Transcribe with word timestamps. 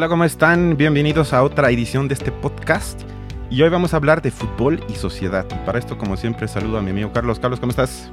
Hola, 0.00 0.08
¿cómo 0.08 0.24
están? 0.24 0.78
Bienvenidos 0.78 1.34
a 1.34 1.42
otra 1.42 1.70
edición 1.70 2.08
de 2.08 2.14
este 2.14 2.32
podcast. 2.32 2.98
Y 3.50 3.60
hoy 3.60 3.68
vamos 3.68 3.92
a 3.92 3.98
hablar 3.98 4.22
de 4.22 4.30
fútbol 4.30 4.82
y 4.88 4.94
sociedad. 4.94 5.44
Y 5.50 5.66
para 5.66 5.78
esto, 5.78 5.98
como 5.98 6.16
siempre, 6.16 6.48
saludo 6.48 6.78
a 6.78 6.80
mi 6.80 6.88
amigo 6.88 7.12
Carlos. 7.12 7.38
Carlos, 7.38 7.60
¿cómo 7.60 7.68
estás? 7.68 8.10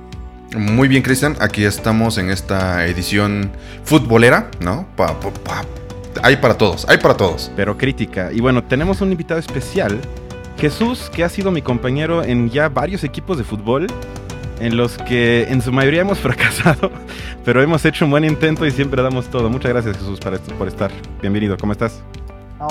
Muy 0.53 0.89
bien, 0.89 1.01
Cristian. 1.01 1.37
Aquí 1.39 1.63
estamos 1.63 2.17
en 2.17 2.29
esta 2.29 2.85
edición 2.85 3.51
futbolera, 3.85 4.51
¿no? 4.59 4.85
hay 6.23 6.35
para 6.35 6.57
todos, 6.57 6.85
hay 6.89 6.97
para 6.97 7.15
todos. 7.15 7.53
Pero 7.55 7.77
crítica. 7.77 8.33
Y 8.33 8.41
bueno, 8.41 8.65
tenemos 8.65 8.99
un 8.99 9.13
invitado 9.13 9.39
especial. 9.39 9.97
Jesús, 10.57 11.09
que 11.09 11.23
ha 11.23 11.29
sido 11.29 11.51
mi 11.51 11.61
compañero 11.61 12.21
en 12.21 12.49
ya 12.49 12.67
varios 12.67 13.05
equipos 13.05 13.37
de 13.37 13.45
fútbol 13.45 13.87
en 14.59 14.77
los 14.77 14.97
que 14.97 15.43
en 15.49 15.61
su 15.61 15.71
mayoría 15.71 16.01
hemos 16.01 16.19
fracasado, 16.19 16.91
pero 17.47 17.61
hemos 17.61 17.85
hecho 17.85 18.03
un 18.03 18.11
buen 18.11 18.25
intento 18.25 18.65
y 18.65 18.71
siempre 18.71 19.01
damos 19.01 19.29
todo. 19.29 19.49
Muchas 19.49 19.71
gracias 19.71 19.95
Jesús 19.95 20.19
por 20.57 20.67
estar. 20.67 20.91
Bienvenido, 21.21 21.55
¿cómo 21.55 21.71
estás? 21.71 22.03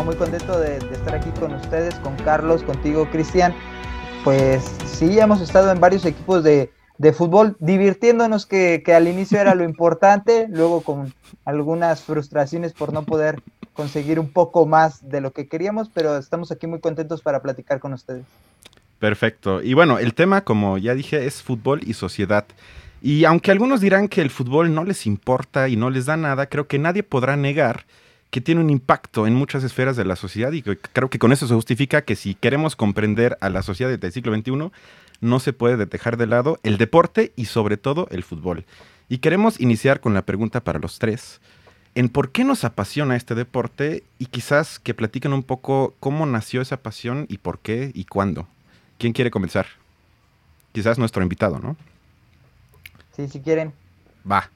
muy 0.05 0.15
contento 0.17 0.61
de, 0.61 0.77
estar 0.77 1.15
aquí 1.15 1.30
con 1.41 1.55
ustedes, 1.55 1.95
con 1.95 2.15
Carlos, 2.17 2.62
contigo 2.62 3.09
Cristian. 3.11 3.55
Pues 4.23 4.70
sí, 4.84 5.19
hemos 5.19 5.41
estado 5.41 5.73
en 5.73 5.81
varios 5.81 6.05
equipos 6.05 6.45
de, 6.45 6.70
fútbol, 7.15 7.57
divirtiéndonos 7.59 8.45
que, 8.45 8.83
que 8.84 8.93
al 8.93 9.09
inicio 9.09 9.41
era 9.41 9.55
lo 9.55 9.65
importante, 9.65 10.47
luego 10.51 10.83
con 10.83 11.15
algunas 11.47 12.03
frustraciones 12.03 12.75
por 12.75 12.93
no 12.93 13.05
poder 13.05 13.41
conseguir 13.73 14.20
un 14.20 14.31
poco 14.31 14.67
más 14.67 15.09
de 15.09 15.23
lo 15.23 15.31
que 15.31 15.48
queríamos, 15.48 15.89
pero 15.89 16.19
estamos 16.19 16.53
aquí 16.53 16.67
muy 16.67 16.81
contentos 16.81 17.23
para 17.23 17.41
platicar 17.41 17.81
con 17.81 17.95
ustedes. 17.95 18.27
Perfecto. 18.98 19.62
Y 19.62 19.73
bueno, 19.73 19.98
el 19.98 20.12
tema, 20.12 20.45
como 20.45 20.77
ya 20.77 20.95
dije, 20.95 21.25
es 21.25 21.43
fútbol 21.43 21.81
y 21.83 21.95
sociedad. 21.95 22.45
Y 23.07 23.25
aunque 23.25 23.53
algunos 23.53 23.81
dirán 23.81 24.09
que 24.09 24.21
el 24.21 24.31
fútbol 24.31 24.75
no 24.75 24.83
les 24.83 25.07
importa 25.07 25.69
y 25.69 25.77
no 25.77 25.91
les 25.91 26.07
da 26.07 26.17
nada, 26.17 26.49
creo 26.49 26.67
que 26.67 26.81
nadie 26.81 27.05
podrá 27.05 27.37
negar 27.37 27.87
que 28.31 28.41
tiene 28.41 28.61
un 28.61 28.69
impacto 28.69 29.29
en 29.29 29.35
muchas 29.37 29.62
esferas 29.62 29.97
de 29.97 30.05
la 30.05 30.17
sociedad 30.17 30.51
y 30.51 30.62
creo 30.62 31.09
que 31.09 31.21
con 31.21 31.31
eso 31.31 31.47
se 31.47 31.55
justifica 31.55 32.03
que 32.03 32.17
si 32.17 32.34
queremos 32.34 32.75
comprender 32.75 33.39
a 33.41 33.49
la 33.49 33.62
sociedad 33.62 33.97
del 33.97 34.12
siglo 34.12 34.34
XXI, 34.34 34.73
no 35.21 35.39
se 35.39 35.53
puede 35.53 35.87
dejar 35.87 36.17
de 36.17 36.27
lado 36.27 36.59
el 36.65 36.79
deporte 36.79 37.33
y 37.37 37.45
sobre 37.45 37.77
todo 37.77 38.09
el 38.11 38.25
fútbol. 38.25 38.65
Y 39.09 39.19
queremos 39.19 39.61
iniciar 39.61 40.01
con 40.01 40.12
la 40.12 40.23
pregunta 40.23 40.65
para 40.65 40.81
los 40.81 40.99
tres, 40.99 41.41
en 41.95 42.09
por 42.09 42.33
qué 42.33 42.43
nos 42.43 42.65
apasiona 42.65 43.15
este 43.15 43.37
deporte 43.37 44.03
y 44.19 44.27
quizás 44.27 44.81
que 44.81 44.95
platiquen 44.95 45.33
un 45.33 45.45
poco 45.45 45.95
cómo 46.01 46.27
nació 46.27 46.61
esa 46.61 46.79
pasión 46.79 47.27
y 47.29 47.39
por 47.39 47.61
qué 47.61 47.93
y 47.95 48.07
cuándo. 48.07 48.49
¿Quién 48.99 49.12
quiere 49.12 49.31
comenzar? 49.31 49.67
Quizás 50.73 50.99
nuestro 50.99 51.23
invitado, 51.23 51.61
¿no? 51.61 51.77
Sí, 53.17 53.28
si 53.28 53.41
quieren. 53.41 53.72
Va. 54.31 54.50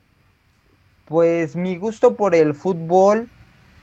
Pues 1.07 1.57
mi 1.57 1.79
gusto 1.79 2.15
por 2.15 2.35
el 2.35 2.55
fútbol, 2.55 3.27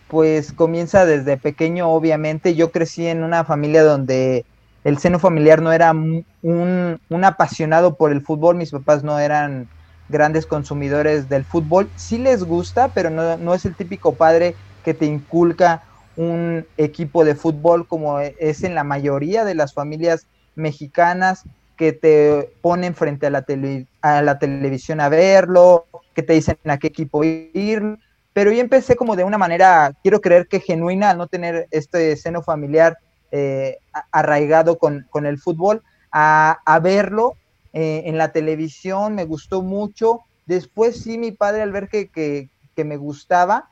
pues 0.08 0.54
comienza 0.54 1.06
desde 1.06 1.38
pequeño, 1.38 1.90
obviamente. 1.90 2.54
Yo 2.54 2.72
crecí 2.72 3.08
en 3.08 3.24
una 3.24 3.44
familia 3.44 3.84
donde 3.84 4.46
el 4.84 5.00
seno 5.00 5.18
familiar 5.18 5.64
no 5.64 5.74
era 5.74 5.92
un, 5.92 6.24
un 7.10 7.24
apasionado 7.26 7.98
por 7.98 8.12
el 8.12 8.22
fútbol, 8.22 8.56
mis 8.56 8.72
papás 8.72 9.04
no 9.04 9.18
eran 9.20 9.68
grandes 10.08 10.46
consumidores 10.46 11.28
del 11.28 11.46
fútbol. 11.46 11.92
Sí 11.96 12.20
les 12.20 12.44
gusta, 12.44 12.94
pero 12.94 13.10
no, 13.10 13.36
no 13.38 13.56
es 13.56 13.66
el 13.66 13.76
típico 13.76 14.16
padre 14.16 14.56
que 14.84 14.94
te 14.94 15.08
inculca 15.08 15.84
un 16.16 16.68
equipo 16.78 17.26
de 17.26 17.36
fútbol 17.36 17.88
como 17.88 18.20
es 18.20 18.64
en 18.64 18.76
la 18.76 18.84
mayoría 18.84 19.44
de 19.44 19.56
las 19.56 19.74
familias 19.74 20.28
mexicanas 20.56 21.44
que 21.78 21.94
te 21.94 22.54
ponen 22.62 22.96
frente 22.96 23.28
a 23.28 23.30
la, 23.30 23.46
a 24.02 24.22
la 24.22 24.40
televisión 24.40 25.00
a 25.00 25.10
verlo, 25.10 25.86
que 26.14 26.24
te 26.24 26.34
dicen 26.34 26.58
a 26.66 26.78
qué 26.78 26.88
equipo 26.88 27.24
ir, 27.24 28.00
pero 28.34 28.52
yo 28.52 28.60
empecé 28.60 28.96
como 28.96 29.16
de 29.16 29.24
una 29.24 29.38
manera, 29.38 29.94
quiero 30.04 30.22
creer 30.22 30.48
que 30.48 30.60
genuina, 30.60 31.12
al 31.12 31.18
no 31.18 31.28
tener 31.28 31.68
este 31.72 32.16
seno 32.18 32.42
familiar 32.42 32.98
eh, 33.32 33.78
arraigado 34.12 34.78
con, 34.78 35.26
el 35.26 35.40
fútbol, 35.40 35.82
a, 36.12 36.80
verlo 36.84 37.36
eh, 37.74 38.04
en 38.06 38.18
la 38.18 38.32
televisión, 38.32 39.16
me 39.16 39.26
gustó 39.26 39.62
mucho. 39.62 40.22
Después 40.46 41.02
sí, 41.02 41.18
mi 41.18 41.32
padre 41.32 41.62
al 41.62 41.72
ver 41.72 41.90
que, 41.90 42.10
que 42.10 42.84
me 42.84 42.98
gustaba, 42.98 43.70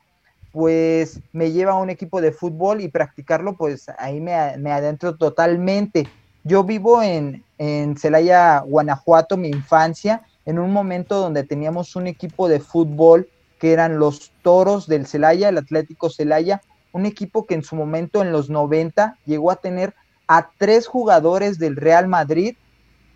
pues 0.51 1.19
me 1.31 1.51
lleva 1.51 1.73
a 1.73 1.79
un 1.79 1.89
equipo 1.89 2.19
de 2.19 2.31
fútbol 2.31 2.81
y 2.81 2.87
practicarlo, 2.87 3.57
pues 3.57 3.87
ahí 3.97 4.19
me, 4.19 4.57
me 4.57 4.71
adentro 4.71 5.15
totalmente. 5.15 6.07
Yo 6.47 6.63
vivo 6.63 7.01
en, 7.01 7.43
en 7.57 7.97
Celaya, 7.97 8.59
Guanajuato, 8.59 9.35
mi 9.35 9.49
infancia, 9.49 10.21
en 10.45 10.59
un 10.59 10.71
momento 10.71 11.19
donde 11.19 11.43
teníamos 11.43 11.95
un 11.95 12.05
equipo 12.05 12.47
de 12.47 12.59
fútbol 12.59 13.27
que 13.59 13.73
eran 13.73 13.97
los 13.97 14.31
Toros 14.43 14.85
del 14.85 15.07
Celaya, 15.07 15.49
el 15.49 15.57
Atlético 15.57 16.11
Celaya, 16.11 16.61
un 16.91 17.07
equipo 17.07 17.47
que 17.47 17.55
en 17.55 17.63
su 17.63 17.75
momento 17.75 18.21
en 18.21 18.31
los 18.31 18.51
90 18.51 19.17
llegó 19.25 19.49
a 19.49 19.55
tener 19.55 19.95
a 20.27 20.51
tres 20.59 20.85
jugadores 20.85 21.57
del 21.57 21.75
Real 21.77 22.07
Madrid 22.07 22.55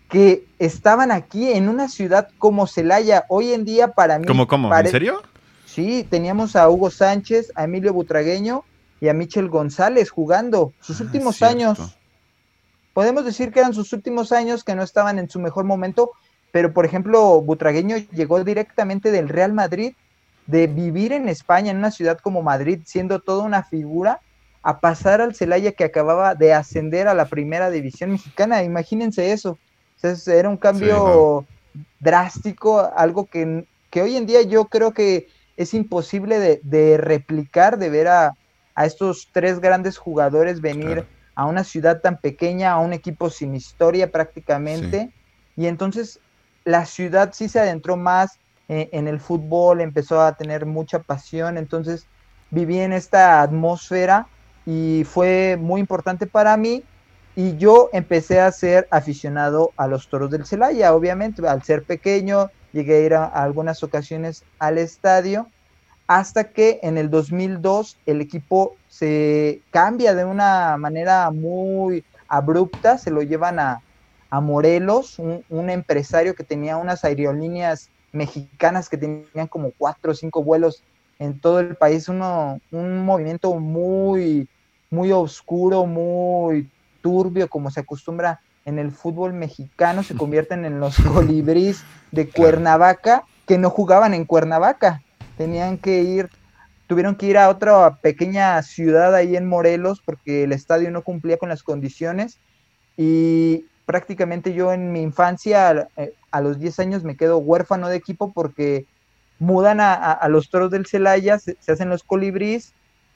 que 0.08 0.44
estaban 0.58 1.12
aquí 1.12 1.52
en 1.52 1.68
una 1.68 1.88
ciudad 1.88 2.30
como 2.36 2.66
Celaya. 2.66 3.26
Hoy 3.28 3.52
en 3.52 3.64
día 3.64 3.92
para 3.92 4.18
mí... 4.18 4.26
¿Cómo, 4.26 4.48
cómo? 4.48 4.74
¿En 4.74 4.88
serio? 4.88 5.22
Sí, 5.66 6.04
teníamos 6.10 6.56
a 6.56 6.68
Hugo 6.68 6.90
Sánchez, 6.90 7.52
a 7.54 7.62
Emilio 7.62 7.92
Butragueño 7.94 8.64
y 9.00 9.06
a 9.06 9.14
Michel 9.14 9.48
González 9.48 10.10
jugando 10.10 10.72
sus 10.80 11.00
ah, 11.00 11.04
últimos 11.04 11.42
años 11.42 11.96
podemos 13.00 13.24
decir 13.24 13.50
que 13.50 13.60
eran 13.60 13.72
sus 13.72 13.94
últimos 13.94 14.30
años 14.30 14.62
que 14.62 14.74
no 14.74 14.82
estaban 14.82 15.18
en 15.18 15.30
su 15.30 15.40
mejor 15.40 15.64
momento, 15.64 16.10
pero 16.52 16.74
por 16.74 16.84
ejemplo, 16.84 17.40
Butragueño 17.40 17.96
llegó 18.12 18.44
directamente 18.44 19.10
del 19.10 19.30
Real 19.30 19.54
Madrid, 19.54 19.94
de 20.46 20.66
vivir 20.66 21.14
en 21.14 21.26
España, 21.30 21.70
en 21.70 21.78
una 21.78 21.92
ciudad 21.92 22.18
como 22.18 22.42
Madrid, 22.42 22.80
siendo 22.84 23.18
toda 23.18 23.42
una 23.44 23.62
figura, 23.62 24.20
a 24.62 24.80
pasar 24.80 25.22
al 25.22 25.34
Celaya 25.34 25.72
que 25.72 25.84
acababa 25.84 26.34
de 26.34 26.52
ascender 26.52 27.08
a 27.08 27.14
la 27.14 27.24
primera 27.24 27.70
división 27.70 28.10
mexicana. 28.10 28.62
Imagínense 28.64 29.32
eso. 29.32 29.56
era 30.26 30.50
un 30.50 30.58
cambio 30.58 31.46
drástico, 32.00 32.92
algo 32.94 33.24
que, 33.24 33.64
que, 33.88 34.02
hoy 34.02 34.18
en 34.18 34.26
día 34.26 34.42
yo 34.42 34.66
creo 34.66 34.92
que 34.92 35.28
es 35.56 35.72
imposible 35.72 36.60
de, 36.62 36.98
replicar, 36.98 37.78
de 37.78 37.88
ver 37.88 38.08
a, 38.08 38.36
estos 38.76 39.30
tres 39.32 39.58
grandes 39.58 39.96
jugadores 39.96 40.60
venir 40.60 41.06
a 41.34 41.46
una 41.46 41.64
ciudad 41.64 42.00
tan 42.00 42.18
pequeña, 42.18 42.72
a 42.72 42.78
un 42.78 42.92
equipo 42.92 43.30
sin 43.30 43.54
historia 43.54 44.10
prácticamente. 44.10 45.10
Y 45.56 45.66
entonces 45.66 46.20
la 46.64 46.86
ciudad 46.86 47.30
sí 47.32 47.48
se 47.48 47.60
adentró 47.60 47.96
más 47.96 48.38
eh, 48.68 48.88
en 48.92 49.08
el 49.08 49.20
fútbol, 49.20 49.80
empezó 49.80 50.20
a 50.20 50.34
tener 50.34 50.66
mucha 50.66 51.00
pasión, 51.00 51.58
entonces 51.58 52.06
viví 52.50 52.78
en 52.78 52.92
esta 52.92 53.42
atmósfera 53.42 54.26
y 54.66 55.04
fue 55.04 55.56
muy 55.58 55.80
importante 55.80 56.26
para 56.26 56.56
mí. 56.56 56.84
Y 57.36 57.56
yo 57.56 57.90
empecé 57.92 58.40
a 58.40 58.52
ser 58.52 58.88
aficionado 58.90 59.72
a 59.76 59.86
los 59.86 60.08
toros 60.08 60.30
del 60.30 60.44
Celaya, 60.44 60.94
obviamente, 60.94 61.46
al 61.46 61.62
ser 61.62 61.84
pequeño, 61.84 62.50
llegué 62.72 62.96
a 62.96 63.00
ir 63.00 63.14
a 63.14 63.24
algunas 63.26 63.82
ocasiones 63.82 64.44
al 64.58 64.78
estadio 64.78 65.46
hasta 66.06 66.44
que 66.52 66.80
en 66.82 66.98
el 66.98 67.08
2002 67.08 67.96
el 68.06 68.20
equipo 68.20 68.74
se 68.90 69.62
cambia 69.70 70.14
de 70.14 70.24
una 70.24 70.76
manera 70.76 71.30
muy 71.30 72.04
abrupta, 72.28 72.98
se 72.98 73.10
lo 73.10 73.22
llevan 73.22 73.58
a, 73.58 73.80
Morelos, 74.32 75.18
un, 75.18 75.70
empresario 75.70 76.36
que 76.36 76.44
tenía 76.44 76.76
unas 76.76 77.04
aerolíneas 77.04 77.90
mexicanas 78.12 78.88
que 78.88 78.96
tenían 78.96 79.48
como 79.48 79.72
cuatro 79.76 80.12
o 80.12 80.14
cinco 80.14 80.44
vuelos 80.44 80.84
en 81.18 81.40
todo 81.40 81.58
el 81.58 81.74
país, 81.74 82.08
uno, 82.08 82.60
un 82.70 83.04
movimiento 83.04 83.52
muy, 83.56 84.48
muy 84.88 85.10
oscuro, 85.10 85.84
muy 85.84 86.70
turbio, 87.00 87.48
como 87.48 87.72
se 87.72 87.80
acostumbra 87.80 88.40
en 88.64 88.78
el 88.78 88.92
fútbol 88.92 89.32
mexicano, 89.32 90.04
se 90.04 90.14
convierten 90.14 90.64
en 90.64 90.78
los 90.78 90.96
colibríes 91.12 91.82
de 92.12 92.28
Cuernavaca, 92.28 93.24
que 93.46 93.58
no 93.58 93.68
jugaban 93.68 94.14
en 94.14 94.26
Cuernavaca, 94.26 95.02
tenían 95.36 95.76
que 95.76 96.02
ir, 96.02 96.30
tuvieron 96.90 97.14
que 97.14 97.26
ir 97.26 97.38
a 97.38 97.50
otra 97.50 97.98
pequeña 98.02 98.60
ciudad 98.64 99.14
ahí 99.14 99.36
en 99.36 99.46
Morelos 99.46 100.02
porque 100.04 100.42
el 100.42 100.50
estadio 100.50 100.90
no 100.90 101.02
cumplía 101.02 101.36
con 101.36 101.48
las 101.48 101.62
condiciones 101.62 102.40
y 102.96 103.66
prácticamente 103.86 104.54
yo 104.54 104.72
en 104.72 104.90
mi 104.90 105.00
infancia 105.00 105.88
eh, 105.96 106.14
a, 106.32 106.40
los 106.40 106.58
10 106.58 106.80
años 106.80 107.04
me 107.04 107.16
quedo 107.16 107.38
huérfano 107.38 107.88
de 107.88 107.94
equipo 107.94 108.32
porque 108.32 108.86
mudan 109.38 109.78
a, 109.80 110.26
los 110.28 110.50
toros 110.50 110.72
del 110.72 110.84
Celaya, 110.84 111.38
se, 111.38 111.56
hacen 111.68 111.90
los 111.90 112.02
colibríes 112.02 112.72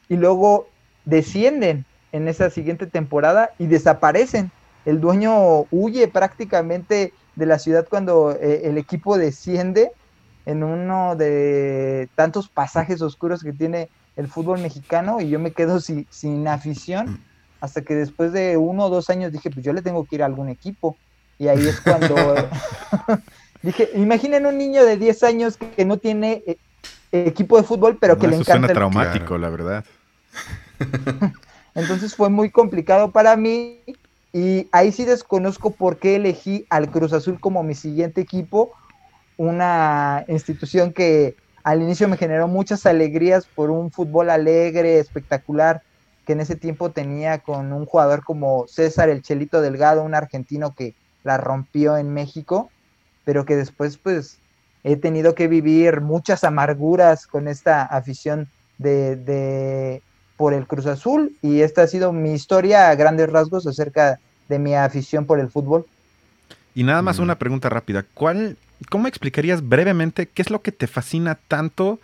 y 0.09 0.19
luego 0.19 0.69
descienden 1.05 1.85
en 2.13 2.29
esa 2.29 2.51
siguiente 2.51 2.87
temporada 2.87 3.51
y 3.59 3.67
desaparecen. 3.67 4.53
El 4.85 5.01
dueño 5.01 5.67
huye 5.73 6.07
prácticamente 6.07 7.13
de 7.35 7.47
la 7.47 7.59
ciudad 7.59 7.89
cuando 7.91 8.39
eh, 8.41 8.69
el 8.69 8.79
equipo 8.79 9.19
desciende 9.19 9.91
en 10.47 10.63
uno 10.63 11.17
de 11.17 12.09
tantos 12.15 12.49
pasajes 12.49 13.01
oscuros 13.03 13.43
que 13.43 13.53
tiene 13.53 13.89
el 14.17 14.29
fútbol 14.29 14.61
mexicano 14.61 15.21
y 15.21 15.29
yo 15.29 15.39
me 15.39 15.53
quedo 15.53 15.81
sin 15.81 16.49
afición 16.49 17.21
hasta 17.65 17.81
que 17.81 17.95
después 17.95 18.33
de 18.33 18.59
uno 18.59 18.85
o 18.85 18.91
dos 18.91 19.09
años 19.09 19.33
dije, 19.33 19.49
pues 19.51 19.65
yo 19.65 19.73
le 19.73 19.81
tengo 19.81 20.05
que 20.05 20.17
ir 20.17 20.23
a 20.23 20.27
algún 20.27 20.51
equipo. 20.51 20.97
Y 21.39 21.49
ahí 21.49 21.67
es 21.67 21.81
cuando 21.81 22.15
dije, 23.63 23.89
imaginen 23.95 24.45
un 24.45 24.59
niño 24.59 24.85
de 24.85 24.99
10 24.99 25.23
años 25.23 25.57
que, 25.57 25.85
no 25.87 25.97
tiene 25.97 26.43
eh, 26.47 26.59
equipo 27.11 27.57
de 27.57 27.65
fútbol, 27.65 27.97
pero 27.99 28.19
que 28.19 28.29
le 28.29 28.37
encanta. 28.37 28.53
Suena 28.53 28.69
traumático, 28.69 29.39
la 29.39 29.49
verdad. 29.49 29.85
Entonces 31.75 32.15
fue 32.15 32.29
muy 32.29 32.51
complicado 32.51 33.11
para 33.11 33.35
mí 33.37 33.81
y 34.33 34.69
ahí 34.71 34.93
sí 34.93 35.05
desconozco 35.07 35.71
por 35.71 35.97
qué 35.97 36.17
elegí 36.17 36.67
al 36.69 36.91
Cruz 36.91 37.15
Azul 37.15 37.41
como 37.41 37.63
mi 37.63 37.75
siguiente 37.75 38.21
equipo, 38.21 38.73
una 39.37 40.25
institución 40.29 40.93
que 40.93 41.37
al 41.63 41.83
inicio 41.83 42.09
me 42.09 42.17
generó 42.17 42.47
muchas 42.47 42.87
alegrías 42.87 43.47
por 43.47 43.71
un 43.71 43.91
fútbol 43.91 44.31
alegre, 44.31 44.99
espectacular, 44.99 45.83
que 46.27 46.35
en 46.35 46.41
ese 46.41 46.57
tiempo 46.57 46.91
tenía 46.91 47.39
con 47.39 47.73
un 47.73 47.87
jugador 47.87 48.23
como 48.23 48.67
César 48.69 49.09
el 49.09 49.23
Chelito 49.23 49.61
Delgado, 49.61 50.03
un 50.03 50.15
argentino 50.15 50.75
que 50.75 50.95
la 51.23 51.39
rompió 51.39 51.97
en 51.97 52.13
México, 52.13 52.71
pero 53.25 53.45
que 53.45 53.57
después 53.57 53.97
pues 53.97 54.39
he 54.85 54.97
tenido 54.97 55.35
que 55.35 55.49
vivir 55.49 56.01
muchas 56.03 56.45
amarguras 56.45 57.27
con 57.27 57.49
esta 57.49 57.83
afición 57.83 58.49
de, 58.79 59.17
de 59.17 60.03
por 60.37 60.53
el 60.53 60.67
Cruz 60.67 60.87
Azul 60.87 61.37
y 61.43 61.61
esta 61.61 61.83
ha 61.83 61.87
sido 61.87 62.13
mi 62.13 62.33
historia 62.33 62.91
a 62.91 62.95
grandes 62.95 63.31
rasgos 63.31 63.67
acerca 63.67 64.19
de 64.49 64.59
mi 64.59 64.75
afición 64.75 65.25
por 65.25 65.41
el 65.41 65.51
fútbol. 65.51 65.87
Y 66.75 66.83
nada 66.83 67.03
más 67.03 67.19
una 67.19 67.39
pregunta 67.39 67.69
rápida. 67.69 68.05
¿Cuál, 68.15 68.57
¿Cómo 68.91 69.09
explicarías 69.09 69.67
brevemente 69.69 70.27
qué 70.27 70.43
es 70.43 70.51
lo 70.51 70.63
que 70.63 70.73
te 70.73 70.87
fascina 70.87 71.37
tanto 71.49 72.01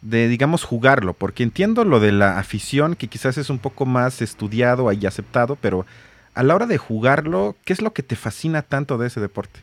de, 0.00 0.28
digamos, 0.28 0.64
jugarlo? 0.64 1.14
Porque 1.14 1.42
entiendo 1.42 1.84
lo 1.84 2.00
de 2.00 2.12
la 2.12 2.38
afición, 2.38 2.96
que 2.96 3.08
quizás 3.08 3.38
es 3.38 3.50
un 3.50 3.58
poco 3.58 3.86
más 3.86 4.22
estudiado 4.22 4.90
y 4.92 5.06
aceptado, 5.06 5.56
pero 5.56 5.86
a 6.34 6.42
la 6.42 6.54
hora 6.54 6.66
de 6.66 6.78
jugarlo, 6.78 7.56
¿qué 7.64 7.72
es 7.72 7.82
lo 7.82 7.92
que 7.92 8.02
te 8.02 8.16
fascina 8.16 8.62
tanto 8.62 8.98
de 8.98 9.08
ese 9.08 9.20
deporte? 9.20 9.60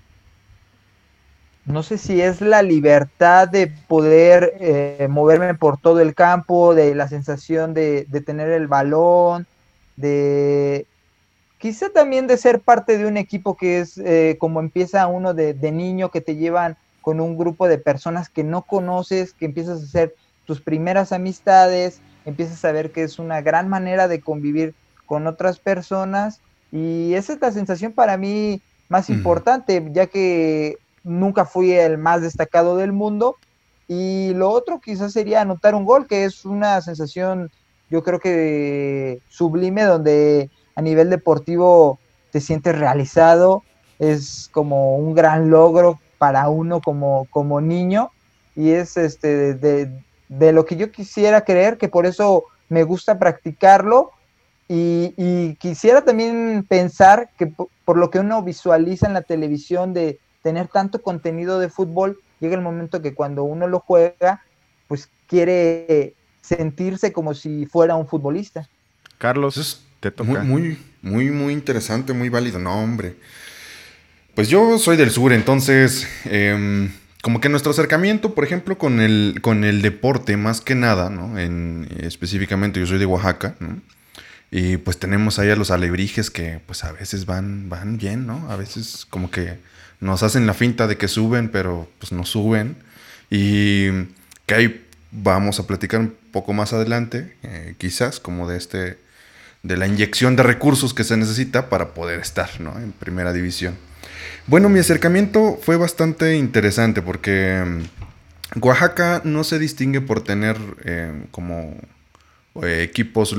no 1.70 1.84
sé 1.84 2.00
si 2.00 2.20
es 2.20 2.42
la 2.42 2.64
libertad 2.64 3.48
de 3.48 3.68
poder 3.68 4.56
eh, 4.60 5.08
moverme 5.10 5.54
por 5.54 5.80
todo 5.80 6.00
el 6.00 6.16
campo, 6.16 6.74
de 6.74 6.96
la 6.96 7.08
sensación 7.08 7.76
de, 7.76 8.06
tener 8.26 8.50
el 8.50 8.68
balón, 8.68 9.46
de 9.96 10.88
quizá 11.60 11.90
también 11.90 12.26
de 12.26 12.38
ser 12.38 12.62
parte 12.62 12.98
de 12.98 13.06
un 13.06 13.18
equipo 13.18 13.56
que 13.56 13.80
es 13.80 13.98
eh, 14.00 14.38
como 14.40 14.62
empieza 14.62 15.06
uno 15.08 15.34
de, 15.34 15.54
niño, 15.72 16.10
que 16.10 16.22
te 16.22 16.36
llevan 16.36 16.78
con 17.02 17.20
un 17.20 17.38
grupo 17.38 17.68
de 17.68 17.78
personas 17.78 18.30
que 18.30 18.44
no 18.44 18.64
conoces, 18.64 19.34
que 19.34 19.46
empiezas 19.46 19.82
a 19.82 19.84
hacer 19.84 20.16
tus 20.46 20.62
primeras 20.62 21.12
amistades, 21.12 22.02
empiezas 22.26 22.64
a 22.66 22.72
ver 22.72 22.92
que 22.92 23.04
es 23.04 23.20
una 23.20 23.42
gran 23.42 23.68
manera 23.68 24.08
de 24.08 24.22
convivir 24.22 24.74
con 25.06 25.28
otras 25.28 25.60
personas 25.60 26.40
y 26.72 27.14
esa 27.14 27.34
es 27.34 27.42
la 27.42 27.52
sensación 27.52 27.92
para 27.92 28.18
mí 28.18 28.62
más 28.88 29.10
importante, 29.10 29.86
ya 29.92 30.08
que 30.08 30.78
nunca 31.04 31.46
fui 31.46 31.74
el 31.74 31.98
más 31.98 32.22
destacado 32.22 32.78
del 32.78 32.92
mundo. 32.92 33.36
Y 33.88 34.34
lo 34.36 34.50
otro 34.50 34.80
quizás 34.80 35.14
sería 35.14 35.42
anotar 35.42 35.74
un 35.76 35.86
gol, 35.86 36.08
que 36.08 36.26
es 36.26 36.46
una 36.46 36.80
sensación, 36.82 37.50
yo 37.90 38.04
creo 38.04 38.20
que 38.20 39.20
sublime, 39.30 39.84
donde 39.84 40.50
a 40.80 40.82
nivel 40.82 41.10
deportivo 41.10 42.00
te 42.32 42.40
sientes 42.40 42.78
realizado, 42.78 43.64
es 44.00 44.50
como 44.54 44.96
un 44.96 45.14
gran 45.14 45.50
logro 45.50 46.00
para 46.18 46.48
uno 46.48 46.80
como, 46.80 47.28
como 47.32 47.60
niño 47.60 48.12
y 48.56 48.72
es 48.72 48.96
este 48.96 49.56
de, 49.56 49.92
de, 50.30 50.52
lo 50.54 50.64
que 50.66 50.78
yo 50.78 50.90
quisiera 50.90 51.42
creer, 51.42 51.78
que 51.78 51.90
por 51.90 52.06
eso 52.06 52.46
me 52.70 52.84
gusta 52.84 53.20
practicarlo 53.20 54.12
y, 54.70 55.14
y 55.18 55.56
quisiera 55.56 56.06
también 56.06 56.66
pensar 56.68 57.30
que 57.38 57.48
por, 57.48 57.98
lo 57.98 58.10
que 58.10 58.20
uno 58.20 58.42
visualiza 58.42 59.06
en 59.06 59.14
la 59.14 59.22
televisión 59.24 59.94
de, 59.94 60.18
tener 60.42 60.70
tanto 60.70 61.02
contenido 61.02 61.60
de 61.60 61.68
fútbol, 61.68 62.22
llega 62.40 62.56
el 62.56 62.62
momento 62.62 63.02
que 63.02 63.14
cuando 63.14 63.44
uno 63.44 63.68
lo 63.68 63.82
juega, 63.82 64.46
pues 64.88 65.10
quiere 65.28 66.14
sentirse 66.42 67.12
como 67.12 67.34
si 67.34 67.66
fuera 67.66 67.98
un 67.98 68.08
futbolista. 68.08 68.70
Carlos, 69.18 69.58
es 69.58 69.89
te 70.00 70.12
toca. 70.12 70.44
Muy, 70.44 70.78
muy, 71.02 71.30
muy, 71.30 71.54
interesante, 71.54 72.14
muy 72.14 72.30
válido. 72.30 72.60
No, 72.60 72.82
hombre. 72.82 73.16
Pues 74.36 74.48
yo 74.48 74.78
soy 74.78 74.98
del 74.98 75.12
sur, 75.12 75.34
entonces, 75.34 76.08
em, 76.26 76.92
como 77.22 77.42
que 77.42 77.50
nuestro 77.50 77.72
acercamiento, 77.72 78.34
por 78.34 78.44
ejemplo, 78.44 78.78
con 78.78 79.02
el, 79.02 79.40
con 79.42 79.64
el 79.64 79.82
deporte, 79.82 80.38
más 80.38 80.62
que 80.62 80.76
nada, 80.76 81.10
¿no? 81.10 81.38
En, 81.38 81.88
específicamente, 82.00 82.80
yo 82.80 82.86
soy 82.86 83.00
de 83.00 83.06
Oaxaca, 83.06 83.56
¿no? 83.60 83.82
Y 84.52 84.78
pues 84.78 84.98
tenemos 84.98 85.38
ahí 85.38 85.50
a 85.50 85.56
los 85.56 85.70
alebrijes 85.70 86.32
que, 86.32 86.60
pues 86.66 86.84
a 86.84 86.92
veces 86.92 87.26
van, 87.26 87.70
van 87.70 87.98
bien, 87.98 88.26
¿no? 88.26 88.50
A 88.50 88.56
veces 88.56 89.06
como 89.10 89.30
que 89.30 89.60
nos 90.00 90.24
hacen 90.24 90.48
la 90.48 90.54
finta 90.54 90.88
de 90.88 90.98
que 90.98 91.08
suben, 91.08 91.50
pero 91.50 91.90
pues 92.00 92.12
no 92.12 92.26
suben. 92.26 92.78
Y 93.30 93.90
que 94.46 94.56
ahí 94.56 94.86
vamos 95.12 95.60
a 95.60 95.68
platicar 95.68 96.00
un 96.00 96.16
poco 96.32 96.54
más 96.54 96.74
adelante, 96.74 97.36
eh, 97.44 97.76
quizás, 97.78 98.20
como 98.20 98.48
de 98.48 98.58
este 98.58 98.98
de 99.64 99.78
la 99.78 99.88
inyección 99.88 100.36
de 100.36 100.44
recursos 100.44 100.94
que 100.94 101.04
se 101.04 101.18
necesita 101.18 101.70
para 101.70 101.94
poder 101.94 102.20
estar 102.20 102.50
en 102.60 102.92
primera 102.94 103.34
división. 103.34 103.76
Bueno, 104.48 104.70
mi 104.70 104.80
acercamiento 104.80 105.60
fue 105.62 105.78
bastante 105.78 106.36
interesante 106.36 107.02
porque 107.02 107.64
mm, 107.66 108.60
Oaxaca 108.62 109.22
no 109.24 109.44
se 109.44 109.60
distingue 109.60 110.02
por 110.02 110.24
tener 110.24 110.58
eh, 110.84 111.26
como 111.32 111.76
eh, 112.64 112.82
equipos 112.82 113.36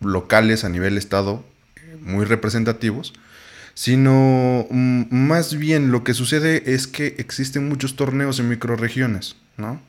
locales 0.00 0.64
a 0.64 0.68
nivel 0.68 0.98
estado 0.98 1.44
muy 2.00 2.26
representativos, 2.26 3.14
sino 3.72 4.66
mm, 4.70 5.04
más 5.10 5.56
bien 5.56 5.92
lo 5.92 6.04
que 6.04 6.14
sucede 6.14 6.74
es 6.74 6.86
que 6.86 7.14
existen 7.18 7.68
muchos 7.68 7.96
torneos 7.96 8.38
en 8.38 8.48
microregiones, 8.48 9.36
¿no? 9.56 9.80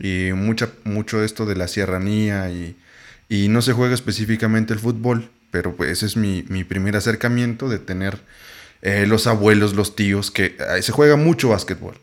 Y 0.00 0.32
mucha, 0.32 0.70
mucho 0.84 1.22
esto 1.22 1.46
de 1.46 1.54
la 1.54 1.68
sierranía 1.68 2.50
y, 2.50 2.76
y 3.32 3.48
no 3.48 3.62
se 3.62 3.72
juega 3.72 3.94
específicamente 3.94 4.74
el 4.74 4.78
fútbol, 4.78 5.30
pero 5.50 5.74
pues 5.74 5.90
ese 5.90 6.04
es 6.04 6.18
mi, 6.18 6.42
primer 6.64 6.96
acercamiento 6.96 7.70
de 7.70 7.78
tener 7.78 8.20
eh, 8.82 9.06
los 9.06 9.26
abuelos, 9.26 9.72
los 9.72 9.96
tíos, 9.96 10.30
que 10.30 10.54
se 10.82 10.92
juega 10.92 11.16
mucho 11.16 11.48
básquetbol. 11.48 11.98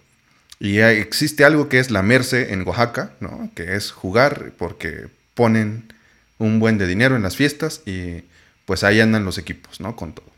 Y 0.60 0.80
existe 0.80 1.46
algo 1.46 1.70
que 1.70 1.78
es 1.78 1.92
la 1.92 2.02
Merce 2.02 2.52
en 2.52 2.68
Oaxaca, 2.68 3.12
¿no? 3.20 3.52
Que 3.54 3.76
es 3.76 3.92
jugar 3.92 4.54
porque 4.58 5.08
ponen 5.36 5.94
un 6.40 6.60
buen 6.60 6.80
de 6.80 6.88
dinero 6.88 7.16
en 7.16 7.22
las 7.22 7.36
fiestas 7.36 7.84
y 7.86 8.24
pues 8.66 8.84
ahí 8.84 9.00
andan 9.00 9.24
los 9.24 9.38
equipos, 9.38 9.80
¿no? 9.80 9.96
Con 9.96 10.14
todo. 10.14 10.32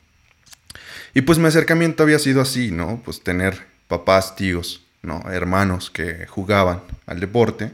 Y 1.13 1.21
pues 1.21 1.39
mi 1.39 1.47
acercamiento 1.47 2.03
había 2.03 2.19
sido 2.19 2.41
así, 2.41 2.69
¿no? 2.69 3.01
Pues 3.05 3.23
tener 3.23 3.65
papás, 3.87 4.35
tíos, 4.35 4.85
¿no? 5.03 5.23
Hermanos 5.31 5.89
que 5.89 6.27
jugaban 6.27 6.81
al 7.05 7.21
deporte. 7.21 7.71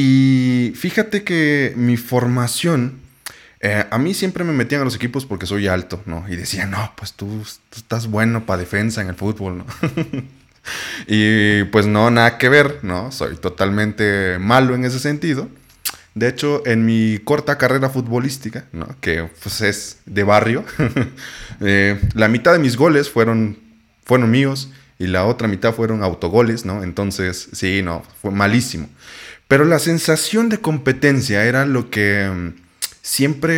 Y 0.00 0.74
fíjate 0.76 1.24
que 1.24 1.72
mi 1.74 1.96
formación, 1.96 3.00
eh, 3.58 3.84
a 3.90 3.98
mí 3.98 4.14
siempre 4.14 4.44
me 4.44 4.52
metían 4.52 4.82
a 4.82 4.84
los 4.84 4.94
equipos 4.94 5.26
porque 5.26 5.44
soy 5.44 5.66
alto, 5.66 6.00
¿no? 6.06 6.24
Y 6.28 6.36
decían, 6.36 6.70
no, 6.70 6.92
pues 6.96 7.14
tú, 7.14 7.44
estás 7.74 8.06
bueno 8.06 8.46
para 8.46 8.60
defensa 8.60 9.02
en 9.02 9.08
el 9.08 9.16
fútbol, 9.16 9.58
¿no? 9.58 9.66
y 11.08 11.64
pues 11.64 11.86
no, 11.86 12.12
nada 12.12 12.38
que 12.38 12.48
ver, 12.48 12.78
¿no? 12.82 13.10
Soy 13.10 13.34
totalmente 13.38 14.38
malo 14.38 14.76
en 14.76 14.84
ese 14.84 15.00
sentido. 15.00 15.48
De 16.14 16.28
hecho, 16.28 16.62
en 16.64 16.86
mi 16.86 17.18
corta 17.24 17.58
carrera 17.58 17.90
futbolística, 17.90 18.66
¿no? 18.70 18.86
que 19.00 19.28
pues, 19.42 19.60
es 19.62 19.98
de 20.06 20.22
barrio, 20.22 20.64
eh, 21.60 22.00
la 22.14 22.28
mitad 22.28 22.52
de 22.52 22.60
mis 22.60 22.76
goles 22.76 23.10
fueron, 23.10 23.58
fueron 24.04 24.30
míos 24.30 24.70
y 25.00 25.08
la 25.08 25.24
otra 25.24 25.48
mitad 25.48 25.74
fueron 25.74 26.04
autogoles, 26.04 26.64
¿no? 26.64 26.84
Entonces, 26.84 27.48
sí, 27.52 27.82
no, 27.82 28.04
fue 28.22 28.30
malísimo. 28.30 28.88
Pero 29.48 29.64
la 29.64 29.78
sensación 29.78 30.50
de 30.50 30.58
competencia 30.60 31.44
era 31.44 31.64
lo 31.66 31.90
que 31.90 32.30
mm, 32.30 32.54
siempre 33.02 33.54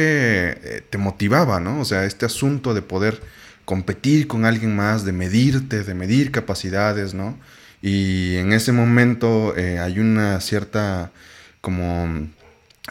eh, 0.50 0.82
te 0.88 0.98
motivaba, 0.98 1.60
¿no? 1.60 1.80
O 1.80 1.84
sea, 1.84 2.04
este 2.04 2.26
asunto 2.26 2.74
de 2.74 2.82
poder 2.82 3.20
competir 3.64 4.26
con 4.28 4.44
alguien 4.44 4.74
más, 4.74 5.04
de 5.04 5.12
medirte, 5.12 5.82
de 5.82 5.94
medir 5.94 6.30
capacidades, 6.30 7.14
¿no? 7.14 7.38
Y 7.82 8.36
en 8.36 8.52
ese 8.52 8.72
momento 8.72 9.56
eh, 9.56 9.78
hay 9.80 9.98
una 9.98 10.40
cierta 10.40 11.10
como 11.60 12.28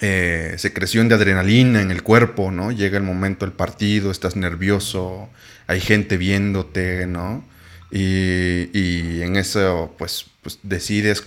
eh, 0.01 0.55
secreción 0.57 1.09
de 1.09 1.15
adrenalina 1.15 1.81
en 1.81 1.91
el 1.91 2.03
cuerpo, 2.03 2.51
¿no? 2.51 2.71
Llega 2.71 2.97
el 2.97 3.03
momento 3.03 3.45
del 3.45 3.53
partido, 3.53 4.11
estás 4.11 4.35
nervioso, 4.35 5.29
hay 5.67 5.79
gente 5.81 6.17
viéndote, 6.17 7.07
¿no? 7.07 7.43
Y, 7.91 9.21
en 9.21 9.35
eso, 9.35 9.95
pues, 9.97 10.27
pues, 10.41 10.59
decides 10.63 11.23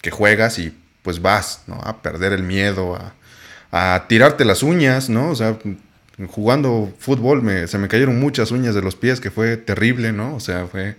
que 0.00 0.10
juegas 0.10 0.58
y 0.58 0.74
pues 1.02 1.20
vas, 1.20 1.62
¿no? 1.66 1.74
A 1.82 2.00
perder 2.02 2.32
el 2.32 2.42
miedo, 2.42 2.98
a, 3.70 4.06
tirarte 4.08 4.44
las 4.44 4.62
uñas, 4.62 5.08
¿no? 5.08 5.30
O 5.30 5.34
sea, 5.34 5.58
jugando 6.28 6.92
fútbol 6.98 7.42
me, 7.42 7.66
se 7.66 7.78
me 7.78 7.88
cayeron 7.88 8.20
muchas 8.20 8.50
uñas 8.50 8.74
de 8.74 8.82
los 8.82 8.96
pies, 8.96 9.20
que 9.20 9.30
fue 9.30 9.56
terrible, 9.56 10.12
¿no? 10.12 10.34
O 10.34 10.40
sea, 10.40 10.66
fue, 10.66 10.96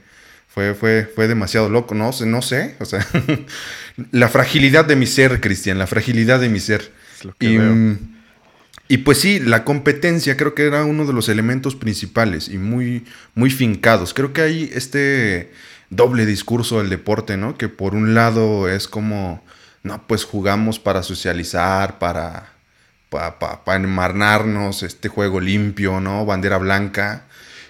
fue, 0.47 0.73
fue, 0.73 1.09
fue 1.13 1.27
demasiado 1.27 1.69
loco, 1.69 1.95
no 1.95 2.11
sé, 2.11 2.25
no 2.25 2.41
sé, 2.41 2.75
o 2.79 2.85
sea, 2.85 3.05
la 4.11 4.27
fragilidad 4.27 4.85
de 4.85 4.95
mi 4.95 5.05
ser, 5.05 5.39
Cristian, 5.39 5.77
la 5.77 5.87
fragilidad 5.87 6.39
de 6.39 6.49
mi 6.49 6.59
ser. 6.59 6.91
y, 7.39 7.57
y, 8.89 8.97
pues 8.97 9.19
sí, 9.19 9.39
la 9.39 9.63
competencia 9.63 10.35
creo 10.35 10.55
que 10.55 10.65
era 10.65 10.83
uno 10.83 11.05
de 11.05 11.13
los 11.13 11.29
elementos 11.29 11.75
principales 11.75 12.49
y 12.49 12.57
muy, 12.57 13.05
muy 13.33 13.49
fincados. 13.49 14.13
Creo 14.13 14.33
que 14.33 14.41
hay 14.41 14.71
este 14.73 15.51
doble 15.89 16.25
discurso 16.25 16.79
del 16.79 16.89
deporte, 16.89 17.37
¿no? 17.37 17.57
Que 17.57 17.69
por 17.69 17.95
un 17.95 18.13
lado 18.13 18.67
es 18.67 18.87
como, 18.87 19.43
no, 19.83 20.07
pues 20.07 20.25
jugamos 20.25 20.79
para 20.79 21.03
socializar, 21.03 21.99
para 21.99 22.53
para 23.13 23.63
pa, 23.63 23.75
enmarnarnos, 23.75 24.81
este 24.81 25.07
juego 25.07 25.39
limpio, 25.39 25.99
¿no? 25.99 26.25
Bandera 26.25 26.57
blanca. 26.57 27.25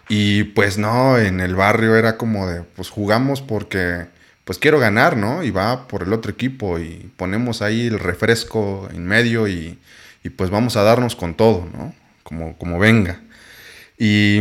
Y 0.08 0.46
pues 0.46 0.78
no, 0.78 1.18
en 1.18 1.42
el 1.42 1.56
barrio 1.56 1.96
era 1.98 2.18
como 2.18 2.48
de, 2.48 2.64
pues 2.64 2.90
jugamos 2.90 3.42
porque, 3.42 4.06
pues 4.46 4.58
quiero 4.58 4.80
ganar, 4.80 5.18
¿no? 5.18 5.44
Y 5.44 5.52
va 5.52 5.88
por 5.88 6.04
el 6.04 6.14
otro 6.14 6.32
equipo 6.32 6.80
y 6.80 7.12
ponemos 7.18 7.62
ahí 7.62 7.88
el 7.88 8.00
refresco 8.00 8.88
en 8.94 9.06
medio 9.06 9.48
y, 9.48 9.80
y 10.24 10.30
pues 10.30 10.50
vamos 10.50 10.78
a 10.78 10.84
darnos 10.84 11.16
con 11.16 11.36
todo, 11.36 11.68
¿no? 11.74 11.94
Como, 12.24 12.58
como 12.58 12.80
venga. 12.80 13.20
Y 13.98 14.40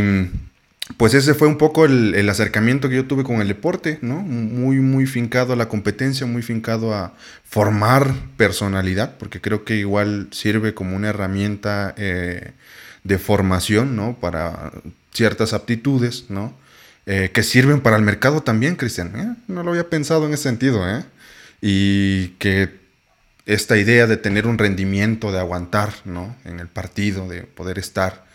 pues 0.97 1.13
ese 1.13 1.33
fue 1.33 1.47
un 1.47 1.57
poco 1.57 1.85
el, 1.85 2.29
acercamiento 2.29 2.89
que 2.89 2.97
yo 2.97 3.05
tuve 3.05 3.23
con 3.23 3.39
el 3.39 3.47
deporte, 3.47 3.99
¿no? 4.01 4.17
Muy, 4.19 4.77
muy 4.77 5.05
fincado 5.05 5.53
a 5.53 5.55
la 5.55 5.69
competencia, 5.69 6.27
muy 6.27 6.41
fincado 6.41 6.93
a 6.93 7.13
formar 7.45 8.13
personalidad, 8.35 9.17
porque 9.17 9.39
creo 9.39 9.63
que 9.63 9.77
igual 9.77 10.27
sirve 10.31 10.73
como 10.73 10.95
una 10.95 11.09
herramienta 11.09 11.93
eh, 11.97 12.51
de 13.05 13.17
formación, 13.17 13.95
¿no? 13.95 14.17
Para 14.19 14.73
ciertas 15.13 15.53
aptitudes, 15.53 16.25
¿no? 16.29 16.53
Eh, 17.05 17.31
que 17.33 17.43
sirven 17.43 17.79
para 17.79 17.95
el 17.95 18.01
mercado 18.01 18.43
también, 18.43 18.75
Cristian. 18.75 19.13
¿eh? 19.15 19.35
No 19.47 19.63
lo 19.63 19.71
había 19.71 19.89
pensado 19.89 20.25
en 20.25 20.33
ese 20.33 20.43
sentido, 20.43 20.87
¿eh? 20.89 21.03
Y 21.61 22.29
que 22.39 22.83
esta 23.45 23.77
idea 23.77 24.05
de 24.05 24.17
tener 24.17 24.47
un 24.47 24.57
rendimiento, 24.57 25.31
de 25.31 25.39
aguantar, 25.39 25.93
¿no? 26.03 26.35
En 26.43 26.59
el 26.59 26.67
partido, 26.67 27.29
de 27.29 27.43
poder 27.43 27.79
estar, 27.79 28.25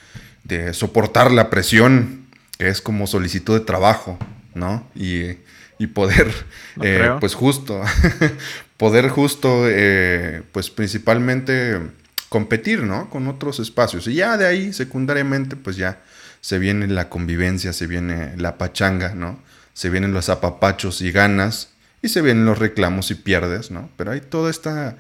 de 0.45 0.73
soportar 0.73 1.31
la 1.31 1.51
presión 1.51 2.28
es 2.59 2.83
como 2.83 3.07
solicitud 3.07 3.59
de 3.59 3.65
trabajo, 3.65 4.19
¿no? 4.55 4.87
Y, 4.95 5.37
poder, 5.95 6.33
eh, 6.83 7.17
pues 7.21 7.35
justo, 7.35 7.81
poder 8.77 9.09
justo, 9.09 9.63
eh, 9.67 10.43
pues 10.51 10.71
principalmente 10.71 11.79
competir, 12.29 12.83
¿no? 12.83 13.09
Con 13.11 13.29
otros 13.29 13.61
espacios. 13.61 14.09
Y 14.09 14.15
ya 14.15 14.37
de 14.37 14.47
ahí, 14.47 14.73
secundariamente, 14.73 15.55
pues 15.57 15.77
ya 15.77 16.01
se 16.41 16.59
viene 16.59 16.89
la 16.89 17.09
convivencia, 17.09 17.73
se 17.73 17.87
viene 17.87 18.37
la 18.37 18.59
pachanga, 18.59 19.15
¿no? 19.15 19.41
Se 19.73 19.89
vienen 19.89 20.13
los 20.13 20.29
apapachos 20.29 21.01
y 21.01 21.13
ganas, 21.13 21.71
y 22.03 22.09
se 22.09 22.23
vienen 22.23 22.45
los 22.45 22.59
reclamos 22.59 23.11
y 23.13 23.15
pierdes, 23.15 23.71
¿no? 23.71 23.89
Pero 23.97 24.11
hay 24.11 24.21
toda 24.21 24.51
esta, 24.51 24.97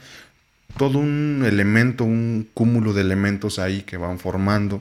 todo 0.76 0.98
un 0.98 1.44
elemento, 1.44 2.04
un 2.04 2.48
cúmulo 2.54 2.92
de 2.92 3.02
elementos 3.02 3.58
ahí 3.58 3.82
que 3.82 3.96
van 3.96 4.20
formando. 4.20 4.80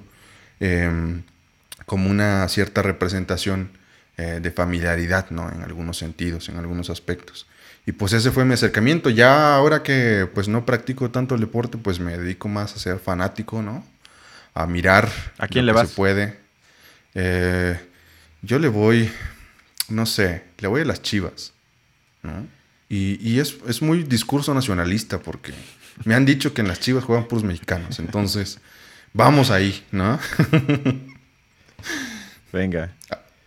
Eh, 0.60 1.22
como 1.88 2.10
una 2.12 2.48
cierta 2.50 2.82
representación 2.82 3.72
eh, 4.18 4.40
de 4.42 4.52
familiaridad, 4.52 5.30
¿no? 5.30 5.50
En 5.50 5.64
algunos 5.64 5.98
sentidos, 5.98 6.50
en 6.50 6.58
algunos 6.58 6.90
aspectos. 6.90 7.48
Y 7.86 7.94
pues 7.94 8.12
ese 8.12 8.30
fue 8.32 8.44
mi 8.44 8.56
acercamiento. 8.56 9.10
Ya 9.10 9.56
ahora 9.56 9.84
que 9.84 10.30
pues 10.34 10.50
no 10.50 10.66
practico 10.66 11.10
tanto 11.12 11.36
el 11.36 11.42
deporte, 11.42 11.78
pues 11.78 12.02
me 12.02 12.18
dedico 12.18 12.50
más 12.50 12.76
a 12.76 12.80
ser 12.80 13.00
fanático, 13.00 13.62
¿no? 13.62 13.86
A 14.54 14.68
mirar. 14.68 15.10
¿A 15.38 15.48
quién 15.48 15.66
le 15.66 15.72
vas? 15.72 15.90
Se 15.90 15.96
puede. 15.96 16.38
Eh, 17.16 17.80
yo 18.42 18.60
le 18.60 18.68
voy, 18.68 19.10
no 19.88 20.06
sé, 20.06 20.44
le 20.58 20.68
voy 20.68 20.82
a 20.82 20.86
las 20.86 21.02
chivas, 21.02 21.54
¿no? 22.22 22.46
Y, 22.90 23.18
y 23.26 23.40
es, 23.40 23.56
es, 23.66 23.82
muy 23.82 24.04
discurso 24.04 24.54
nacionalista 24.54 25.20
porque 25.20 25.54
me 26.04 26.16
han 26.16 26.26
dicho 26.26 26.54
que 26.54 26.62
en 26.62 26.68
las 26.68 26.82
chivas 26.82 27.06
juegan 27.06 27.30
puros 27.30 27.46
mexicanos. 27.46 28.00
Entonces, 28.00 28.60
vamos 29.14 29.52
ahí, 29.52 29.86
¿no? 29.92 30.20
Venga. 32.54 32.92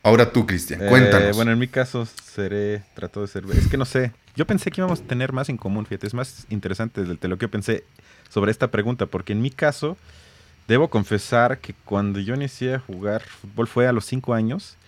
Ahora 0.02 0.32
tú, 0.32 0.46
Cristian, 0.46 0.80
cuéntanos. 0.88 1.28
Eh, 1.28 1.32
bueno, 1.34 1.52
en 1.52 1.58
mi 1.58 1.68
caso 1.68 2.06
seré, 2.06 2.82
trato 2.94 3.20
de 3.20 3.28
ser, 3.28 3.44
es 3.52 3.68
que 3.68 3.76
no 3.76 3.84
sé, 3.84 4.12
yo 4.34 4.46
pensé 4.46 4.70
que 4.70 4.80
íbamos 4.80 5.00
a 5.00 5.04
tener 5.04 5.32
más 5.32 5.50
en 5.50 5.58
común, 5.58 5.84
fíjate, 5.84 6.06
es 6.06 6.14
más 6.14 6.46
interesante 6.48 7.04
de 7.04 7.28
lo 7.28 7.36
que 7.36 7.44
yo 7.44 7.50
pensé 7.50 7.84
sobre 8.30 8.50
esta 8.50 8.70
pregunta, 8.70 9.06
porque 9.06 9.34
en 9.34 9.42
mi 9.42 9.50
caso, 9.50 9.98
debo 10.68 10.88
confesar 10.88 11.58
que 11.58 11.74
cuando 11.84 12.18
yo 12.20 12.34
inicié 12.34 12.76
a 12.76 12.78
jugar 12.78 13.22
fútbol 13.22 13.66
fue 13.66 13.88
a 13.88 13.92
los 13.92 14.06
cinco 14.06 14.32
años 14.32 14.78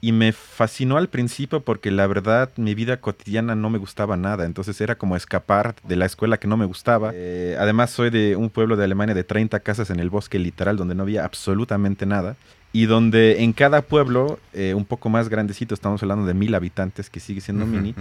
y 0.00 0.12
me 0.12 0.32
fascinó 0.32 0.96
al 0.96 1.08
principio 1.08 1.60
porque 1.60 1.90
la 1.90 2.06
verdad 2.06 2.50
mi 2.56 2.74
vida 2.74 2.98
cotidiana 2.98 3.54
no 3.54 3.68
me 3.68 3.78
gustaba 3.78 4.16
nada, 4.16 4.44
entonces 4.44 4.80
era 4.80 4.96
como 4.96 5.16
escapar 5.16 5.74
de 5.82 5.96
la 5.96 6.06
escuela 6.06 6.38
que 6.38 6.48
no 6.48 6.56
me 6.56 6.64
gustaba. 6.66 7.10
Eh, 7.14 7.56
además 7.58 7.90
soy 7.90 8.10
de 8.10 8.36
un 8.36 8.48
pueblo 8.48 8.76
de 8.76 8.84
Alemania 8.84 9.14
de 9.14 9.24
30 9.24 9.60
casas 9.60 9.90
en 9.90 10.00
el 10.00 10.08
bosque 10.08 10.38
literal 10.38 10.76
donde 10.76 10.94
no 10.94 11.02
había 11.02 11.24
absolutamente 11.24 12.06
nada 12.06 12.36
y 12.72 12.86
donde 12.86 13.42
en 13.42 13.52
cada 13.52 13.82
pueblo, 13.82 14.38
eh, 14.52 14.74
un 14.74 14.84
poco 14.84 15.08
más 15.08 15.28
grandecito, 15.28 15.74
estamos 15.74 16.02
hablando 16.02 16.26
de 16.26 16.34
mil 16.34 16.54
habitantes, 16.54 17.08
que 17.10 17.20
sigue 17.20 17.40
siendo 17.40 17.66
mini, 17.66 17.94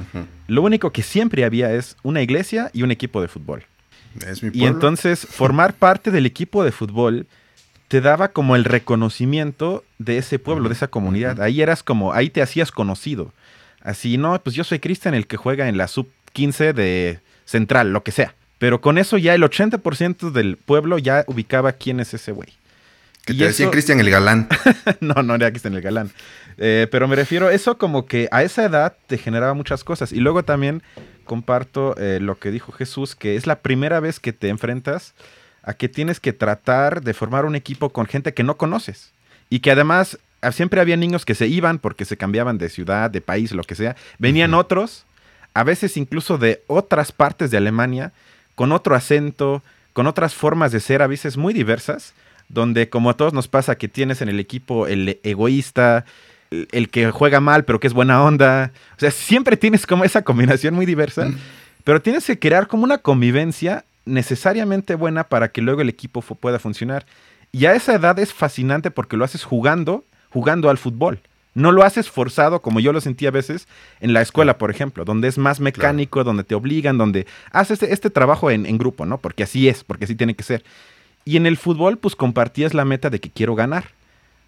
lo 0.48 0.62
único 0.62 0.92
que 0.92 1.04
siempre 1.04 1.46
había 1.46 1.74
es 1.74 1.96
una 2.04 2.22
iglesia 2.22 2.70
y 2.74 2.84
un 2.84 2.92
equipo 2.92 3.22
de 3.22 3.28
fútbol. 3.28 3.64
y 4.54 4.66
entonces 4.66 5.26
formar 5.26 5.74
parte 5.74 6.12
del 6.12 6.26
equipo 6.26 6.64
de 6.64 6.72
fútbol 6.72 7.28
te 7.88 8.02
daba 8.02 8.30
como 8.30 8.56
el 8.56 8.66
reconocimiento 8.66 9.84
de 9.98 10.18
ese 10.18 10.40
pueblo, 10.40 10.68
de 10.68 10.76
esa 10.76 10.88
comunidad. 10.88 11.42
Ahí 11.42 11.62
eras 11.62 11.84
como, 11.84 12.14
ahí 12.14 12.30
te 12.30 12.42
hacías 12.42 12.72
conocido. 12.72 13.32
Así, 13.82 14.18
no, 14.18 14.38
pues 14.44 14.56
yo 14.56 14.64
soy 14.64 14.80
Cristian, 14.80 15.14
el 15.14 15.28
que 15.28 15.38
juega 15.38 15.70
en 15.70 15.78
la 15.78 15.88
sub 15.88 16.10
15 16.34 16.74
de 16.74 17.20
Central, 17.46 17.94
lo 17.94 18.04
que 18.04 18.12
sea. 18.12 18.36
Pero 18.60 18.82
con 18.82 18.98
eso 18.98 19.18
ya 19.18 19.34
el 19.34 19.44
80% 19.44 20.32
del 20.32 20.58
pueblo 20.58 20.98
ya 20.98 21.24
ubicaba 21.28 21.74
quién 21.74 22.00
es 22.00 22.14
ese 22.14 22.32
güey. 22.32 22.50
Que 23.28 23.34
te 23.34 23.44
decía 23.44 23.70
Cristian 23.70 24.00
el 24.00 24.10
galán. 24.10 24.48
no, 25.02 25.22
no 25.22 25.36
era 25.36 25.50
Cristian 25.50 25.74
el 25.74 25.82
galán. 25.82 26.12
Eh, 26.58 26.88
pero 26.90 27.10
me 27.10 27.18
refiero, 27.18 27.50
eso 27.50 27.78
como 27.78 28.06
que 28.06 28.30
a 28.32 28.42
esa 28.42 28.64
edad 28.64 28.96
te 29.08 29.18
generaba 29.18 29.54
muchas 29.54 29.84
cosas. 29.84 30.14
Y 30.14 30.22
luego 30.22 30.44
también 30.44 30.82
comparto 31.26 31.94
eh, 31.98 32.20
lo 32.22 32.40
que 32.40 32.52
dijo 32.52 32.72
Jesús, 32.72 33.16
que 33.16 33.36
es 33.36 33.46
la 33.46 33.60
primera 33.60 34.00
vez 34.00 34.22
que 34.22 34.32
te 34.32 34.48
enfrentas 34.48 35.14
a 35.62 35.74
que 35.74 35.90
tienes 35.90 36.22
que 36.22 36.32
tratar 36.32 37.02
de 37.02 37.14
formar 37.14 37.44
un 37.44 37.58
equipo 37.58 37.90
con 37.90 38.06
gente 38.06 38.34
que 38.34 38.44
no 38.44 38.56
conoces. 38.56 39.12
Y 39.50 39.60
que 39.60 39.72
además 39.72 40.20
ah, 40.40 40.54
siempre 40.54 40.80
había 40.80 40.96
niños 40.96 41.26
que 41.26 41.36
se 41.36 41.48
iban 41.48 41.80
porque 41.80 42.06
se 42.06 42.16
cambiaban 42.16 42.58
de 42.58 42.70
ciudad, 42.70 43.12
de 43.12 43.20
país, 43.20 43.52
lo 43.52 43.64
que 43.64 43.76
sea. 43.76 43.98
Venían 44.20 44.54
otros, 44.54 45.06
a 45.54 45.66
veces 45.66 45.98
incluso 45.98 46.38
de 46.38 46.64
otras 46.68 47.12
partes 47.12 47.52
de 47.52 47.58
Alemania, 47.58 48.14
con 48.56 48.72
otro 48.72 48.96
acento, 48.96 49.64
con 49.92 50.08
otras 50.08 50.34
formas 50.34 50.72
de 50.72 50.80
ser, 50.80 51.02
a 51.02 51.08
veces 51.08 51.36
muy 51.36 51.54
diversas 51.54 52.14
donde 52.50 52.90
como 52.90 53.10
a 53.10 53.18
todos 53.18 53.34
nos 53.34 53.48
pasa 53.48 53.78
que 53.78 53.88
tienes 53.88 54.22
en 54.22 54.30
el 54.30 54.40
equipo 54.40 54.88
el 54.88 55.20
egoísta, 55.24 56.06
el, 56.50 56.90
que 56.90 57.12
juega 57.12 57.40
mal 57.40 57.66
pero 57.66 57.80
que 57.80 57.88
es 57.88 57.94
buena 57.94 58.24
onda, 58.24 58.72
o 58.96 59.00
sea, 59.00 59.12
siempre 59.12 59.58
tienes 59.58 59.86
como 59.86 60.04
esa 60.04 60.24
combinación 60.24 60.74
muy 60.74 60.86
diversa, 60.86 61.30
pero 61.84 62.02
tienes 62.02 62.26
que 62.26 62.40
crear 62.40 62.68
como 62.68 62.84
una 62.84 63.00
convivencia 63.00 63.86
necesariamente 64.06 64.96
buena 64.96 65.26
para 65.26 65.50
que 65.50 65.62
luego 65.62 65.82
el 65.82 65.90
equipo 65.90 66.22
pueda 66.22 66.60
funcionar. 66.60 67.06
Y 67.52 67.66
a 67.66 67.76
esa 67.76 67.96
edad 67.96 68.18
es 68.20 68.34
fascinante 68.34 68.92
porque 68.92 69.18
lo 69.18 69.26
haces 69.26 69.44
jugando, 69.44 70.04
jugando 70.30 70.70
al 70.70 70.78
fútbol. 70.78 71.20
No 71.54 71.72
lo 71.72 71.84
haces 71.84 72.10
forzado 72.10 72.62
como 72.62 72.80
yo 72.80 72.94
lo 72.94 73.02
sentí 73.02 73.26
a 73.26 73.32
veces 73.32 73.68
en 74.00 74.14
la 74.14 74.22
escuela, 74.22 74.60
por 74.60 74.70
ejemplo, 74.70 75.06
donde 75.06 75.28
es 75.28 75.40
más 75.40 75.60
mecánico, 75.60 76.24
donde 76.24 76.44
te 76.44 76.54
obligan, 76.54 77.00
donde 77.00 77.26
haces 77.52 77.82
este, 77.82 77.94
este 77.94 78.10
trabajo 78.12 78.52
en, 78.52 78.68
en, 78.68 78.78
grupo, 78.78 79.08
¿no? 79.08 79.18
Porque 79.18 79.42
así 79.42 79.68
es, 79.68 79.84
porque 79.84 80.06
así 80.06 80.14
tiene 80.14 80.36
que 80.36 80.44
ser. 80.44 80.64
Y 81.28 81.36
en 81.36 81.46
el 81.46 81.58
fútbol, 81.58 81.98
pues 81.98 82.16
compartías 82.16 82.74
la 82.74 82.86
meta 82.86 83.10
de 83.10 83.20
que 83.20 83.30
quiero 83.30 83.54
ganar. 83.54 83.90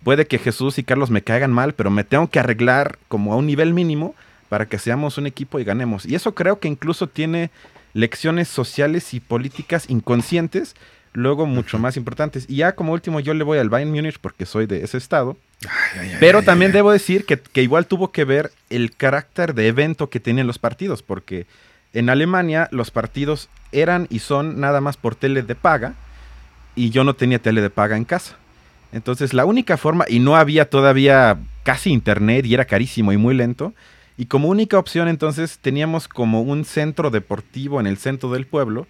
Puede 0.01 0.27
que 0.27 0.39
Jesús 0.39 0.77
y 0.77 0.83
Carlos 0.85 1.09
me 1.09 1.21
caigan 1.21 1.51
mal, 1.51 1.73
pero 1.73 1.89
me 1.89 2.05
tengo 2.05 2.29
que 2.29 2.39
arreglar 2.39 2.97
como 3.09 3.33
a 3.33 3.35
un 3.35 3.47
nivel 3.47 3.73
mínimo 3.73 4.15
para 4.47 4.65
que 4.65 4.79
seamos 4.79 5.17
un 5.17 5.27
equipo 5.27 5.59
y 5.59 5.65
ganemos. 5.65 6.05
Y 6.05 6.15
eso 6.15 6.33
creo 6.35 6.61
que 6.61 6.69
incluso 6.69 7.07
tiene 7.07 7.51
lecciones 7.91 8.47
sociales 8.47 9.13
y 9.13 9.19
políticas 9.19 9.89
inconscientes, 9.89 10.77
luego 11.11 11.45
mucho 11.45 11.79
más 11.79 11.97
importantes. 11.97 12.45
Y 12.47 12.55
ya 12.55 12.71
como 12.75 12.93
último 12.93 13.19
yo 13.19 13.33
le 13.33 13.43
voy 13.43 13.57
al 13.57 13.67
Bayern 13.67 13.91
Múnich 13.91 14.17
porque 14.17 14.45
soy 14.45 14.65
de 14.65 14.81
ese 14.81 14.99
estado. 14.99 15.35
pero 16.21 16.43
también 16.43 16.71
debo 16.71 16.93
decir 16.93 17.25
que, 17.25 17.37
que, 17.37 17.61
igual 17.61 17.87
tuvo 17.87 18.13
que 18.13 18.23
ver 18.23 18.53
el 18.69 18.95
carácter 18.95 19.53
de 19.53 19.67
evento 19.67 20.09
que 20.09 20.21
tenían 20.21 20.47
los 20.47 20.59
partidos, 20.59 21.03
porque 21.03 21.45
en 21.91 22.09
Alemania 22.09 22.69
los 22.71 22.89
partidos 22.89 23.49
eran 23.73 24.07
y 24.09 24.19
son 24.19 24.61
nada 24.61 24.79
más 24.79 24.95
por 24.95 25.15
tele 25.15 25.43
de 25.43 25.55
paga 25.55 25.95
y 26.79 26.91
yo 26.91 27.03
no 27.03 27.13
tenía 27.13 27.39
tele 27.39 27.59
de 27.59 27.69
paga 27.69 27.97
en 27.97 28.05
casa. 28.05 28.37
Entonces 28.93 29.33
la 29.33 29.43
única 29.43 29.75
forma, 29.75 30.05
y 30.07 30.19
no 30.19 30.37
había 30.37 30.69
todavía 30.69 31.37
casi 31.63 31.91
internet 31.91 32.45
y 32.45 32.53
era 32.53 32.63
carísimo 32.63 33.11
y 33.11 33.17
muy 33.17 33.35
lento, 33.35 33.73
y 34.15 34.27
como 34.27 34.47
única 34.47 34.79
opción 34.79 35.09
entonces 35.09 35.59
teníamos 35.59 36.07
como 36.07 36.41
un 36.41 36.63
centro 36.63 37.09
deportivo 37.09 37.81
en 37.81 37.87
el 37.87 37.97
centro 37.97 38.31
del 38.31 38.47
pueblo, 38.47 38.87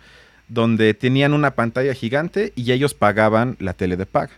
donde 0.50 0.94
tenían 0.94 1.34
una 1.34 1.56
pantalla 1.56 1.96
gigante 1.96 2.54
y 2.56 2.72
ellos 2.72 2.94
pagaban 2.94 3.58
la 3.60 3.74
tele 3.74 3.98
de 3.98 4.06
paga. 4.06 4.34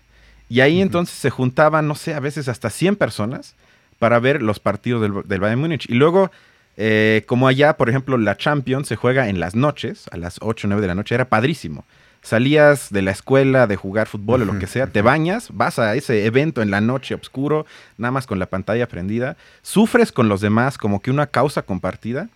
Y 0.48 0.62
ahí 0.62 0.80
entonces 0.80 1.18
se 1.18 1.30
juntaban, 1.30 1.90
no 1.90 1.96
sé, 1.96 2.14
a 2.14 2.22
veces 2.22 2.48
hasta 2.48 2.70
100 2.70 2.96
personas 2.96 3.56
para 4.00 4.20
ver 4.20 4.42
los 4.42 4.62
partidos 4.62 5.02
del, 5.02 5.28
del 5.28 5.40
Bayern 5.42 5.60
Múnich. 5.60 5.90
Y 5.90 5.96
luego, 5.96 6.32
eh, 6.78 7.24
como 7.28 7.50
allá, 7.50 7.76
por 7.76 7.90
ejemplo, 7.90 8.18
la 8.18 8.38
Champions 8.38 8.88
se 8.88 8.96
juega 8.96 9.28
en 9.28 9.42
las 9.42 9.56
noches, 9.56 10.06
a 10.12 10.16
las 10.16 10.38
8 10.40 10.68
o 10.68 10.70
9 10.70 10.82
de 10.82 10.88
la 10.88 10.96
noche, 10.96 11.16
era 11.16 11.28
padrísimo 11.28 11.84
salías 12.22 12.92
de 12.92 13.02
la 13.02 13.12
escuela 13.12 13.68
de 13.68 13.76
jugar 13.76 14.08
fútbol 14.08 14.44
o 14.44 14.46
lo 14.46 14.60
que 14.60 14.68
sea, 14.68 14.88
te 14.88 15.02
bañas, 15.02 15.50
vas 15.52 15.80
a 15.80 15.96
ese 15.96 16.26
evento 16.26 16.62
en 16.62 16.72
la 16.72 16.82
noche 16.82 17.16
oscuro, 17.16 17.66
nada 17.98 18.12
más 18.12 18.28
con 18.28 18.40
la 18.40 18.46
pantalla 18.46 18.88
prendida, 18.88 19.38
sufres 19.62 20.12
con 20.12 20.30
los 20.30 20.42
demás 20.42 20.78
como 20.78 21.02
que 21.02 21.12
una 21.12 21.28
causa 21.28 21.64
compartida. 21.64 22.30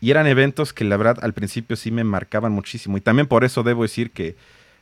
Y 0.00 0.10
eran 0.10 0.26
eventos 0.26 0.72
que 0.72 0.82
la 0.82 0.96
verdad 0.96 1.18
al 1.22 1.32
principio 1.32 1.76
sí 1.76 1.92
me 1.92 2.02
marcaban 2.02 2.50
muchísimo. 2.50 2.96
Y 2.96 3.00
también 3.00 3.28
por 3.28 3.44
eso 3.44 3.62
debo 3.62 3.82
decir 3.82 4.10
que 4.10 4.34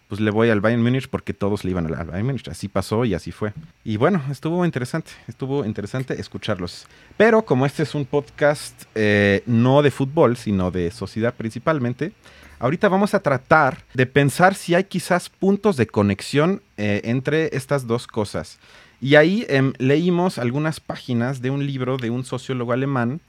pues 0.08 0.20
le 0.20 0.30
voy 0.32 0.50
al 0.50 0.60
Bayern 0.60 0.82
Múnich 0.82 1.08
porque 1.08 1.34
todos 1.34 1.62
le 1.62 1.70
iban 1.70 1.86
al 1.86 2.06
Bayern 2.06 2.26
Múnich. 2.26 2.48
Así 2.48 2.68
pasó 2.68 3.04
y 3.04 3.12
así 3.12 3.30
fue. 3.30 3.52
Y 3.84 3.98
bueno, 3.98 4.22
estuvo 4.30 4.64
interesante, 4.64 5.12
estuvo 5.28 5.64
interesante 5.64 6.18
escucharlos. 6.18 6.86
Pero 7.18 7.42
como 7.42 7.66
este 7.66 7.82
es 7.84 7.94
un 7.94 8.06
podcast 8.06 8.84
eh, 8.94 9.42
no 9.44 9.82
de 9.82 9.90
fútbol, 9.90 10.38
sino 10.38 10.70
de 10.70 10.90
sociedad 10.90 11.34
principalmente, 11.34 12.12
ahorita 12.60 12.88
vamos 12.88 13.14
a 13.14 13.20
tratar 13.20 13.84
de 13.94 14.06
pensar 14.06 14.54
si 14.54 14.76
hay 14.76 14.84
quizás 14.84 15.28
puntos 15.28 15.76
de 15.76 15.88
conexión 15.88 16.62
eh, 16.76 17.00
entre 17.04 17.56
estas 17.56 17.86
dos 17.86 18.06
cosas. 18.06 18.60
Y 19.00 19.16
ahí 19.16 19.46
em, 19.48 19.72
leímos 19.78 20.38
algunas 20.38 20.78
páginas 20.78 21.40
de 21.40 21.50
un 21.50 21.66
libro 21.66 21.96
de 21.96 22.10
un 22.10 22.24
sociólogo 22.24 22.72
alemán 22.72 23.20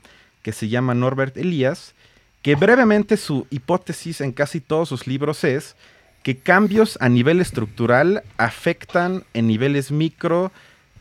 que 0.43 0.51
se 0.51 0.67
llama 0.67 0.93
Norbert 0.93 1.37
Elias, 1.37 1.95
que 2.41 2.55
brevemente 2.55 3.17
su 3.17 3.47
hipótesis 3.49 4.21
en 4.21 4.33
casi 4.33 4.59
todos 4.59 4.89
sus 4.89 5.07
libros 5.07 5.43
es 5.43 5.75
que 6.23 6.37
cambios 6.37 6.97
a 7.01 7.09
nivel 7.09 7.39
estructural 7.39 8.23
afectan 8.37 9.23
en 9.33 9.47
niveles 9.47 9.91
micro 9.91 10.51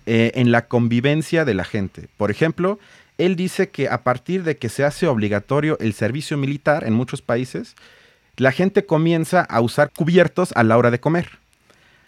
eh, 0.06 0.32
en 0.34 0.52
la 0.52 0.66
convivencia 0.66 1.44
de 1.44 1.54
la 1.54 1.64
gente. 1.64 2.08
Por 2.16 2.30
ejemplo, 2.30 2.78
él 3.18 3.36
dice 3.36 3.68
que 3.68 3.88
a 3.88 4.02
partir 4.02 4.44
de 4.44 4.56
que 4.56 4.68
se 4.68 4.84
hace 4.84 5.06
obligatorio 5.06 5.78
el 5.80 5.92
servicio 5.92 6.36
militar 6.38 6.84
en 6.86 6.94
muchos 6.94 7.20
países, 7.22 7.74
la 8.40 8.52
gente 8.52 8.86
comienza 8.86 9.42
a 9.42 9.60
usar 9.60 9.90
cubiertos 9.94 10.52
a 10.56 10.62
la 10.62 10.78
hora 10.78 10.90
de 10.90 10.98
comer, 10.98 11.28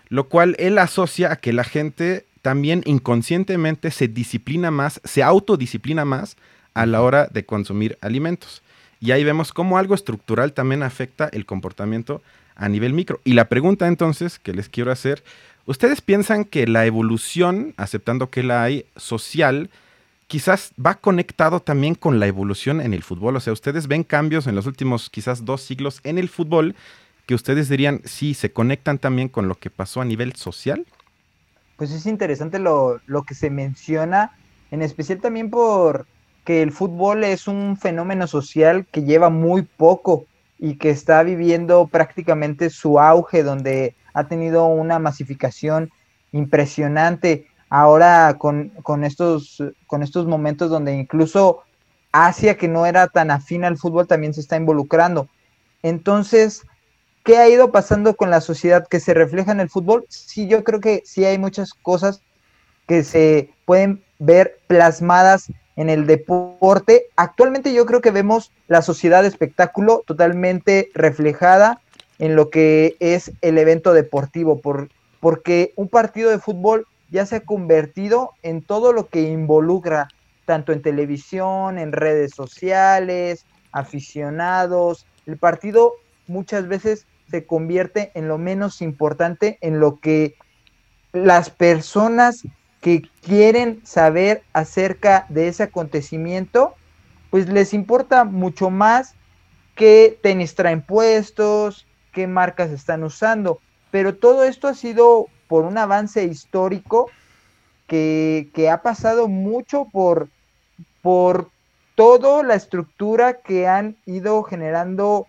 lo 0.09 0.31
cual 0.31 0.57
él 0.59 0.79
asocia 0.79 1.31
a 1.31 1.37
que 1.37 1.53
la 1.53 1.63
gente 1.63 2.25
también 2.41 2.83
inconscientemente 2.87 3.91
se 3.91 4.09
disciplina 4.09 4.71
más, 4.71 4.99
se 5.05 5.23
autodisciplina 5.23 6.07
más 6.07 6.39
a 6.73 6.87
la 6.87 7.03
hora 7.03 7.29
de 7.31 7.45
consumir 7.45 7.99
alimentos. 8.01 8.63
Y 8.99 9.11
ahí 9.11 9.25
vemos 9.25 9.53
cómo 9.53 9.77
algo 9.77 9.95
estructural 9.95 10.55
también 10.55 10.83
afecta 10.83 11.29
el 11.35 11.45
comportamiento 11.45 12.23
a 12.57 12.67
nivel 12.71 12.95
micro. 12.95 13.21
Y 13.25 13.35
la 13.35 13.51
pregunta 13.51 13.87
entonces 13.87 14.39
que 14.39 14.55
les 14.55 14.71
quiero 14.71 14.91
hacer, 14.91 15.23
¿ustedes 15.67 16.01
piensan 16.01 16.47
que 16.47 16.67
la 16.67 16.87
evolución, 16.87 17.75
aceptando 17.77 18.31
que 18.31 18.43
la 18.43 18.63
hay 18.63 18.87
social, 18.97 19.69
quizás 20.33 20.73
va 20.83 20.95
conectado 20.95 21.61
también 21.61 21.95
con 21.95 22.19
la 22.19 22.27
evolución 22.27 22.81
en 22.81 22.95
el 22.95 23.03
fútbol? 23.03 23.37
O 23.37 23.41
sea, 23.41 23.53
¿ustedes 23.53 23.87
ven 23.87 24.03
cambios 24.03 24.47
en 24.47 24.55
los 24.55 24.65
últimos 24.65 25.11
quizás 25.11 25.45
dos 25.45 25.61
siglos 25.61 26.01
en 26.05 26.17
el 26.17 26.31
fútbol 26.31 26.75
que 27.27 27.35
ustedes 27.35 27.69
dirían, 27.69 28.01
sí, 28.07 28.33
se 28.33 28.51
conectan 28.51 28.97
también 28.97 29.29
con 29.29 29.47
lo 29.47 29.57
que 29.57 29.69
pasó 29.69 30.01
a 30.01 30.07
nivel 30.07 30.33
social? 30.35 30.87
Pues 31.77 31.91
es 31.91 32.07
interesante 32.07 32.59
lo, 32.59 32.99
lo 33.05 33.25
que 33.25 33.35
se 33.35 33.51
menciona, 33.51 34.35
en 34.71 34.81
especial 34.81 35.21
también 35.21 35.51
por 35.51 36.07
que 36.47 36.63
el 36.63 36.73
fútbol 36.73 37.25
es 37.25 37.47
un 37.47 37.77
fenómeno 37.77 38.27
social 38.27 38.87
que 38.91 39.03
lleva 39.03 39.29
muy 39.29 39.61
poco 39.61 40.25
y 40.59 40.77
que 40.77 40.89
está 40.89 41.23
viviendo 41.25 41.89
prácticamente 41.89 42.71
su 42.71 42.99
auge, 42.99 43.43
donde 43.43 43.97
ha 44.15 44.29
tenido 44.29 44.65
una 44.65 44.99
masificación 44.99 45.91
impresionante. 46.33 47.49
Ahora 47.75 48.37
con, 48.37 49.03
estos, 49.03 49.63
con 49.87 50.03
estos 50.03 50.27
momentos 50.27 50.69
donde 50.69 50.93
incluso 50.93 51.63
Asia, 52.13 52.59
que 52.59 52.69
no 52.69 52.85
era 52.85 53.09
tan 53.09 53.31
afín 53.31 53.65
al 53.65 53.79
fútbol, 53.79 54.07
también 54.07 54.35
se 54.35 54.43
está 54.43 54.59
involucrando. 54.59 55.27
Entonces, 55.83 56.67
¿qué 57.25 57.39
ha 57.39 57.49
ido 57.49 57.73
pasando 57.73 58.15
con 58.15 58.29
la 58.29 58.43
sociedad 58.43 58.87
que 58.87 59.01
se 59.01 59.15
refleja 59.15 59.53
en 59.53 59.61
el 59.61 59.71
fútbol? 59.71 60.05
Sí, 60.11 60.49
yo 60.49 60.65
creo 60.65 60.81
que 60.81 61.03
sí 61.07 61.25
hay 61.25 61.39
muchas 61.39 61.73
cosas 61.73 62.21
que 62.87 63.05
se 63.05 63.55
pueden 63.65 64.05
ver 64.19 64.59
plasmadas 64.67 65.51
en 65.77 65.89
el 65.89 66.07
deporte. 66.07 67.07
Actualmente 67.17 67.73
yo 67.73 67.87
creo 67.87 68.03
que 68.03 68.11
vemos 68.11 68.53
la 68.69 68.83
sociedad 68.83 69.23
de 69.23 69.29
espectáculo 69.29 70.05
totalmente 70.07 70.91
reflejada 70.93 71.81
en 72.19 72.37
lo 72.37 72.51
que 72.51 72.97
es 73.01 73.33
el 73.41 73.57
evento 73.57 73.95
deportivo, 73.95 74.61
por, 74.61 74.91
porque 75.21 75.73
un 75.77 75.89
partido 75.89 76.29
de 76.29 76.39
fútbol 76.39 76.87
ya 77.13 77.27
se 77.27 77.37
ha 77.37 77.41
convertido 77.41 78.33
en 78.43 78.63
todo 78.63 78.95
lo 78.95 79.09
que 79.09 79.21
involucra, 79.21 80.09
tanto 80.47 80.73
en 80.73 80.81
televisión, 80.81 81.79
en 81.79 81.93
redes 81.93 82.33
sociales, 82.35 83.45
aficionados. 83.71 85.07
El 85.27 85.37
partido 85.37 85.93
muchas 86.27 86.67
veces 86.69 87.07
se 87.31 87.47
convierte 87.47 88.13
en 88.15 88.29
lo 88.29 88.39
menos 88.39 88.81
importante, 88.81 89.59
en 89.61 89.79
lo 89.79 90.01
que 90.01 90.37
las 91.13 91.51
personas 91.51 92.45
que 92.81 93.03
quieren 93.21 93.83
saber 93.85 94.43
acerca 94.55 95.27
de 95.29 95.49
ese 95.49 95.65
acontecimiento, 95.65 96.75
pues 97.31 97.47
les 97.47 97.75
importa 97.75 98.25
mucho 98.25 98.71
más 98.71 99.15
qué 99.75 100.19
tenis 100.23 100.55
traen 100.55 100.81
puestos, 100.81 101.87
qué 102.11 102.27
marcas 102.27 102.71
están 102.71 103.05
usando. 103.05 103.61
Pero 103.91 104.15
todo 104.15 104.45
esto 104.45 104.67
ha 104.67 104.75
sido 104.75 105.29
por 105.53 105.67
un 105.67 105.77
avance 105.77 106.25
histórico 106.25 107.11
que, 107.87 108.71
ha 108.73 108.81
pasado 108.81 109.29
mucho 109.29 109.85
por, 109.93 110.31
por 111.03 111.51
toda 111.95 112.43
la 112.43 112.55
estructura 112.55 113.35
que 113.35 113.69
han 113.69 113.99
ido 114.07 114.43
generando 114.45 115.27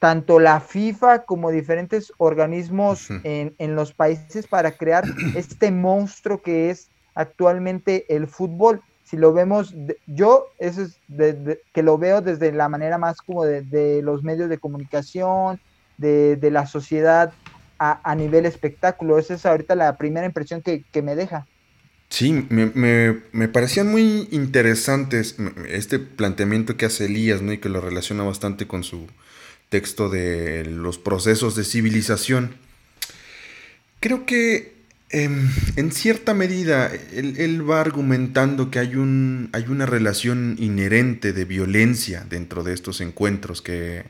tanto 0.00 0.40
la 0.40 0.58
FIFA 0.58 1.22
como 1.22 1.52
diferentes 1.52 2.12
organismos 2.18 3.10
en, 3.22 3.76
los 3.76 3.92
países 3.92 4.48
para 4.48 4.72
crear 4.72 5.04
este 5.36 5.70
monstruo 5.70 6.42
que 6.42 6.70
es 6.70 6.88
actualmente 7.14 8.12
el 8.12 8.26
fútbol. 8.26 8.82
Si 9.04 9.16
lo 9.16 9.32
vemos, 9.32 9.72
yo 10.08 10.46
eso 10.58 10.82
es 10.82 10.98
que 11.72 11.82
lo 11.84 11.96
veo 11.96 12.22
desde 12.22 12.50
la 12.50 12.68
manera 12.68 12.98
más 12.98 13.22
como 13.22 13.44
de, 13.44 14.00
los 14.02 14.24
medios 14.24 14.48
de 14.48 14.58
comunicación, 14.58 15.60
de, 15.96 16.50
la 16.50 16.66
sociedad 16.66 17.32
a, 18.02 18.14
nivel 18.14 18.46
espectáculo. 18.46 19.18
Esa 19.18 19.34
es 19.34 19.46
ahorita 19.46 19.74
la 19.74 19.96
primera 19.96 20.26
impresión 20.26 20.62
que, 20.62 21.02
me 21.02 21.14
deja. 21.16 21.46
Sí, 22.08 22.46
me, 22.50 22.70
me, 23.32 23.48
parecían 23.48 23.90
muy 23.90 24.28
interesantes 24.30 25.36
este 25.68 25.98
planteamiento 25.98 26.76
que 26.76 26.86
hace 26.86 27.06
Elías, 27.06 27.42
¿no? 27.42 27.52
Y 27.52 27.58
que 27.58 27.68
lo 27.68 27.80
relaciona 27.80 28.22
bastante 28.22 28.66
con 28.66 28.84
su, 28.84 29.08
texto 29.72 30.10
de 30.10 30.66
los 30.66 30.98
procesos 30.98 31.56
de 31.56 31.64
civilización. 31.64 32.56
Creo 34.00 34.26
que 34.26 34.74
em, 35.08 35.48
en 35.76 35.92
cierta 35.92 36.34
medida 36.34 36.92
él, 37.14 37.68
va 37.68 37.80
argumentando 37.80 38.70
que 38.70 38.80
hay, 38.80 38.96
un, 38.96 39.48
hay 39.54 39.64
una 39.68 39.86
relación 39.86 40.56
inherente 40.58 41.32
de 41.32 41.46
violencia 41.46 42.26
dentro 42.28 42.62
de 42.62 42.74
estos 42.74 43.00
encuentros 43.00 43.62
que 43.62 44.04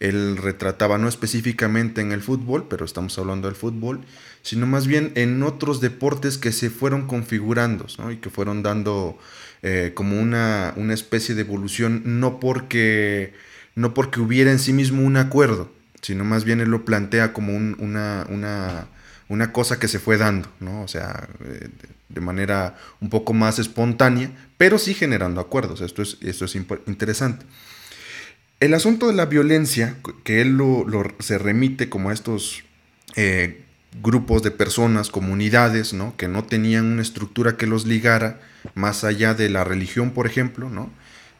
él 0.00 0.36
retrataba, 0.36 0.98
no 0.98 1.08
específicamente 1.08 2.00
en 2.00 2.12
el 2.12 2.20
fútbol, 2.20 2.66
pero 2.68 2.84
estamos 2.84 3.18
hablando 3.18 3.48
del 3.48 3.56
fútbol, 3.56 4.00
sino 4.42 4.66
más 4.66 4.86
bien 4.86 5.12
en 5.14 5.42
otros 5.42 5.80
deportes 5.80 6.38
que 6.38 6.52
se 6.52 6.70
fueron 6.70 7.06
configurando 7.06 7.86
y 8.10 8.16
que 8.16 8.30
fueron 8.30 8.62
dando 8.62 9.18
eh, 9.62 9.92
como 9.94 10.20
una, 10.20 10.74
una 10.76 10.94
especie 10.94 11.34
de 11.34 11.42
evolución, 11.42 12.02
no 12.04 12.40
porque 12.40 13.32
no 13.74 13.94
porque 13.94 14.20
hubiera 14.20 14.50
en 14.50 14.58
sí 14.58 14.72
mismo 14.72 15.02
un 15.02 15.16
acuerdo, 15.16 15.70
sino 16.00 16.24
más 16.24 16.44
bien 16.44 16.60
él 16.60 16.68
lo 16.68 16.84
plantea 16.84 17.32
como 17.32 17.56
una, 17.56 18.26
una, 18.28 19.52
cosa 19.52 19.78
que 19.78 19.88
se 19.88 19.98
fue 19.98 20.16
dando, 20.16 20.48
¿no? 20.60 20.82
O 20.82 20.88
sea, 20.88 21.28
eh, 21.44 21.68
de 22.08 22.20
manera 22.20 22.76
un 23.00 23.10
poco 23.10 23.32
más 23.32 23.58
espontánea, 23.58 24.30
pero 24.56 24.78
sí 24.78 24.94
generando 24.94 25.40
acuerdos. 25.40 25.80
Esto 25.80 26.02
es, 26.02 26.18
esto 26.20 26.44
es 26.44 26.54
interesante. 26.54 27.46
El 28.60 28.74
asunto 28.74 29.08
de 29.08 29.14
la 29.14 29.26
violencia, 29.26 29.96
que 30.22 30.40
él 30.40 30.56
lo, 30.56 30.86
se 31.18 31.38
remite 31.38 31.88
como 31.88 32.10
a 32.10 32.12
estos 32.12 32.64
eh, 33.16 33.64
grupos 34.02 34.42
de 34.42 34.50
personas, 34.50 35.10
comunidades, 35.10 35.92
¿no? 35.92 36.16
que 36.16 36.28
no 36.28 36.44
tenían 36.44 36.86
una 36.86 37.02
estructura 37.02 37.56
que 37.56 37.66
los 37.66 37.86
ligara 37.86 38.40
más 38.74 39.04
allá 39.04 39.34
de 39.34 39.50
la 39.50 39.64
religión, 39.64 40.10
por 40.12 40.26
ejemplo, 40.26 40.70
¿no? 40.70 40.90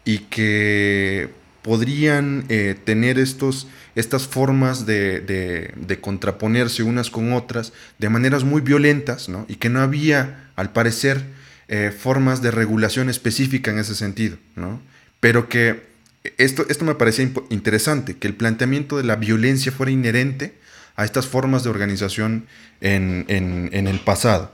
y 0.04 0.18
que 0.18 1.30
podrían 1.62 2.44
eh, 2.50 2.76
tener 2.84 3.18
estos, 3.18 3.68
estas 3.94 4.28
formas 4.28 4.84
de, 4.84 5.98
contraponerse 6.00 6.82
unas 6.82 7.10
con 7.10 7.32
otras 7.32 7.72
de 7.98 8.10
maneras 8.10 8.44
muy 8.44 8.60
violentas, 8.60 9.28
¿no? 9.28 9.46
y 9.48 9.56
que 9.56 9.70
no 9.70 9.80
había, 9.80 10.50
al 10.56 10.72
parecer, 10.72 11.24
eh, 11.68 11.90
formas 11.96 12.42
de 12.42 12.50
regulación 12.50 13.08
específica 13.08 13.70
en 13.70 13.78
ese 13.78 13.94
sentido, 13.94 14.36
¿no? 14.56 14.82
pero 15.20 15.48
que 15.48 15.93
esto, 16.38 16.66
esto 16.68 16.84
me 16.84 16.94
parecía 16.94 17.30
interesante, 17.50 18.16
que 18.16 18.26
el 18.26 18.34
planteamiento 18.34 18.96
de 18.96 19.04
la 19.04 19.16
violencia 19.16 19.72
fuera 19.72 19.92
inherente 19.92 20.54
a 20.96 21.04
estas 21.04 21.26
formas 21.26 21.64
de 21.64 21.70
organización 21.70 22.46
en, 22.80 23.24
en 23.28 23.86
el 23.86 24.00
pasado. 24.00 24.52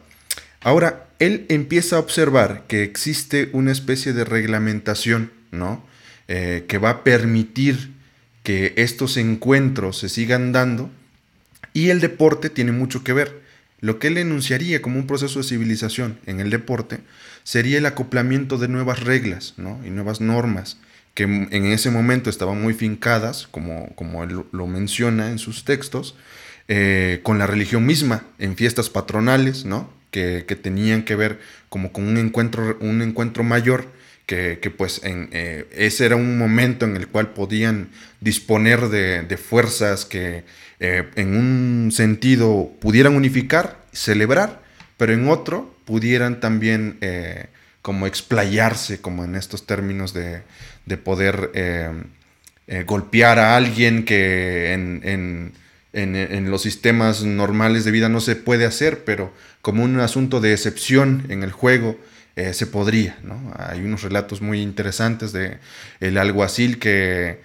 Ahora, 0.63 1.09
él 1.19 1.47
empieza 1.49 1.97
a 1.97 2.01
observar 2.01 2.65
que 2.67 2.83
existe 2.83 3.51
una 3.53 3.73
especie 3.73 4.13
de 4.13 4.25
reglamentación, 4.25 5.33
¿no? 5.51 5.85
Eh, 6.29 6.65
que 6.69 6.79
va 6.79 6.91
a 6.91 7.05
permitir 7.05 7.91
que 8.43 8.73
estos 8.77 9.17
encuentros 9.17 9.99
se 9.99 10.09
sigan 10.09 10.53
dando 10.53 10.91
y 11.73 11.89
el 11.89 12.01
deporte 12.01 12.51
tiene 12.51 12.73
mucho 12.73 13.03
que 13.03 13.13
ver. 13.13 13.41
Lo 13.81 13.99
que 13.99 14.09
él 14.09 14.17
enunciaría 14.17 14.81
como 14.81 14.99
un 14.99 15.07
proceso 15.07 15.41
de 15.41 15.49
civilización 15.49 16.19
en 16.27 16.41
el 16.41 16.51
deporte 16.51 17.01
sería 17.43 17.79
el 17.79 17.87
acoplamiento 17.87 18.59
de 18.59 18.69
nuevas 18.69 19.01
reglas 19.01 19.55
y 19.59 19.91
nuevas 19.91 20.21
normas 20.21 20.77
que 21.15 21.25
en 21.25 21.67
ese 21.67 21.91
momento 21.91 22.31
estaban 22.31 22.61
muy 22.61 22.75
fincadas, 22.75 23.49
como, 23.51 23.95
como 23.95 24.23
él 24.23 24.45
lo 24.53 24.67
menciona 24.67 25.31
en 25.31 25.39
sus 25.39 25.65
textos, 25.65 26.17
eh, 26.69 27.21
con 27.23 27.39
la 27.39 27.47
religión 27.47 27.85
misma, 27.85 28.25
en 28.39 28.57
fiestas 28.57 28.91
patronales, 28.91 29.65
¿no? 29.65 29.93
Que, 30.11 30.43
tenían 30.63 31.03
que 31.05 31.17
ver 31.17 31.41
como 31.69 31.93
con 31.93 32.07
un 32.07 32.17
encuentro, 32.17 32.77
un 32.81 33.03
encuentro 33.03 33.43
mayor, 33.43 33.87
que, 34.27 34.73
pues 34.77 35.01
en, 35.03 35.29
eh, 35.33 35.67
ese 35.73 36.07
era 36.07 36.15
un 36.15 36.39
momento 36.39 36.85
en 36.85 36.97
el 36.97 37.09
cual 37.09 37.31
podían 37.31 37.89
disponer 38.21 38.89
de, 38.89 39.37
fuerzas 39.37 40.05
que 40.05 40.45
en 40.79 41.37
un 41.37 41.91
sentido 41.91 42.71
pudieran 42.81 43.17
unificar, 43.17 43.85
celebrar, 43.93 44.63
pero 44.97 45.13
en 45.13 45.29
otro 45.29 45.75
pudieran 45.85 46.39
también 46.39 46.99
como 47.83 48.07
explayarse, 48.07 49.01
como 49.01 49.25
en 49.25 49.35
estos 49.35 49.67
términos 49.67 50.13
de, 50.13 50.43
poder 50.99 51.51
eh, 51.55 51.91
eh, 52.67 52.85
golpear 52.85 53.39
a 53.39 53.57
alguien 53.57 54.05
que 54.05 54.73
en, 54.73 55.53
los 56.51 56.63
sistemas 56.63 57.25
normales 57.25 57.85
de 57.85 57.91
vida 57.91 58.09
no 58.09 58.21
se 58.21 58.37
puede 58.37 58.65
hacer, 58.65 59.05
pero 59.05 59.33
como 59.63 59.83
un 59.83 59.99
asunto 60.01 60.41
de 60.41 60.53
excepción 60.53 61.27
en 61.29 61.43
el 61.43 61.53
juego 61.53 61.99
eh, 62.37 62.53
se 62.53 62.67
podría. 62.67 63.19
Hay 63.57 63.81
unos 63.81 64.03
relatos 64.03 64.41
muy 64.43 64.61
interesantes 64.61 65.33
de 65.33 65.59
el 66.01 66.19
alguacil 66.19 66.79
que 66.79 67.41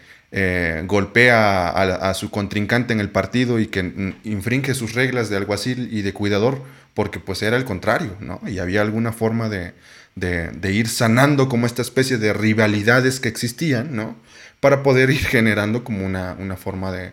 golpea 0.85 1.69
a, 1.69 2.09
a, 2.09 2.13
su 2.13 2.29
contrincante 2.29 2.91
en 2.91 2.99
el 2.99 3.09
partido 3.09 3.57
y 3.57 3.67
que 3.67 4.13
infringe 4.25 4.73
sus 4.73 4.93
reglas 4.93 5.29
de 5.29 5.37
alguacil 5.37 5.87
y 5.93 6.01
de 6.01 6.11
cuidador 6.11 6.61
porque 6.93 7.19
pues 7.19 7.41
era 7.41 7.55
el 7.55 7.63
contrario, 7.63 8.17
¿no? 8.19 8.41
Y 8.45 8.59
había 8.59 8.81
alguna 8.81 9.13
forma 9.13 9.47
de, 9.47 9.73
de, 10.15 10.71
ir 10.71 10.87
sanando 10.87 11.49
como 11.49 11.65
esta 11.65 11.81
especie 11.81 12.17
de 12.17 12.33
rivalidades 12.33 13.19
que 13.19 13.29
existían, 13.29 13.95
¿no? 13.95 14.15
Para 14.59 14.81
poder 14.81 15.09
ir 15.09 15.25
generando 15.25 15.83
como 15.83 16.05
una, 16.05 16.35
forma 16.55 16.91
de, 16.91 17.11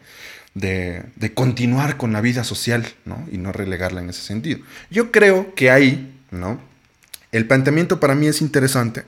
de, 0.55 1.35
continuar 1.35 1.97
con 1.97 2.13
la 2.13 2.21
vida 2.21 2.45
social, 2.45 2.87
¿no? 3.05 3.27
Y 3.31 3.39
no 3.39 3.53
relegarla 3.53 4.01
en 4.01 4.11
ese 4.11 4.23
sentido. 4.23 4.61
Yo 4.91 5.11
creo 5.11 5.55
que 5.55 5.71
ahí, 5.71 6.17
¿no? 6.31 6.61
El 7.33 7.47
planteamiento 7.47 7.99
para 7.99 8.15
mí 8.15 8.27
es 8.27 8.41
interesante, 8.41 9.05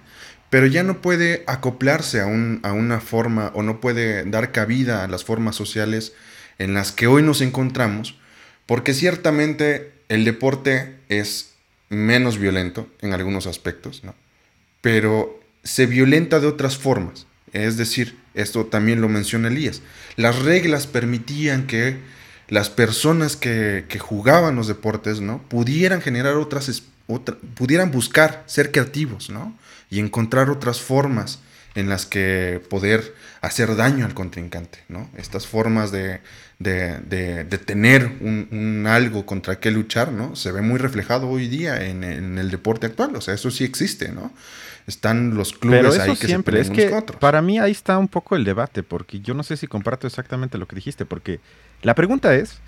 pero 0.50 0.66
ya 0.66 0.82
no 0.82 1.00
puede 1.00 1.44
acoplarse 1.46 2.20
a, 2.20 2.26
un, 2.26 2.60
a 2.62 2.72
una 2.72 3.00
forma 3.00 3.52
o 3.54 3.62
no 3.62 3.80
puede 3.80 4.24
dar 4.24 4.50
cabida 4.50 5.04
a 5.04 5.08
las 5.08 5.24
formas 5.24 5.56
sociales 5.56 6.12
en 6.58 6.74
las 6.74 6.92
que 6.92 7.06
hoy 7.06 7.22
nos 7.22 7.40
encontramos, 7.40 8.18
porque 8.66 8.94
ciertamente 8.94 9.92
el 10.08 10.24
deporte 10.24 10.96
es 11.08 11.53
menos 11.94 12.38
violento 12.38 12.88
en 13.00 13.12
algunos 13.12 13.46
aspectos, 13.46 14.04
¿no? 14.04 14.14
pero 14.84 15.40
se 15.62 15.86
violenta 15.86 16.40
de 16.40 16.46
otras 16.46 16.76
formas. 16.76 17.26
Es 17.54 17.78
decir, 17.78 18.18
esto 18.34 18.66
también 18.66 19.00
lo 19.00 19.08
menciona 19.08 19.48
Elías. 19.48 19.80
Las 20.16 20.42
reglas 20.42 20.86
permitían 20.86 21.66
que 21.66 21.96
las 22.48 22.68
personas 22.68 23.34
que, 23.34 23.86
jugaban 23.98 24.56
los 24.56 24.66
deportes, 24.66 25.22
¿no? 25.22 25.40
Pudieran 25.48 26.02
generar 26.02 26.34
otras, 26.34 26.82
pudieran 27.54 27.92
buscar 27.92 28.44
ser 28.44 28.72
creativos, 28.72 29.30
¿no? 29.30 29.56
Y 29.88 30.00
encontrar 30.00 30.50
otras 30.50 30.82
formas 30.82 31.38
en 31.74 31.88
las 31.88 32.06
que 32.06 32.62
poder 32.70 33.14
hacer 33.40 33.74
daño 33.76 34.06
al 34.06 34.14
contrincante, 34.14 34.78
¿no? 34.88 35.10
Estas 35.16 35.46
formas 35.46 35.90
de, 35.90 36.20
de, 36.58 37.58
tener 37.64 38.06
un, 38.20 38.86
algo 38.88 39.26
contra 39.26 39.58
qué 39.58 39.70
luchar, 39.70 40.12
¿no? 40.12 40.36
Se 40.36 40.52
ve 40.52 40.62
muy 40.62 40.78
reflejado 40.78 41.28
hoy 41.28 41.48
día 41.48 41.84
en, 41.84 42.04
el 42.04 42.50
deporte 42.50 42.86
actual, 42.86 43.16
o 43.16 43.20
sea, 43.20 43.34
eso 43.34 43.50
sí 43.50 43.64
existe, 43.64 44.10
¿no? 44.10 44.32
Están 44.86 45.34
los 45.34 45.52
clubes 45.52 45.98
ahí 45.98 46.14
que 46.16 46.26
siempre, 46.26 46.60
es 46.60 46.70
que 46.70 46.90
para 47.18 47.40
mí 47.42 47.58
ahí 47.58 47.72
está 47.72 47.98
un 47.98 48.08
poco 48.08 48.36
el 48.36 48.44
debate, 48.44 48.82
porque 48.82 49.20
yo 49.20 49.34
no 49.34 49.42
sé 49.42 49.56
si 49.56 49.66
comparto 49.66 50.06
exactamente 50.06 50.58
lo 50.58 50.68
que 50.68 50.76
dijiste, 50.76 51.06
porque 51.06 51.40
la 51.82 51.94
pregunta 51.94 52.34
es, 52.34 52.58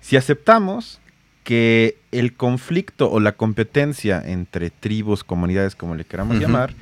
si 0.00 0.16
aceptamos 0.16 1.00
que 1.44 1.98
el 2.10 2.34
conflicto 2.34 3.10
o 3.10 3.20
la 3.20 3.32
competencia 3.32 4.22
entre 4.24 4.70
tribus, 4.70 5.22
comunidades, 5.22 5.76
como 5.76 5.94
le 5.94 6.04
queramos 6.04 6.38
llamar, 6.38 6.74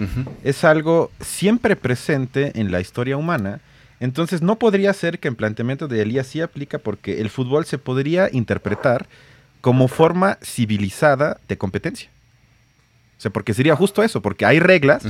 es 0.44 0.64
algo 0.64 1.10
siempre 1.20 1.76
presente 1.76 2.58
en 2.58 2.70
la 2.70 2.80
historia 2.80 3.16
humana, 3.16 3.60
entonces 3.98 4.40
no 4.40 4.58
podría 4.58 4.92
ser 4.94 5.18
que 5.18 5.28
el 5.28 5.36
planteamiento 5.36 5.88
de 5.88 6.02
Elías 6.02 6.28
sí 6.28 6.40
aplica 6.40 6.78
porque 6.78 7.20
el 7.20 7.28
fútbol 7.28 7.66
se 7.66 7.78
podría 7.78 8.28
interpretar 8.32 9.06
como 9.60 9.88
forma 9.88 10.38
civilizada 10.42 11.38
de 11.48 11.58
competencia. 11.58 12.08
O 13.18 13.20
sea, 13.22 13.30
porque 13.30 13.54
sería 13.54 13.76
justo 13.76 14.02
eso, 14.02 14.20
porque 14.20 14.44
hay 14.44 14.58
reglas. 14.58 15.04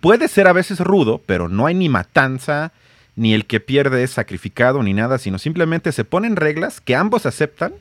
Puede 0.00 0.28
ser 0.28 0.46
a 0.46 0.52
veces 0.52 0.80
rudo, 0.80 1.22
pero 1.24 1.48
no 1.48 1.66
hay 1.66 1.74
ni 1.74 1.88
matanza, 1.88 2.72
ni 3.16 3.32
el 3.32 3.46
que 3.46 3.60
pierde 3.60 4.02
es 4.02 4.10
sacrificado, 4.10 4.82
ni 4.82 4.92
nada, 4.92 5.18
sino 5.18 5.38
simplemente 5.38 5.92
se 5.92 6.04
ponen 6.04 6.36
reglas 6.36 6.80
que 6.80 6.96
ambos 6.96 7.24
aceptan 7.26 7.72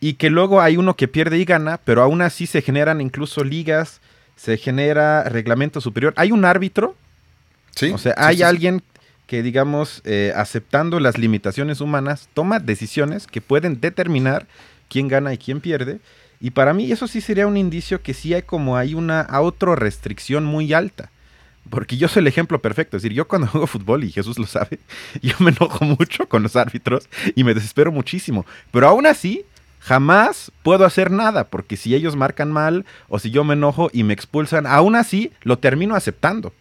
y 0.00 0.14
que 0.14 0.30
luego 0.30 0.60
hay 0.60 0.76
uno 0.76 0.96
que 0.96 1.08
pierde 1.08 1.38
y 1.38 1.44
gana, 1.44 1.80
pero 1.84 2.02
aún 2.02 2.22
así 2.22 2.46
se 2.46 2.62
generan 2.62 3.00
incluso 3.00 3.44
ligas, 3.44 4.00
se 4.36 4.56
genera 4.56 5.24
reglamento 5.24 5.80
superior. 5.80 6.14
Hay 6.16 6.32
un 6.32 6.44
árbitro 6.44 6.94
o 7.92 7.98
sea, 7.98 8.14
hay 8.16 8.42
alguien 8.42 8.82
que, 9.26 9.42
digamos, 9.42 10.00
eh, 10.04 10.32
aceptando 10.34 11.00
las 11.00 11.18
limitaciones 11.18 11.80
humanas, 11.80 12.28
toma 12.34 12.58
decisiones 12.58 13.26
que 13.26 13.40
pueden 13.40 13.80
determinar 13.80 14.46
quién 14.88 15.08
gana 15.08 15.32
y 15.32 15.38
quién 15.38 15.60
pierde. 15.60 16.00
Y 16.40 16.50
para 16.50 16.72
mí 16.72 16.90
eso 16.90 17.06
sí 17.06 17.20
sería 17.20 17.46
un 17.46 17.56
indicio 17.56 18.02
que 18.02 18.14
sí 18.14 18.32
hay 18.34 18.42
como 18.42 18.76
hay 18.76 18.94
una 18.94 19.20
autorrestricción 19.20 20.44
muy 20.44 20.72
alta. 20.72 21.10
Porque 21.68 21.98
yo 21.98 22.08
soy 22.08 22.20
el 22.20 22.26
ejemplo 22.26 22.60
perfecto. 22.60 22.96
Es 22.96 23.02
decir, 23.02 23.14
yo 23.14 23.28
cuando 23.28 23.46
juego 23.48 23.66
fútbol, 23.66 24.04
y 24.04 24.12
Jesús 24.12 24.38
lo 24.38 24.46
sabe, 24.46 24.78
yo 25.22 25.34
me 25.40 25.50
enojo 25.50 25.84
mucho 25.84 26.28
con 26.28 26.42
los 26.42 26.56
árbitros 26.56 27.08
y 27.34 27.44
me 27.44 27.54
desespero 27.54 27.92
muchísimo. 27.92 28.46
Pero 28.72 28.88
aún 28.88 29.06
así, 29.06 29.44
jamás 29.80 30.52
puedo 30.62 30.84
hacer 30.84 31.10
nada, 31.10 31.44
porque 31.44 31.76
si 31.76 31.94
ellos 31.94 32.16
marcan 32.16 32.52
mal 32.52 32.84
o 33.08 33.18
si 33.18 33.30
yo 33.30 33.44
me 33.44 33.54
enojo 33.54 33.90
y 33.92 34.02
me 34.02 34.14
expulsan, 34.14 34.66
aún 34.66 34.96
así 34.96 35.32
lo 35.42 35.58
termino 35.58 35.94
aceptando. 35.94 36.52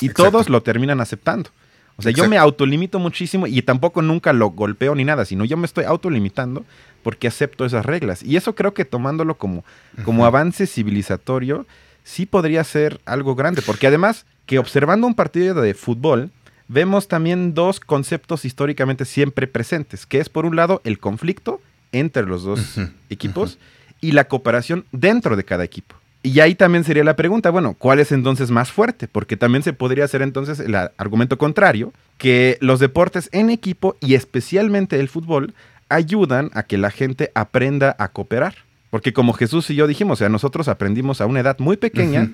Y 0.00 0.10
todos 0.10 0.48
lo 0.48 0.62
terminan 0.62 1.00
aceptando. 1.00 1.50
O 1.98 2.02
sea, 2.02 2.12
yo 2.12 2.28
me 2.28 2.36
autolimito 2.36 2.98
muchísimo 2.98 3.46
y 3.46 3.62
tampoco 3.62 4.02
nunca 4.02 4.34
lo 4.34 4.50
golpeo 4.50 4.94
ni 4.94 5.04
nada, 5.04 5.24
sino 5.24 5.46
yo 5.46 5.56
me 5.56 5.64
estoy 5.64 5.84
autolimitando 5.84 6.66
porque 7.02 7.26
acepto 7.26 7.64
esas 7.64 7.86
reglas. 7.86 8.22
Y 8.22 8.36
eso 8.36 8.54
creo 8.54 8.74
que 8.74 8.84
tomándolo 8.84 9.38
como, 9.38 9.64
como 10.04 10.26
avance 10.26 10.66
civilizatorio, 10.66 11.66
sí 12.04 12.26
podría 12.26 12.62
ser 12.64 13.00
algo 13.06 13.34
grande. 13.34 13.62
Porque 13.62 13.86
además, 13.86 14.26
que 14.44 14.58
observando 14.58 15.06
un 15.06 15.14
partido 15.14 15.62
de 15.62 15.72
fútbol, 15.72 16.30
vemos 16.68 17.08
también 17.08 17.54
dos 17.54 17.80
conceptos 17.80 18.44
históricamente 18.44 19.06
siempre 19.06 19.46
presentes, 19.46 20.04
que 20.04 20.20
es 20.20 20.28
por 20.28 20.44
un 20.44 20.56
lado 20.56 20.82
el 20.84 20.98
conflicto 20.98 21.62
entre 21.92 22.24
los 22.24 22.42
dos 22.44 22.78
equipos 23.10 23.58
y 24.00 24.12
la 24.12 24.28
cooperación 24.28 24.84
dentro 24.92 25.36
de 25.36 25.44
cada 25.44 25.64
equipo. 25.64 25.96
Y 26.22 26.40
ahí 26.40 26.56
también 26.56 26.82
sería 26.82 27.04
la 27.04 27.14
pregunta, 27.14 27.50
bueno, 27.50 27.74
¿cuál 27.78 28.00
es 28.00 28.10
entonces 28.10 28.50
más 28.50 28.72
fuerte? 28.72 29.06
Porque 29.06 29.36
también 29.36 29.62
se 29.62 29.72
podría 29.72 30.04
hacer 30.04 30.22
entonces 30.22 30.58
el 30.58 30.74
argumento 30.74 31.38
contrario, 31.38 31.92
que 32.18 32.58
los 32.60 32.80
deportes 32.80 33.28
en 33.32 33.48
equipo 33.48 33.96
y 34.00 34.14
especialmente 34.14 34.98
el 34.98 35.08
fútbol 35.08 35.54
ayudan 35.88 36.50
a 36.54 36.64
que 36.64 36.78
la 36.78 36.90
gente 36.90 37.30
aprenda 37.34 37.94
a 37.98 38.08
cooperar. 38.08 38.56
Porque 38.90 39.12
como 39.12 39.34
Jesús 39.34 39.70
y 39.70 39.74
yo 39.74 39.86
dijimos, 39.86 40.14
o 40.14 40.20
sea, 40.20 40.28
nosotros 40.28 40.68
aprendimos 40.68 41.20
a 41.20 41.26
una 41.26 41.40
edad 41.40 41.58
muy 41.58 41.76
pequeña 41.76 42.30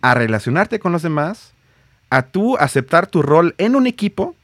a 0.00 0.14
relacionarte 0.14 0.78
con 0.78 0.92
los 0.92 1.02
demás, 1.02 1.52
a 2.10 2.22
tú 2.22 2.56
aceptar 2.56 3.06
tu 3.06 3.20
rol 3.20 3.54
en 3.58 3.74
un 3.74 3.86
equipo, 3.86 4.36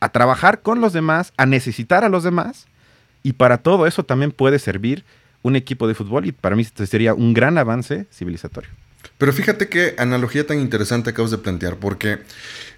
a 0.00 0.10
trabajar 0.10 0.60
con 0.60 0.80
los 0.80 0.92
demás, 0.92 1.32
a 1.36 1.46
necesitar 1.46 2.04
a 2.04 2.08
los 2.08 2.24
demás. 2.24 2.66
Y 3.24 3.32
para 3.32 3.58
todo 3.58 3.88
eso 3.88 4.04
también 4.04 4.30
puede 4.30 4.60
servir 4.60 5.04
un 5.42 5.56
equipo 5.56 5.88
de 5.88 5.94
fútbol 5.94 6.26
y 6.26 6.32
para 6.32 6.54
mí 6.54 6.64
sería 6.64 7.14
un 7.14 7.34
gran 7.34 7.58
avance 7.58 8.06
civilizatorio. 8.12 8.70
Pero 9.18 9.32
fíjate 9.32 9.68
qué 9.68 9.94
analogía 9.98 10.46
tan 10.46 10.60
interesante 10.60 11.10
acabas 11.10 11.30
de 11.30 11.38
plantear, 11.38 11.76
porque 11.76 12.18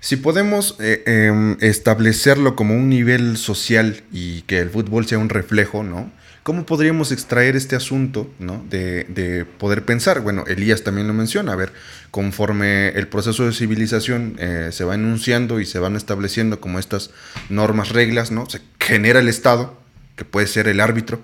si 0.01 0.17
podemos 0.17 0.77
eh, 0.81 1.03
em, 1.07 1.57
establecerlo 1.61 2.57
como 2.57 2.75
un 2.75 2.89
nivel 2.89 3.37
social 3.37 4.03
y 4.13 4.43
que 4.43 4.61
el 4.61 4.71
fútbol 4.71 5.07
sea 5.07 5.19
un 5.19 5.29
reflejo, 5.29 5.83
¿no? 5.83 6.13
¿Cómo 6.43 6.65
podríamos 6.65 7.11
extraer 7.11 7.57
este 7.57 7.75
asunto, 7.75 8.31
¿no? 8.39 8.65
De, 8.71 9.45
poder 9.59 9.85
pensar. 9.85 10.21
Bueno, 10.21 10.45
Elías 10.47 10.85
también 10.85 11.09
lo 11.09 11.13
menciona. 11.13 11.53
A 11.53 11.57
ver, 11.57 11.73
conforme 12.13 12.91
el 12.91 13.09
proceso 13.09 13.45
de 13.47 13.53
civilización 13.53 14.37
eh, 14.39 14.69
se 14.71 14.85
va 14.85 14.95
enunciando 14.95 15.59
y 15.59 15.67
se 15.67 15.81
van 15.81 15.97
estableciendo 15.97 16.61
como 16.61 16.79
estas 16.79 17.11
normas, 17.49 17.89
reglas, 17.89 18.31
¿no? 18.31 18.49
Se 18.49 18.61
genera 18.79 19.19
el 19.19 19.29
Estado, 19.29 19.77
que 20.17 20.25
puede 20.25 20.47
ser 20.47 20.69
el 20.69 20.81
árbitro, 20.81 21.23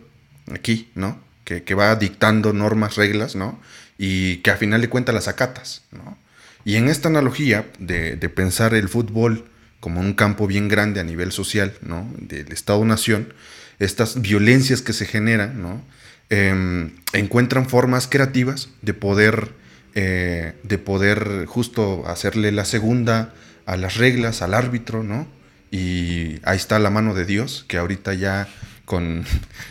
aquí, 0.52 0.90
¿no? 0.94 1.18
que, 1.60 1.74
va 1.74 1.94
dictando 1.96 2.52
normas, 2.52 2.96
reglas, 2.96 3.36
¿no? 3.36 3.60
Y 3.98 4.38
que 4.38 4.50
a 4.50 4.56
final 4.56 4.80
de 4.80 4.88
cuentas 4.88 5.14
las 5.14 5.28
acatas, 5.28 5.82
¿no? 5.90 6.18
Y 6.64 6.76
en 6.76 6.88
esta 6.88 7.08
analogía 7.08 7.66
de, 7.78 8.16
pensar 8.28 8.74
el 8.74 8.88
fútbol 8.88 9.48
como 9.80 10.00
un 10.00 10.14
campo 10.14 10.46
bien 10.46 10.68
grande 10.68 11.00
a 11.00 11.04
nivel 11.04 11.32
social, 11.32 11.74
¿no? 11.82 12.12
Del 12.18 12.52
Estado-Nación, 12.52 13.34
estas 13.78 14.22
violencias 14.22 14.80
que 14.80 14.92
se 14.92 15.06
generan, 15.06 15.60
¿no? 15.60 15.82
Em, 16.30 16.92
encuentran 17.12 17.68
formas 17.68 18.06
creativas 18.06 18.68
de 18.80 18.94
poder, 18.94 19.50
eh, 19.94 20.54
de 20.62 20.78
poder 20.78 21.44
justo 21.46 22.04
hacerle 22.06 22.52
la 22.52 22.64
segunda 22.64 23.34
a 23.66 23.76
las 23.76 23.96
reglas, 23.96 24.40
al 24.40 24.54
árbitro, 24.54 25.02
¿no? 25.02 25.26
Y 25.70 26.38
ahí 26.44 26.56
está 26.56 26.78
la 26.78 26.90
mano 26.90 27.14
de 27.14 27.24
Dios, 27.24 27.64
que 27.66 27.78
ahorita 27.78 28.14
ya 28.14 28.48
con, 28.84 29.24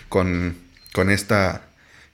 con, 0.09 0.55
con 0.93 1.09
esta 1.09 1.63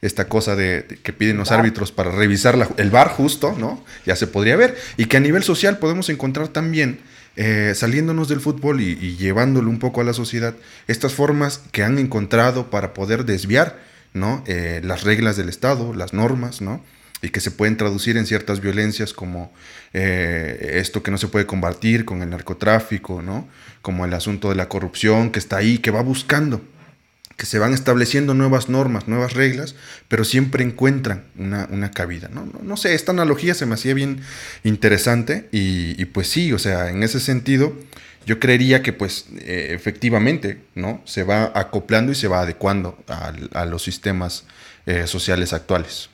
esta 0.01 0.27
cosa 0.27 0.55
de, 0.55 0.99
que 1.01 1.13
piden 1.13 1.37
los 1.37 1.51
árbitros 1.51 1.91
para 1.91 2.11
revisar 2.11 2.55
el 2.77 2.89
bar 2.91 3.09
justo, 3.09 3.55
¿no? 3.57 3.83
Ya 4.05 4.15
se 4.15 4.27
podría 4.27 4.55
ver. 4.55 4.77
Y 4.95 5.05
que 5.05 5.17
a 5.17 5.19
nivel 5.19 5.43
social 5.43 5.79
podemos 5.79 6.09
encontrar 6.09 6.49
también, 6.49 6.99
eh, 7.35 7.73
saliéndonos 7.75 8.27
del 8.27 8.39
fútbol 8.39 8.81
y, 8.81 9.17
llevándolo 9.17 9.69
un 9.69 9.79
poco 9.79 10.01
a 10.01 10.03
la 10.03 10.13
sociedad, 10.13 10.55
estas 10.87 11.13
formas 11.13 11.61
que 11.71 11.83
han 11.83 11.97
encontrado 11.97 12.69
para 12.69 12.93
poder 12.93 13.25
desviar, 13.25 13.79
¿no? 14.13 14.43
Eh, 14.45 14.81
las 14.83 15.03
reglas 15.03 15.35
del 15.35 15.49
Estado, 15.49 15.93
las 15.95 16.13
normas, 16.13 16.61
¿no? 16.61 16.83
Y 17.23 17.29
que 17.29 17.39
se 17.39 17.49
pueden 17.49 17.77
traducir 17.77 18.17
en 18.17 18.27
ciertas 18.27 18.61
violencias 18.61 19.13
como 19.13 19.51
eh, 19.93 20.73
esto 20.75 21.01
que 21.01 21.09
no 21.09 21.17
se 21.17 21.27
puede 21.27 21.47
combatir 21.47 22.05
con 22.05 22.21
el 22.21 22.29
narcotráfico, 22.29 23.23
¿no? 23.23 23.47
Como 23.81 24.05
el 24.05 24.13
asunto 24.13 24.49
de 24.49 24.55
la 24.55 24.69
corrupción 24.69 25.31
que 25.31 25.39
está 25.39 25.57
ahí, 25.57 25.79
que 25.79 25.89
va 25.89 26.01
buscando, 26.01 26.61
que 27.37 27.45
se 27.45 27.59
van 27.59 27.73
estableciendo 27.73 28.33
nuevas 28.33 28.67
normas, 28.67 29.07
nuevas 29.07 29.33
reglas, 29.33 29.75
pero 30.07 30.25
siempre 30.25 30.63
encuentran 30.63 31.23
una, 31.37 31.91
cabida. 31.91 32.29
¿no? 32.33 32.49
¿no? 32.63 32.77
sé, 32.77 32.95
esta 32.95 33.11
analogía 33.11 33.53
se 33.53 33.67
me 33.67 33.75
hacía 33.75 33.93
bien 33.93 34.21
interesante 34.63 35.47
y, 35.51 36.03
pues 36.05 36.29
sí, 36.29 36.51
o 36.51 36.57
sea, 36.57 36.89
en 36.89 37.03
ese 37.03 37.19
sentido, 37.19 37.73
yo 38.25 38.39
creería 38.39 38.81
que 38.81 38.91
pues 38.91 39.27
eh, 39.37 39.67
efectivamente, 39.69 40.63
¿no? 40.75 41.01
Se 41.05 41.23
va 41.23 41.51
acoplando 41.53 42.11
y 42.11 42.15
se 42.15 42.27
va 42.27 42.41
adecuando 42.41 42.97
a, 43.07 43.65
los 43.65 43.83
sistemas 43.83 44.45
eh, 44.87 45.05
sociales 45.05 45.53
actuales. 45.53 46.09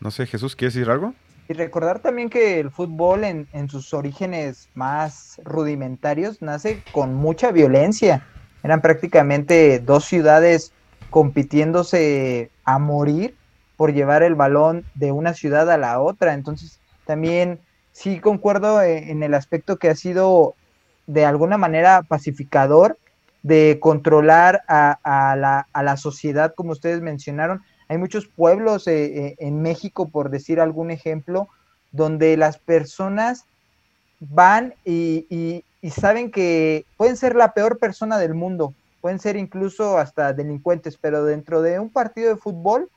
No 0.00 0.10
sé, 0.10 0.26
Jesús, 0.26 0.54
¿quieres 0.54 0.74
decir 0.74 0.90
algo? 0.90 1.14
Y 1.48 1.54
recordar 1.54 2.00
también 2.00 2.28
que 2.28 2.60
el 2.60 2.70
fútbol 2.70 3.24
en, 3.24 3.48
en 3.54 3.70
sus 3.70 3.94
orígenes 3.94 4.68
más 4.74 5.40
rudimentarios 5.44 6.42
nace 6.42 6.82
con 6.92 7.14
mucha 7.14 7.50
violencia 7.52 8.22
eran 8.62 8.80
prácticamente 8.80 9.78
dos 9.78 10.04
ciudades 10.04 10.72
compitiéndose 11.10 12.50
a 12.64 12.78
morir 12.78 13.34
por 13.76 13.92
llevar 13.92 14.22
el 14.22 14.34
balón 14.34 14.84
de 14.94 15.12
una 15.12 15.34
ciudad 15.34 15.70
a 15.70 15.78
la 15.78 16.00
otra. 16.00 16.34
Entonces, 16.34 16.80
también 17.06 17.60
sí 17.92 18.18
concuerdo 18.20 18.82
eh, 18.82 19.10
en 19.10 19.22
el 19.22 19.34
aspecto 19.34 19.76
que 19.76 19.88
ha 19.88 19.94
sido 19.94 20.54
de 21.06 21.24
alguna 21.24 21.58
manera 21.58 22.02
pacificador 22.02 22.98
de 23.42 23.78
controlar 23.80 24.62
a, 24.68 25.64
la, 25.74 25.96
sociedad, 25.96 26.54
como 26.54 26.72
ustedes 26.72 27.00
mencionaron. 27.00 27.62
Hay 27.88 27.96
muchos 27.96 28.26
pueblos 28.26 28.86
eh, 28.86 29.04
eh, 29.04 29.36
en 29.38 29.62
México, 29.62 30.08
por 30.08 30.28
decir 30.28 30.60
algún 30.60 30.90
ejemplo, 30.90 31.48
donde 31.92 32.36
las 32.36 32.58
personas 32.58 33.44
van 34.20 34.74
y, 34.84 35.26
y 35.30 35.64
saben 35.90 36.30
que 36.30 36.84
pueden 36.96 37.16
ser 37.16 37.36
la 37.36 37.54
peor 37.54 37.78
persona 37.78 38.18
del 38.18 38.34
mundo, 38.34 38.74
pueden 39.00 39.18
ser 39.18 39.36
incluso 39.36 39.98
hasta 39.98 40.32
delincuentes, 40.32 40.96
pero 40.96 41.24
dentro 41.24 41.62
de 41.62 41.78
un 41.78 41.90
partido 41.90 42.28
de 42.28 42.40
fútbol 42.40 42.90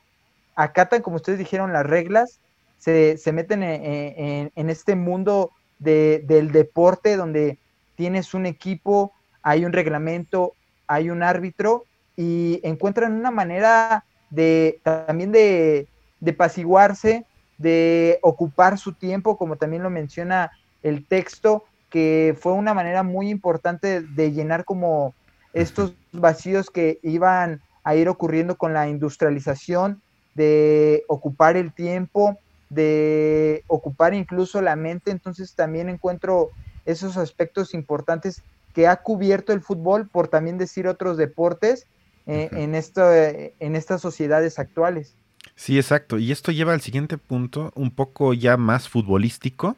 acatan, 0.54 1.02
como 1.02 1.16
ustedes 1.16 1.38
dijeron, 1.38 1.72
las 1.72 1.86
reglas, 1.86 2.40
se, 2.78 3.16
meten 3.32 3.62
en, 3.62 4.70
este 4.70 4.96
mundo 4.96 5.52
del 5.78 6.50
deporte 6.50 7.16
donde 7.16 7.58
tienes 7.94 8.34
un 8.34 8.46
equipo, 8.46 9.12
hay 9.42 9.64
un 9.64 9.72
reglamento, 9.72 10.54
hay 10.88 11.10
un 11.10 11.22
árbitro 11.22 11.84
y 12.16 12.60
encuentran 12.64 13.12
una 13.12 13.30
manera 13.30 14.04
de 14.30 14.80
también 14.82 15.30
de, 15.30 15.86
de 16.18 16.30
apaciguarse, 16.32 17.24
de 17.58 18.18
ocupar 18.22 18.78
su 18.78 18.92
tiempo, 18.92 19.36
como 19.36 19.56
también 19.56 19.84
lo 19.84 19.90
menciona 19.90 20.50
el 20.82 21.06
texto, 21.06 21.64
que 21.92 22.34
fue 22.40 22.52
una 22.52 22.72
manera 22.72 23.02
muy 23.02 23.28
importante 23.28 24.00
de 24.00 24.32
llenar 24.32 24.64
como 24.64 25.14
estos 25.52 25.92
vacíos 26.10 26.70
que 26.70 26.98
iban 27.02 27.60
a 27.84 27.94
ir 27.94 28.08
ocurriendo 28.08 28.56
con 28.56 28.72
la 28.72 28.88
industrialización, 28.88 30.00
de 30.34 31.04
ocupar 31.06 31.58
el 31.58 31.74
tiempo, 31.74 32.38
de 32.70 33.62
ocupar 33.66 34.14
incluso 34.14 34.62
la 34.62 34.74
mente. 34.74 35.10
Entonces 35.10 35.54
también 35.54 35.90
encuentro 35.90 36.48
esos 36.86 37.18
aspectos 37.18 37.74
importantes 37.74 38.42
que 38.72 38.88
ha 38.88 38.96
cubierto 38.96 39.52
el 39.52 39.60
fútbol, 39.60 40.08
por 40.08 40.28
también 40.28 40.56
decir 40.56 40.88
otros 40.88 41.18
deportes, 41.18 41.86
eh, 42.26 42.48
en, 42.52 42.74
esto, 42.74 43.12
en 43.12 43.76
estas 43.76 44.00
sociedades 44.00 44.58
actuales. 44.58 45.14
Sí, 45.56 45.76
exacto. 45.76 46.16
Y 46.16 46.32
esto 46.32 46.52
lleva 46.52 46.72
al 46.72 46.80
siguiente 46.80 47.18
punto, 47.18 47.70
un 47.74 47.90
poco 47.90 48.32
ya 48.32 48.56
más 48.56 48.88
futbolístico, 48.88 49.76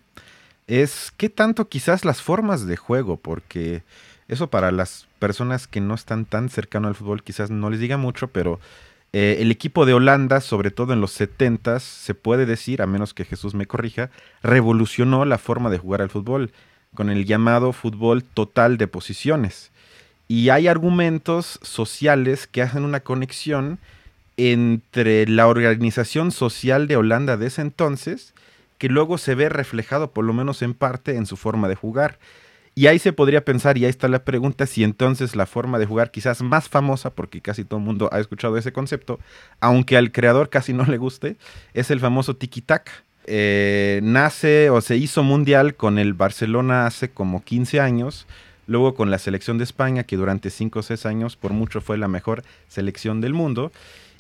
es 0.67 1.13
qué 1.17 1.29
tanto 1.29 1.69
quizás 1.69 2.05
las 2.05 2.23
formas 2.23 2.67
de 2.67 2.77
juego, 2.77 3.17
porque 3.17 3.83
eso 4.29 4.49
para 4.49 4.73
las 4.73 5.07
personas 5.19 5.67
que 5.67 5.81
no 5.81 5.95
están 5.95 6.25
tan 6.25 6.49
cercano 6.49 6.89
al 6.89 6.95
fútbol 6.95 7.23
quizás 7.23 7.51
no 7.51 7.71
les 7.71 7.81
diga 7.81 7.97
mucho, 7.97 8.29
pero 8.29 8.61
eh, 9.13 9.37
el 9.41 9.51
equipo 9.51 9.87
de 9.87 9.95
Holanda, 9.95 10.41
sobre 10.41 10.71
todo 10.71 10.93
en 10.93 11.01
los 11.01 11.13
70 11.13 11.79
se 11.81 12.15
puede 12.15 12.47
decir, 12.47 12.83
a 12.83 12.87
menos 12.87 13.15
que 13.15 13.25
Jesús 13.25 13.55
me 13.55 13.67
corrija, 13.67 14.11
revolucionó 14.43 15.25
la 15.25 15.39
forma 15.39 15.71
de 15.71 15.79
jugar 15.79 16.03
al 16.03 16.11
fútbol 16.11 16.51
con 16.95 17.11
el 17.11 17.25
llamado 17.25 17.73
fútbol 17.73 18.25
total 18.25 18.77
de 18.77 18.89
posiciones. 18.89 19.71
Y 20.27 20.49
hay 20.49 20.69
argumentos 20.69 21.61
sociales 21.63 22.47
que 22.47 22.63
hacen 22.63 22.85
una 22.85 23.01
conexión 23.01 23.79
entre 24.37 25.29
la 25.29 25.47
organización 25.47 26.33
social 26.33 26.89
de 26.89 26.97
Holanda 26.97 27.37
de 27.37 27.47
ese 27.47 27.63
entonces 27.63 28.35
que 28.79 28.89
luego 28.89 29.19
se 29.19 29.35
ve 29.35 29.49
reflejado, 29.49 30.11
por 30.13 30.25
lo 30.25 30.33
menos 30.33 30.63
en 30.63 30.75
parte, 30.75 31.17
en 31.17 31.27
su 31.27 31.37
forma 31.37 31.69
de 31.69 31.75
jugar. 31.75 32.19
Y 32.77 32.89
ahí 32.89 32.99
se 32.99 33.13
podría 33.13 33.45
pensar, 33.45 33.79
y 33.79 33.85
ahí 33.85 33.91
está 33.91 34.09
la 34.09 34.25
pregunta, 34.25 34.67
si 34.67 34.83
entonces 34.83 35.37
la 35.37 35.47
forma 35.47 35.79
de 35.79 35.87
jugar 35.87 36.11
quizás 36.11 36.43
más 36.43 36.69
famosa, 36.69 37.11
porque 37.11 37.41
casi 37.41 37.65
todo 37.65 37.79
el 37.79 37.87
mundo 37.87 38.09
ha 38.13 38.19
escuchado 38.19 38.57
ese 38.57 38.73
concepto, 38.73 39.21
aunque 39.61 39.97
al 39.97 40.11
creador 40.11 40.51
casi 40.51 40.73
no 40.73 40.85
le 40.85 40.99
guste, 40.99 41.37
es 41.73 41.91
el 41.91 42.01
famoso 42.01 42.35
tiki-taka. 42.37 42.91
Eh, 43.27 44.01
nace 44.03 44.69
o 44.71 44.81
se 44.81 44.97
hizo 44.97 45.23
mundial 45.23 45.77
con 45.77 45.99
el 45.99 46.13
Barcelona 46.13 46.87
hace 46.87 47.11
como 47.11 47.43
15 47.43 47.81
años, 47.81 48.27
luego 48.67 48.95
con 48.95 49.11
la 49.11 49.19
selección 49.19 49.57
de 49.57 49.65
España, 49.65 50.05
que 50.05 50.17
durante 50.17 50.51
5 50.51 50.81
o 50.81 50.83
6 50.83 51.07
años 51.07 51.37
por 51.37 51.53
mucho 51.53 51.81
fue 51.81 51.97
la 51.97 52.09
mejor 52.09 52.43
selección 52.69 53.21
del 53.21 53.35
mundo, 53.35 53.73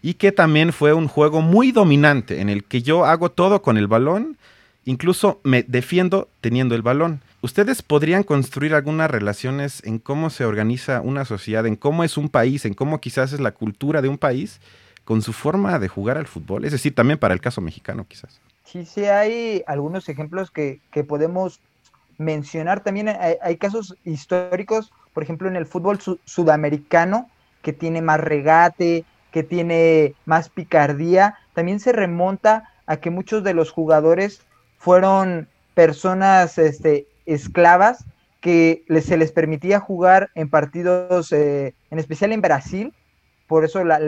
y 0.04 0.14
que 0.14 0.32
también 0.32 0.74
fue 0.74 0.92
un 0.92 1.08
juego 1.08 1.40
muy 1.40 1.72
dominante 1.72 2.42
en 2.42 2.50
el 2.50 2.64
que 2.64 2.82
yo 2.82 3.06
hago 3.06 3.30
todo 3.30 3.62
con 3.62 3.78
el 3.78 3.86
balón, 3.86 4.36
incluso 4.84 5.40
me 5.44 5.62
defiendo 5.62 6.28
teniendo 6.42 6.74
el 6.74 6.82
balón. 6.82 7.22
¿Ustedes 7.40 7.80
podrían 7.80 8.22
construir 8.22 8.74
algunas 8.74 9.10
relaciones 9.10 9.82
en 9.82 9.98
cómo 9.98 10.28
se 10.28 10.44
organiza 10.44 11.00
una 11.00 11.24
sociedad, 11.24 11.66
en 11.66 11.76
cómo 11.76 12.04
es 12.04 12.18
un 12.18 12.28
país, 12.28 12.66
en 12.66 12.74
cómo 12.74 13.00
quizás 13.00 13.32
es 13.32 13.40
la 13.40 13.52
cultura 13.52 14.02
de 14.02 14.10
un 14.10 14.18
país 14.18 14.60
con 15.06 15.22
su 15.22 15.32
forma 15.32 15.78
de 15.78 15.88
jugar 15.88 16.18
al 16.18 16.26
fútbol? 16.26 16.66
Es 16.66 16.72
decir, 16.72 16.94
también 16.94 17.18
para 17.18 17.32
el 17.32 17.40
caso 17.40 17.62
mexicano 17.62 18.04
quizás. 18.06 18.42
Sí, 18.66 18.84
sí, 18.84 19.06
hay 19.06 19.62
algunos 19.66 20.10
ejemplos 20.10 20.50
que, 20.50 20.80
podemos 21.08 21.60
mencionar. 22.18 22.80
También 22.84 23.08
hay, 23.08 23.56
casos 23.56 23.96
históricos, 24.04 24.92
por 25.14 25.22
ejemplo, 25.22 25.48
en 25.48 25.56
el 25.56 25.64
fútbol 25.64 25.98
sudamericano, 26.26 27.30
que 27.62 27.72
tiene 27.72 28.02
más 28.02 28.20
regate, 28.20 29.06
que 29.34 29.42
tiene 29.42 30.14
más 30.26 30.48
picardía, 30.48 31.36
también 31.54 31.80
se 31.80 31.90
remonta 31.90 32.70
a 32.86 32.98
que 32.98 33.10
muchos 33.10 33.42
de 33.42 33.52
los 33.52 33.72
jugadores 33.72 34.42
fueron 34.78 35.48
personas 35.74 36.56
este, 36.56 37.08
esclavas 37.26 38.04
que 38.40 38.84
se 39.02 39.16
les 39.16 39.32
permitía 39.32 39.80
jugar 39.80 40.30
en 40.36 40.48
partidos, 40.48 41.32
eh, 41.32 41.74
en 41.90 41.98
especial 41.98 42.30
en 42.30 42.42
Brasil, 42.42 42.94
por 43.48 43.64
eso 43.64 43.82
la, 43.82 43.98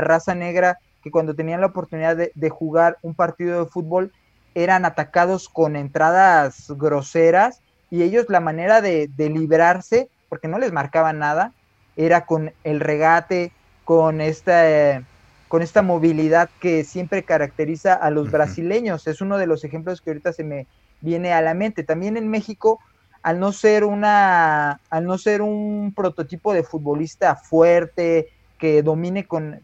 raza 0.00 0.34
negra, 0.34 0.78
que 1.02 1.10
cuando 1.10 1.34
tenían 1.34 1.60
la 1.60 1.66
oportunidad 1.66 2.16
de, 2.16 2.48
jugar 2.48 2.96
un 3.02 3.14
partido 3.14 3.62
de 3.62 3.70
fútbol, 3.70 4.10
eran 4.54 4.86
atacados 4.86 5.50
con 5.50 5.76
entradas 5.76 6.72
groseras 6.78 7.60
y 7.90 8.04
ellos 8.04 8.24
la 8.30 8.40
manera 8.40 8.80
de, 8.80 9.10
de 9.18 9.28
librarse, 9.28 10.08
porque 10.30 10.48
no 10.48 10.58
les 10.58 10.72
marcaban 10.72 11.18
nada, 11.18 11.52
era 11.94 12.24
con 12.24 12.54
el 12.64 12.80
regate, 12.80 13.52
con 13.94 14.22
esta, 14.22 15.02
con 15.48 15.60
esta 15.60 15.82
movilidad 15.82 16.48
que 16.60 16.82
siempre 16.82 17.24
caracteriza 17.24 17.92
a 17.92 18.08
los 18.08 18.30
brasileños. 18.30 19.06
Es 19.06 19.20
uno 19.20 19.36
de 19.36 19.46
los 19.46 19.64
ejemplos 19.64 20.00
que 20.00 20.08
ahorita 20.08 20.32
se 20.32 20.44
me 20.44 20.66
viene 21.02 21.34
a 21.34 21.42
la 21.42 21.52
mente. 21.52 21.84
También 21.84 22.16
en 22.16 22.28
México, 22.28 22.80
al 23.22 23.38
no 23.38 23.52
ser 23.52 23.84
una, 23.84 24.80
al 24.88 25.04
no 25.04 25.18
ser 25.18 25.42
un 25.42 25.92
prototipo 25.94 26.54
de 26.54 26.62
futbolista 26.62 27.36
fuerte, 27.36 28.30
que 28.58 28.82
domine 28.82 29.26
con, 29.26 29.60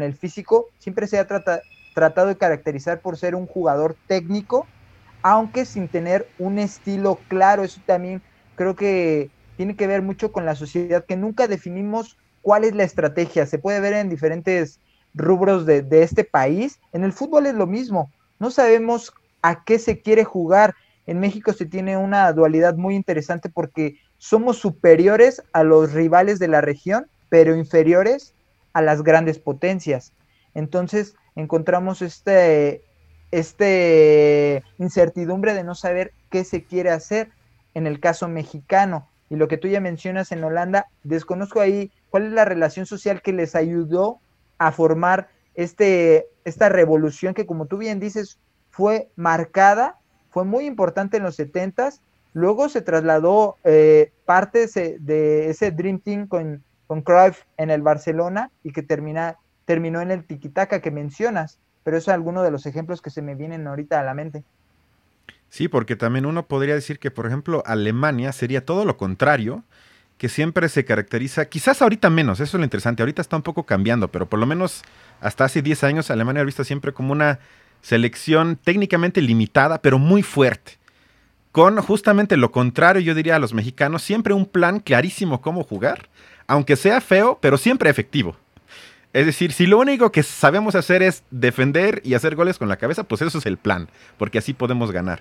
el 0.00 0.14
físico, 0.14 0.68
siempre 0.78 1.08
se 1.08 1.18
ha 1.18 1.26
tratado 1.26 2.28
de 2.28 2.36
caracterizar 2.36 3.00
por 3.00 3.18
ser 3.18 3.34
un 3.34 3.48
jugador 3.48 3.96
técnico, 4.06 4.64
aunque 5.22 5.64
sin 5.64 5.88
tener 5.88 6.28
un 6.38 6.60
estilo 6.60 7.18
claro. 7.26 7.64
Eso 7.64 7.80
también 7.84 8.22
creo 8.54 8.76
que 8.76 9.28
tiene 9.56 9.74
que 9.74 9.88
ver 9.88 10.02
mucho 10.02 10.30
con 10.30 10.46
la 10.46 10.54
sociedad, 10.54 11.04
que 11.04 11.16
nunca 11.16 11.48
definimos 11.48 12.16
cuál 12.42 12.64
es 12.64 12.74
la 12.74 12.84
estrategia. 12.84 13.46
Se 13.46 13.58
puede 13.58 13.80
ver 13.80 13.94
en 13.94 14.10
diferentes 14.10 14.80
rubros 15.14 15.64
de, 15.66 15.86
este 16.02 16.24
país. 16.24 16.80
En 16.92 17.04
el 17.04 17.12
fútbol 17.12 17.46
es 17.46 17.54
lo 17.54 17.66
mismo. 17.66 18.10
No 18.38 18.50
sabemos 18.50 19.12
a 19.40 19.64
qué 19.64 19.78
se 19.78 20.00
quiere 20.00 20.24
jugar. 20.24 20.74
En 21.06 21.20
México 21.20 21.52
se 21.52 21.66
tiene 21.66 21.96
una 21.96 22.32
dualidad 22.32 22.76
muy 22.76 22.94
interesante 22.94 23.48
porque 23.48 23.96
somos 24.18 24.58
superiores 24.58 25.42
a 25.52 25.62
los 25.62 25.92
rivales 25.92 26.38
de 26.38 26.48
la 26.48 26.60
región, 26.60 27.06
pero 27.28 27.56
inferiores 27.56 28.34
a 28.72 28.82
las 28.82 29.02
grandes 29.02 29.38
potencias. 29.38 30.12
Entonces 30.54 31.16
encontramos 31.34 32.02
este, 32.02 32.82
este 33.30 34.62
incertidumbre 34.78 35.54
de 35.54 35.64
no 35.64 35.74
saber 35.74 36.12
qué 36.30 36.44
se 36.44 36.64
quiere 36.64 36.90
hacer 36.90 37.30
en 37.74 37.86
el 37.86 38.00
caso 38.00 38.28
mexicano. 38.28 39.08
Y 39.30 39.36
lo 39.36 39.48
que 39.48 39.56
tú 39.56 39.66
ya 39.66 39.80
mencionas 39.80 40.30
en 40.30 40.44
Holanda, 40.44 40.86
desconozco 41.04 41.60
ahí 41.60 41.90
cuál 42.12 42.26
es 42.26 42.32
la 42.32 42.44
relación 42.44 42.86
social 42.86 43.22
que 43.22 43.32
les 43.32 43.56
ayudó 43.56 44.20
a 44.58 44.70
formar 44.70 45.30
este, 45.54 46.28
esta 46.44 46.68
revolución 46.68 47.34
que, 47.34 47.46
como 47.46 47.66
tú 47.66 47.78
bien 47.78 47.98
dices, 47.98 48.38
fue 48.70 49.08
marcada, 49.16 49.98
fue 50.30 50.44
muy 50.44 50.66
importante 50.66 51.16
en 51.16 51.24
los 51.24 51.36
70 51.36 51.90
Luego 52.34 52.68
se 52.68 52.80
trasladó 52.80 53.56
eh, 53.64 54.10
parte 54.24 54.66
de 55.00 55.50
ese 55.50 55.70
Dream 55.70 56.00
Team 56.00 56.26
con, 56.26 56.62
con 56.86 57.02
Cruyff 57.02 57.42
en 57.58 57.70
el 57.70 57.82
Barcelona 57.82 58.50
y 58.62 58.72
que 58.72 58.82
termina, 58.82 59.36
terminó 59.66 60.00
en 60.00 60.10
el 60.10 60.24
Tiquitaca 60.24 60.80
que 60.80 60.90
mencionas. 60.90 61.58
Pero 61.84 61.96
eso 61.96 62.10
es 62.10 62.14
alguno 62.14 62.42
de 62.42 62.50
los 62.50 62.64
ejemplos 62.64 63.02
que 63.02 63.10
se 63.10 63.22
me 63.22 63.34
vienen 63.34 63.66
ahorita 63.66 64.00
a 64.00 64.02
la 64.02 64.14
mente. 64.14 64.44
Sí, 65.50 65.68
porque 65.68 65.96
también 65.96 66.24
uno 66.24 66.46
podría 66.46 66.74
decir 66.74 66.98
que, 66.98 67.10
por 67.10 67.26
ejemplo, 67.26 67.62
Alemania 67.66 68.32
sería 68.32 68.64
todo 68.64 68.86
lo 68.86 68.96
contrario, 68.96 69.64
que 70.22 70.28
siempre 70.28 70.68
se 70.68 70.84
caracteriza, 70.84 71.46
quizás 71.46 71.82
ahorita 71.82 72.08
menos, 72.08 72.38
eso 72.38 72.56
es 72.56 72.60
lo 72.60 72.62
interesante, 72.62 73.02
ahorita 73.02 73.20
está 73.20 73.34
un 73.34 73.42
poco 73.42 73.64
cambiando, 73.66 74.06
pero 74.06 74.30
por 74.30 74.38
lo 74.38 74.46
menos 74.46 74.82
hasta 75.20 75.46
hace 75.46 75.62
10 75.62 75.82
años 75.82 76.12
Alemania 76.12 76.42
ha 76.42 76.44
visto 76.44 76.62
siempre 76.62 76.92
como 76.92 77.10
una 77.10 77.40
selección 77.80 78.54
técnicamente 78.54 79.20
limitada, 79.20 79.82
pero 79.82 79.98
muy 79.98 80.22
fuerte. 80.22 80.78
Con 81.50 81.76
justamente 81.82 82.36
lo 82.36 82.52
contrario, 82.52 83.02
yo 83.02 83.16
diría 83.16 83.34
a 83.34 83.40
los 83.40 83.52
mexicanos, 83.52 84.02
siempre 84.02 84.32
un 84.32 84.46
plan 84.46 84.78
clarísimo 84.78 85.40
cómo 85.40 85.64
jugar, 85.64 86.08
aunque 86.46 86.76
sea 86.76 87.00
feo, 87.00 87.40
pero 87.42 87.58
siempre 87.58 87.90
efectivo. 87.90 88.36
Es 89.12 89.26
decir, 89.26 89.52
si 89.52 89.66
lo 89.66 89.80
único 89.80 90.12
que 90.12 90.22
sabemos 90.22 90.76
hacer 90.76 91.02
es 91.02 91.24
defender 91.32 92.00
y 92.04 92.14
hacer 92.14 92.36
goles 92.36 92.58
con 92.58 92.68
la 92.68 92.76
cabeza, 92.76 93.02
pues 93.02 93.22
eso 93.22 93.38
es 93.38 93.46
el 93.46 93.56
plan, 93.56 93.88
porque 94.18 94.38
así 94.38 94.52
podemos 94.54 94.92
ganar. 94.92 95.20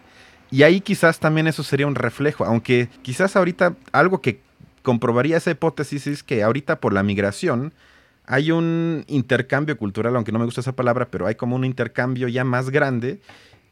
Y 0.52 0.62
ahí 0.62 0.80
quizás 0.80 1.20
también 1.20 1.48
eso 1.48 1.64
sería 1.64 1.88
un 1.88 1.96
reflejo, 1.96 2.46
aunque 2.46 2.88
quizás 3.02 3.36
ahorita 3.36 3.74
algo 3.92 4.22
que 4.22 4.42
comprobaría 4.82 5.38
esa 5.38 5.52
hipótesis 5.52 6.08
es 6.08 6.24
que 6.24 6.44
ahorita 6.44 6.80
por 6.80 6.94
la 6.94 7.04
migración 7.04 7.74
hay 8.26 8.52
un 8.52 9.04
intercambio 9.08 9.78
cultural, 9.78 10.16
aunque 10.16 10.32
no 10.32 10.40
me 10.40 10.46
gusta 10.46 10.62
esa 10.62 10.76
palabra, 10.76 11.08
pero 11.10 11.28
hay 11.28 11.36
como 11.36 11.56
un 11.56 11.66
intercambio 11.66 12.28
ya 12.28 12.44
más 12.44 12.70
grande 12.70 13.20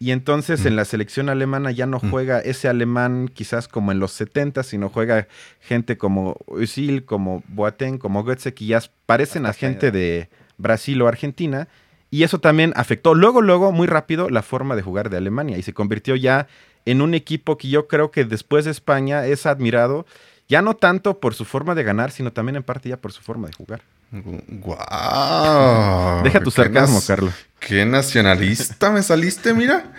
y 0.01 0.11
entonces 0.11 0.65
en 0.65 0.77
la 0.77 0.85
selección 0.85 1.27
alemana 1.27 1.71
ya 1.71 1.85
no 1.85 1.99
mm. 2.01 2.09
juega 2.09 2.39
ese 2.39 2.69
alemán 2.69 3.29
quizás 3.33 3.67
como 3.67 3.91
en 3.91 3.99
los 3.99 4.13
70, 4.13 4.63
sino 4.63 4.87
juega 4.87 5.27
gente 5.59 5.97
como 5.97 6.37
Özil, 6.47 7.03
como 7.03 7.43
Boateng, 7.49 7.97
como 7.97 8.23
Götze, 8.23 8.53
que 8.53 8.65
ya 8.65 8.81
parecen 9.05 9.45
a 9.45 9.51
gente 9.51 9.91
de 9.91 10.29
Brasil 10.57 11.01
o 11.01 11.09
Argentina. 11.09 11.67
Y 12.11 12.23
eso 12.23 12.39
también 12.39 12.71
afectó 12.77 13.13
luego, 13.13 13.41
luego, 13.41 13.73
muy 13.73 13.87
rápido, 13.87 14.29
la 14.29 14.41
forma 14.41 14.77
de 14.77 14.83
jugar 14.83 15.09
de 15.09 15.17
Alemania. 15.17 15.57
Y 15.57 15.63
se 15.63 15.73
convirtió 15.73 16.15
ya 16.15 16.47
en 16.85 17.01
un 17.01 17.13
equipo 17.13 17.57
que 17.57 17.67
yo 17.67 17.89
creo 17.89 18.09
que 18.09 18.23
después 18.23 18.63
de 18.63 18.71
España 18.71 19.25
es 19.25 19.45
admirado, 19.45 20.05
ya 20.49 20.63
no 20.63 20.75
tanto 20.75 21.19
por 21.19 21.35
su 21.35 21.45
forma 21.45 21.75
de 21.75 21.83
ganar, 21.83 22.11
sino 22.11 22.33
también 22.33 22.57
en 22.57 22.63
parte 22.63 22.89
ya 22.89 22.97
por 22.97 23.13
su 23.13 23.21
forma 23.21 23.47
de 23.47 23.53
jugar. 23.53 23.81
¡Guau! 24.11 26.23
Deja 26.23 26.41
tu 26.41 26.49
sarcasmo, 26.49 27.01
Carlos. 27.05 27.33
Qué 27.59 27.85
nacionalista 27.85 28.89
me 28.89 29.03
saliste, 29.03 29.53
mira. 29.53 29.93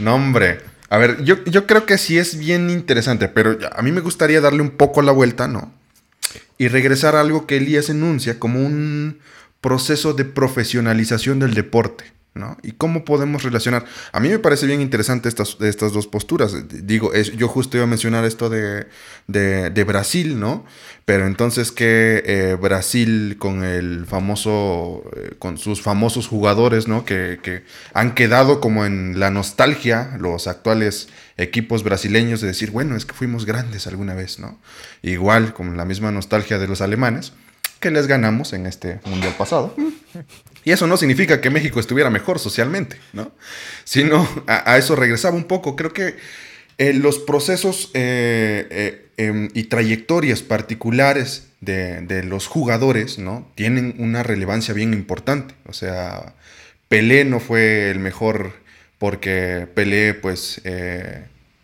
No, 0.00 0.16
hombre. 0.16 0.60
A 0.90 0.98
ver, 0.98 1.22
yo, 1.22 1.42
yo 1.44 1.66
creo 1.66 1.86
que 1.86 1.96
sí 1.96 2.18
es 2.18 2.36
bien 2.36 2.68
interesante, 2.68 3.28
pero 3.28 3.56
a 3.74 3.80
mí 3.80 3.92
me 3.92 4.00
gustaría 4.00 4.40
darle 4.40 4.60
un 4.60 4.72
poco 4.72 5.00
la 5.00 5.12
vuelta, 5.12 5.46
¿no? 5.46 5.72
Y 6.58 6.68
regresar 6.68 7.14
a 7.14 7.20
algo 7.20 7.46
que 7.46 7.56
Elías 7.56 7.88
enuncia 7.88 8.38
como 8.38 8.60
un 8.60 9.20
proceso 9.60 10.12
de 10.12 10.24
profesionalización 10.24 11.38
del 11.38 11.54
deporte. 11.54 12.04
¿Y 12.62 12.72
cómo 12.72 13.04
podemos 13.04 13.42
relacionar? 13.42 13.84
A 14.10 14.18
mí 14.18 14.30
me 14.30 14.38
parece 14.38 14.66
bien 14.66 14.80
interesante 14.80 15.28
estas, 15.28 15.58
estas 15.60 15.92
dos 15.92 16.06
posturas. 16.06 16.54
Digo, 16.68 17.12
yo 17.14 17.46
justo 17.46 17.76
iba 17.76 17.84
a 17.84 17.86
mencionar 17.86 18.24
esto 18.24 18.48
de, 18.48 18.86
de, 19.26 19.84
Brasil, 19.84 20.40
¿no? 20.40 20.64
Pero 21.04 21.26
entonces 21.26 21.72
que 21.72 22.22
eh, 22.24 22.56
Brasil 22.58 23.36
con 23.38 23.64
el 23.64 24.06
famoso, 24.06 25.02
eh, 25.14 25.34
con 25.38 25.58
sus 25.58 25.82
famosos 25.82 26.26
jugadores, 26.26 26.88
¿no? 26.88 27.04
Que, 27.04 27.38
que, 27.42 27.64
han 27.92 28.14
quedado 28.14 28.60
como 28.60 28.86
en 28.86 29.20
la 29.20 29.30
nostalgia, 29.30 30.16
los 30.18 30.46
actuales 30.46 31.10
equipos 31.36 31.82
brasileños, 31.82 32.40
de 32.40 32.46
decir, 32.46 32.70
bueno, 32.70 32.96
es 32.96 33.04
que 33.04 33.12
fuimos 33.12 33.44
grandes 33.44 33.86
alguna 33.86 34.14
vez, 34.14 34.38
¿no? 34.38 34.58
Igual, 35.02 35.52
con 35.52 35.76
la 35.76 35.84
misma 35.84 36.10
nostalgia 36.12 36.58
de 36.58 36.66
los 36.66 36.80
alemanes 36.80 37.34
que 37.78 37.90
les 37.90 38.06
ganamos 38.06 38.52
en 38.54 38.66
este 38.66 39.00
mundial 39.04 39.34
pasado. 39.36 39.74
Y 40.64 40.70
eso 40.70 40.86
no 40.86 40.96
significa 40.96 41.40
que 41.40 41.50
México 41.50 41.80
estuviera 41.80 42.10
mejor 42.10 42.38
socialmente, 42.38 42.96
¿no? 43.12 43.32
Sino 43.84 44.28
a, 44.46 44.78
eso 44.78 44.94
regresaba 44.94 45.36
un 45.36 45.44
poco. 45.44 45.74
Creo 45.74 45.92
que 45.92 46.16
eh, 46.78 46.92
los 46.92 47.18
procesos 47.18 47.90
eh, 47.94 48.66
eh, 48.70 49.06
em, 49.16 49.48
y 49.54 49.64
trayectorias 49.64 50.42
particulares 50.42 51.48
de, 51.60 52.22
los 52.24 52.46
jugadores, 52.46 53.18
¿no? 53.18 53.50
Tienen 53.54 53.94
una 53.98 54.22
relevancia 54.22 54.74
bien 54.74 54.92
importante. 54.92 55.54
O 55.66 55.72
sea, 55.72 56.34
Pelé 56.88 57.24
no 57.24 57.40
fue 57.40 57.90
el 57.90 57.98
mejor 57.98 58.52
porque 58.98 59.68
Pelé, 59.74 60.14
pues, 60.14 60.60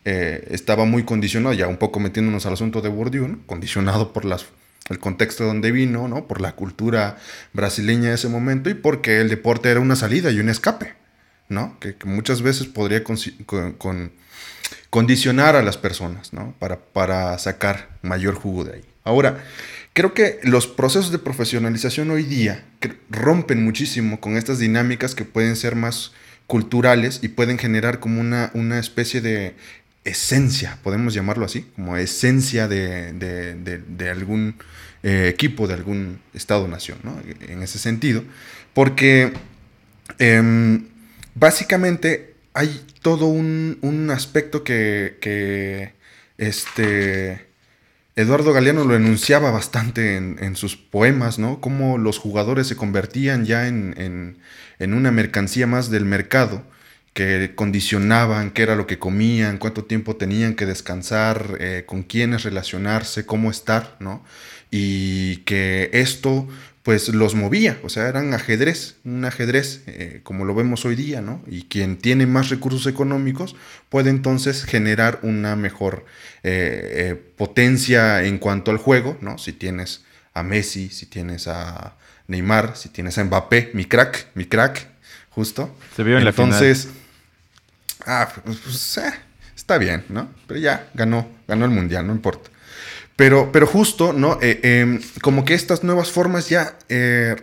estaba 0.05 0.85
muy 0.87 1.05
condicionado, 1.05 1.55
ya 1.55 1.69
un 1.69 1.77
poco 1.77 2.01
metiéndonos 2.01 2.47
al 2.47 2.55
asunto 2.55 2.81
de 2.81 2.89
Bourdieu, 2.89 3.39
condicionado 3.47 4.13
por 4.13 4.25
las 4.25 4.47
el 4.89 4.99
contexto 4.99 5.45
donde 5.45 5.73
vino, 5.73 6.09
¿no? 6.09 6.27
Por 6.27 6.41
la 6.41 6.53
cultura 6.53 7.19
brasileña 7.53 8.11
de 8.11 8.15
ese 8.15 8.29
momento 8.29 8.71
y 8.71 8.75
porque 8.75 9.21
el 9.21 9.29
deporte 9.29 9.71
era 9.71 9.81
una 9.81 9.97
salida 9.97 10.31
y 10.31 10.41
un 10.41 10.49
escape, 10.49 10.95
¿no? 11.49 11.79
Que, 11.81 11.95
muchas 12.05 12.43
veces 12.43 12.67
podría 12.67 13.03
con, 13.05 14.13
condicionar 14.91 15.57
a 15.57 15.63
las 15.63 15.77
personas, 15.77 16.33
¿no? 16.33 16.55
Para, 16.59 16.79
para 16.79 17.39
sacar 17.39 17.99
mayor 18.03 18.35
jugo 18.35 18.65
de 18.65 18.75
ahí. 18.75 18.85
Ahora, 19.05 19.43
creo 19.93 20.15
que 20.15 20.39
los 20.43 20.67
procesos 20.67 21.11
de 21.13 21.19
profesionalización 21.19 22.11
hoy 22.11 22.25
día 22.25 22.65
rompen 23.11 23.65
muchísimo 23.65 24.21
con 24.21 24.37
estas 24.37 24.59
dinámicas 24.59 25.15
que 25.15 25.25
pueden 25.25 25.57
ser 25.57 25.75
más 25.77 26.13
culturales 26.47 27.21
y 27.23 27.29
pueden 27.29 27.59
generar 27.59 28.01
como 28.01 28.21
una, 28.21 28.51
una 28.55 28.79
especie 28.79 29.21
de 29.21 29.55
esencia, 30.05 30.79
podemos 30.83 31.15
llamarlo 31.15 31.45
así, 31.45 31.67
como 31.75 31.97
esencia 31.97 32.69
de, 32.69 34.11
algún 34.11 34.57
eh, 35.03 35.29
equipo, 35.29 35.67
de 35.67 35.75
algún 35.75 36.21
Estado-nación, 36.35 36.99
¿no? 37.03 37.21
En 37.49 37.63
ese 37.63 37.79
sentido, 37.79 38.25
porque 38.75 39.33
em, 40.19 40.87
básicamente 41.35 42.35
hay 42.55 42.85
todo 43.03 43.27
un, 43.27 44.11
aspecto 44.11 44.65
que, 44.65 45.93
este, 46.39 47.47
Eduardo 48.17 48.53
Galeano 48.53 48.85
lo 48.85 48.97
enunciaba 48.97 49.51
bastante 49.51 50.17
en, 50.17 50.57
sus 50.57 50.77
poemas, 50.77 51.39
¿no? 51.39 51.61
Cómo 51.61 51.99
los 51.99 52.19
jugadores 52.19 52.67
se 52.67 52.77
convertían 52.77 53.45
ya 53.45 53.69
en, 53.69 54.37
en 54.79 54.95
una 54.95 55.11
mercancía 55.11 55.67
más 55.67 55.91
del 55.91 56.05
mercado 56.05 56.65
que 57.19 57.53
condicionaban 57.57 58.53
qué 58.53 58.63
era 58.63 58.77
lo 58.77 58.87
que 58.87 59.01
comían, 59.01 59.59
cuánto 59.59 59.85
tiempo 59.85 60.15
tenían 60.15 60.55
que 60.55 60.67
descansar, 60.67 61.57
eh, 61.59 61.83
con 61.85 62.05
quiénes 62.05 62.45
relacionarse, 62.45 63.27
cómo 63.27 63.51
estar, 63.51 63.97
¿no? 63.99 64.25
Y 64.71 65.39
que 65.39 65.91
esto 65.93 66.47
pues 66.85 67.09
los 67.09 67.35
movía, 67.35 67.81
o 67.83 67.89
sea, 67.89 68.07
eran 68.07 68.33
ajedrez, 68.35 68.99
un 69.05 69.25
ajedrez 69.25 69.83
eh, 69.89 70.21
como 70.23 70.45
lo 70.45 70.55
vemos 70.55 70.85
hoy 70.85 70.95
día, 70.95 71.21
¿no? 71.21 71.43
Y 71.49 71.65
quien 71.65 71.97
tiene 71.97 72.25
más 72.27 72.51
recursos 72.51 72.87
económicos 72.87 73.57
puede 73.89 74.11
entonces 74.11 74.63
generar 74.63 75.19
una 75.23 75.57
mejor 75.57 76.05
eh, 76.45 77.21
potencia 77.37 78.23
en 78.23 78.39
cuanto 78.39 78.71
al 78.71 78.77
juego, 78.77 79.19
¿no? 79.21 79.39
Si 79.39 79.53
tienes 79.53 80.05
a 80.35 80.45
Messi, 80.45 80.89
si 80.91 81.07
tienes 81.07 81.49
a 81.49 81.97
Neymar, 82.29 82.77
si 82.77 82.91
tienes 82.91 83.19
a 83.19 83.25
Mbappé, 83.25 83.73
mi 83.75 83.87
crack, 83.87 84.29
mi 84.37 84.45
crack, 84.45 84.87
justo. 85.31 85.77
Se 85.97 86.05
vio 86.05 86.17
en 86.17 86.25
entonces, 86.25 86.85
la 86.85 86.93
final 86.93 87.08
ah, 88.09 88.29
pues, 88.45 88.59
pues 88.59 88.99
eh, 88.99 89.13
está 89.55 89.79
bien, 89.79 90.05
¿no? 90.09 90.29
Pero 90.47 90.59
ya 90.59 90.89
ganó, 90.95 91.29
ganó 91.47 91.65
el 91.67 91.71
mundial, 91.71 92.07
no 92.07 92.13
importa. 92.15 92.51
Pero, 93.15 93.53
pero 93.53 93.67
justo, 93.67 94.13
¿no? 94.13 94.39
Eh, 94.41 94.61
em, 94.63 95.01
como 95.21 95.45
que 95.45 95.55
estas 95.55 95.85
nuevas 95.85 96.11
formas 96.11 96.49
ya 96.49 96.79
eh, 96.89 97.37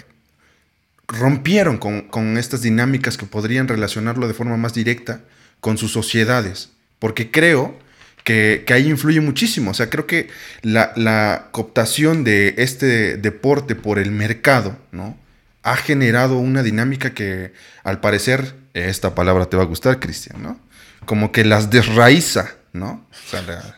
rompieron 1.08 1.78
con, 1.78 2.38
estas 2.38 2.62
dinámicas 2.62 3.18
que 3.18 3.26
podrían 3.26 3.68
relacionarlo 3.68 4.28
de 4.28 4.34
forma 4.34 4.58
más 4.58 4.74
directa 4.74 5.22
con 5.60 5.78
sus 5.78 5.92
sociedades. 5.92 6.70
Porque 6.98 7.30
creo 7.30 7.78
que, 8.24 8.66
ahí 8.70 8.90
influye 8.90 9.22
muchísimo. 9.22 9.72
O 9.72 9.74
sea, 9.74 9.90
creo 9.90 10.08
que 10.08 10.30
la, 10.62 10.94
la, 10.96 11.50
cooptación 11.52 12.24
de 12.24 12.56
este 12.58 13.18
deporte 13.18 13.76
por 13.76 14.00
el 14.00 14.12
mercado, 14.12 14.78
¿no? 14.92 15.18
Ha 15.62 15.76
generado 15.76 16.38
una 16.38 16.64
dinámica 16.64 17.14
que, 17.14 17.54
al 17.84 18.00
parecer, 18.00 18.56
esta 18.76 19.16
palabra 19.16 19.46
te 19.46 19.58
va 19.58 19.64
a 19.64 19.68
gustar, 19.68 20.00
Cristian, 20.00 20.44
¿no? 20.44 20.60
Como 21.06 21.32
que 21.32 21.46
las 21.46 21.70
desraiza, 21.70 22.56
¿no? 22.74 23.08
O 23.12 23.30
sea, 23.30 23.78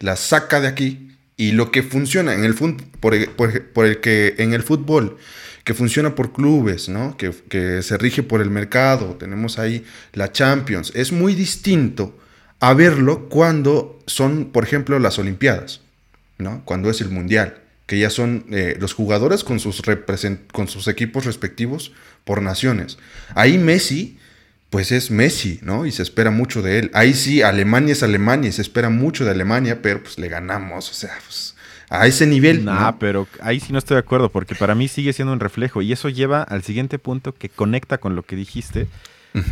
las 0.00 0.20
saca 0.20 0.60
de 0.60 0.68
aquí 0.68 1.16
y 1.36 1.52
lo 1.52 1.70
que 1.70 1.82
funciona 1.82 2.34
en 2.34 2.44
el 2.44 2.54
por, 2.54 3.30
por, 3.72 3.86
el 3.86 4.00
que 4.00 4.34
en 4.38 4.52
el 4.52 4.62
fútbol 4.62 5.16
que 5.64 5.74
funciona 5.74 6.14
por 6.14 6.32
clubes, 6.32 6.88
¿no? 6.88 7.16
Que, 7.16 7.30
que 7.48 7.82
se 7.82 7.96
rige 7.96 8.22
por 8.22 8.40
el 8.40 8.50
mercado, 8.50 9.16
tenemos 9.16 9.58
ahí 9.58 9.84
la 10.12 10.32
Champions. 10.32 10.92
Es 10.94 11.12
muy 11.12 11.34
distinto 11.34 12.18
a 12.58 12.74
verlo 12.74 13.28
cuando 13.28 14.00
son, 14.06 14.46
por 14.46 14.64
ejemplo, 14.64 14.98
las 14.98 15.18
Olimpiadas, 15.18 15.82
¿no? 16.38 16.64
Cuando 16.64 16.90
es 16.90 17.00
el 17.00 17.10
Mundial, 17.10 17.62
que 17.86 17.98
ya 17.98 18.10
son 18.10 18.46
eh, 18.50 18.76
los 18.80 18.92
jugadores 18.94 19.44
con 19.44 19.60
sus, 19.60 19.82
con 20.52 20.68
sus 20.68 20.88
equipos 20.88 21.26
respectivos 21.26 21.92
por 22.24 22.42
naciones. 22.42 22.98
Ahí 23.34 23.58
Messi, 23.58 24.18
pues 24.72 24.90
es 24.90 25.10
Messi, 25.10 25.60
¿no? 25.62 25.84
Y 25.84 25.92
se 25.92 26.02
espera 26.02 26.30
mucho 26.30 26.62
de 26.62 26.78
él. 26.78 26.90
Ahí 26.94 27.12
sí, 27.12 27.42
Alemania 27.42 27.92
es 27.92 28.02
Alemania 28.02 28.48
y 28.48 28.52
se 28.52 28.62
espera 28.62 28.88
mucho 28.88 29.24
de 29.24 29.30
Alemania, 29.30 29.82
pero 29.82 30.02
pues 30.02 30.18
le 30.18 30.28
ganamos, 30.28 30.90
o 30.90 30.94
sea, 30.94 31.12
pues 31.24 31.54
a 31.90 32.06
ese 32.06 32.26
nivel. 32.26 32.64
¿no? 32.64 32.96
pero 32.98 33.28
ahí 33.42 33.60
sí 33.60 33.70
no 33.70 33.78
estoy 33.78 33.96
de 33.96 34.00
acuerdo, 34.00 34.30
porque 34.30 34.54
para 34.54 34.74
mí 34.74 34.88
sigue 34.88 35.12
siendo 35.12 35.34
un 35.34 35.40
reflejo 35.40 35.82
y 35.82 35.92
eso 35.92 36.08
lleva 36.08 36.42
al 36.42 36.62
siguiente 36.62 36.98
punto 36.98 37.34
que 37.34 37.50
conecta 37.50 37.98
con 37.98 38.16
lo 38.16 38.22
que 38.22 38.34
dijiste 38.34 38.88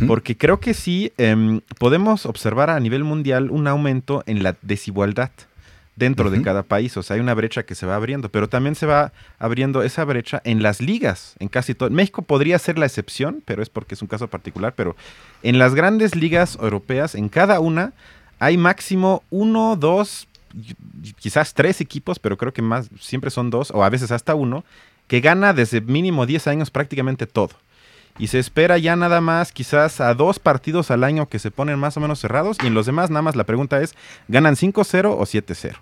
porque 0.07 0.37
creo 0.37 0.59
que 0.59 0.73
sí 0.73 1.11
em, 1.17 1.61
podemos 1.79 2.25
observar 2.25 2.69
a 2.69 2.79
nivel 2.79 3.03
mundial 3.03 3.49
un 3.49 3.67
aumento 3.67 4.23
en 4.27 4.43
la 4.43 4.55
desigualdad 4.61 5.31
dentro 5.95 6.29
de 6.29 6.41
cada 6.41 6.63
país. 6.63 6.95
O 6.97 7.03
sea, 7.03 7.15
hay 7.15 7.19
una 7.19 7.33
brecha 7.33 7.63
que 7.63 7.75
se 7.75 7.85
va 7.85 7.95
abriendo, 7.95 8.29
pero 8.29 8.49
también 8.49 8.75
se 8.75 8.85
va 8.85 9.11
abriendo 9.39 9.83
esa 9.83 10.03
brecha 10.05 10.41
en 10.45 10.63
las 10.63 10.81
ligas, 10.81 11.35
en 11.39 11.47
casi 11.47 11.75
todo. 11.75 11.89
México 11.89 12.21
podría 12.21 12.57
ser 12.59 12.77
la 12.77 12.85
excepción, 12.85 13.41
pero 13.45 13.61
es 13.61 13.69
porque 13.69 13.95
es 13.95 14.01
un 14.01 14.07
caso 14.07 14.27
particular, 14.27 14.73
pero 14.75 14.95
en 15.43 15.59
las 15.59 15.75
grandes 15.75 16.15
ligas 16.15 16.57
europeas, 16.61 17.15
en 17.15 17.29
cada 17.29 17.59
una, 17.59 17.93
hay 18.39 18.57
máximo 18.57 19.23
uno, 19.29 19.75
dos, 19.75 20.27
quizás 21.19 21.53
tres 21.53 21.81
equipos, 21.81 22.19
pero 22.19 22.37
creo 22.37 22.53
que 22.53 22.61
más, 22.61 22.89
siempre 22.99 23.29
son 23.29 23.49
dos, 23.49 23.71
o 23.71 23.83
a 23.83 23.89
veces 23.89 24.11
hasta 24.11 24.35
uno, 24.35 24.63
que 25.07 25.19
gana 25.19 25.53
desde 25.53 25.81
mínimo 25.81 26.25
10 26.25 26.47
años 26.47 26.71
prácticamente 26.71 27.27
todo 27.27 27.51
y 28.17 28.27
se 28.27 28.39
espera 28.39 28.77
ya 28.77 28.95
nada 28.95 29.21
más 29.21 29.51
quizás 29.51 30.01
a 30.01 30.13
dos 30.13 30.39
partidos 30.39 30.91
al 30.91 31.03
año 31.03 31.27
que 31.29 31.39
se 31.39 31.51
ponen 31.51 31.79
más 31.79 31.97
o 31.97 31.99
menos 31.99 32.19
cerrados 32.19 32.57
y 32.63 32.67
en 32.67 32.73
los 32.73 32.85
demás 32.85 33.09
nada 33.09 33.21
más 33.21 33.35
la 33.35 33.45
pregunta 33.45 33.81
es, 33.81 33.95
¿ganan 34.27 34.55
5-0 34.55 35.05
o 35.05 35.21
7-0? 35.21 35.75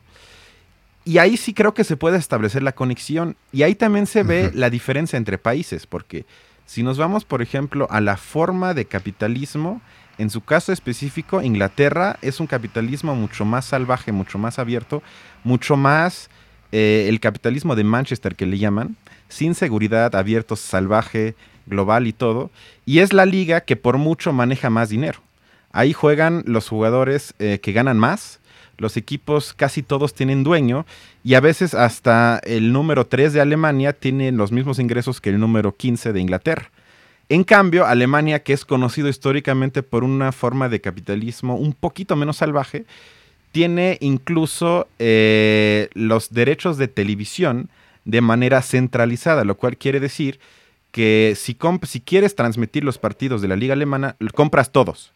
Y 1.06 1.18
ahí 1.18 1.38
sí 1.38 1.54
creo 1.54 1.74
que 1.74 1.84
se 1.84 1.98
puede 1.98 2.18
establecer 2.18 2.62
la 2.62 2.74
conexión 2.74 3.36
y 3.52 3.64
ahí 3.64 3.76
también 3.76 4.06
se 4.06 4.24
ve 4.24 4.52
la 4.54 4.70
diferencia 4.70 5.18
entre 5.18 5.38
países, 5.38 5.88
porque 5.88 6.26
si 6.66 6.84
nos 6.84 6.98
vamos, 6.98 7.26
por 7.26 7.42
ejemplo, 7.42 7.88
a 7.90 8.00
la 8.00 8.16
forma 8.16 8.74
de 8.74 8.86
capitalismo, 8.86 9.82
en 10.20 10.30
su 10.30 10.42
caso 10.42 10.72
específico, 10.72 11.42
Inglaterra 11.42 12.20
es 12.22 12.40
un 12.40 12.46
capitalismo 12.46 13.16
mucho 13.16 13.46
más 13.46 13.66
salvaje, 13.66 14.12
mucho 14.12 14.38
más 14.38 14.60
abierto, 14.60 15.02
mucho 15.44 15.78
más 15.78 16.30
eh, 16.72 17.08
el 17.10 17.20
capitalismo 17.20 17.76
de 17.76 17.86
Manchester 17.86 18.36
que 18.36 18.46
le 18.46 18.60
llaman, 18.60 18.98
sin 19.30 19.56
seguridad, 19.56 20.16
abierto, 20.16 20.56
salvaje, 20.56 21.36
global 21.70 22.08
y 22.08 22.14
todo, 22.14 22.52
y 22.86 23.00
es 23.00 23.14
la 23.14 23.26
liga 23.26 23.62
que 23.62 23.76
por 23.76 23.98
mucho 23.98 24.34
maneja 24.34 24.70
más 24.70 24.90
dinero. 24.90 25.20
Ahí 25.72 25.94
juegan 25.94 26.44
los 26.46 26.68
jugadores 26.68 27.34
eh, 27.40 27.60
que 27.62 27.72
ganan 27.72 28.00
más, 28.00 28.40
los 28.78 28.98
equipos 28.98 29.54
casi 29.54 29.84
todos 29.84 30.14
tienen 30.14 30.44
dueño 30.44 30.86
y 31.24 31.36
a 31.36 31.42
veces 31.42 31.74
hasta 31.74 32.40
el 32.44 32.72
número 32.72 33.06
3 33.06 33.34
de 33.34 33.42
Alemania 33.42 33.94
tiene 33.94 34.32
los 34.32 34.52
mismos 34.52 34.80
ingresos 34.80 35.22
que 35.22 35.30
el 35.30 35.40
número 35.40 35.76
15 35.76 36.14
de 36.14 36.20
Inglaterra. 36.22 36.72
En 37.28 37.44
cambio, 37.44 37.86
Alemania, 37.86 38.42
que 38.42 38.54
es 38.54 38.66
conocido 38.66 39.08
históricamente 39.08 39.84
por 39.84 40.04
una 40.04 40.32
forma 40.32 40.68
de 40.70 40.82
capitalismo 40.82 41.56
un 41.56 41.74
poquito 41.74 42.16
menos 42.16 42.38
salvaje, 42.38 42.86
tiene 43.52 43.98
incluso 44.02 44.88
eh, 44.98 45.90
los 45.94 46.32
derechos 46.32 46.78
de 46.78 46.88
televisión 46.88 47.70
de 48.06 48.22
manera 48.22 48.62
centralizada, 48.62 49.44
lo 49.44 49.58
cual 49.58 49.78
quiere 49.78 50.00
decir 50.00 50.40
que 50.92 51.34
si, 51.36 51.58
si 51.84 52.02
quieres 52.02 52.36
transmitir 52.36 52.84
los 52.84 52.98
partidos 52.98 53.42
de 53.42 53.48
la 53.48 53.56
liga 53.56 53.74
alemana, 53.74 54.16
compras 54.34 54.72
todos. 54.72 55.12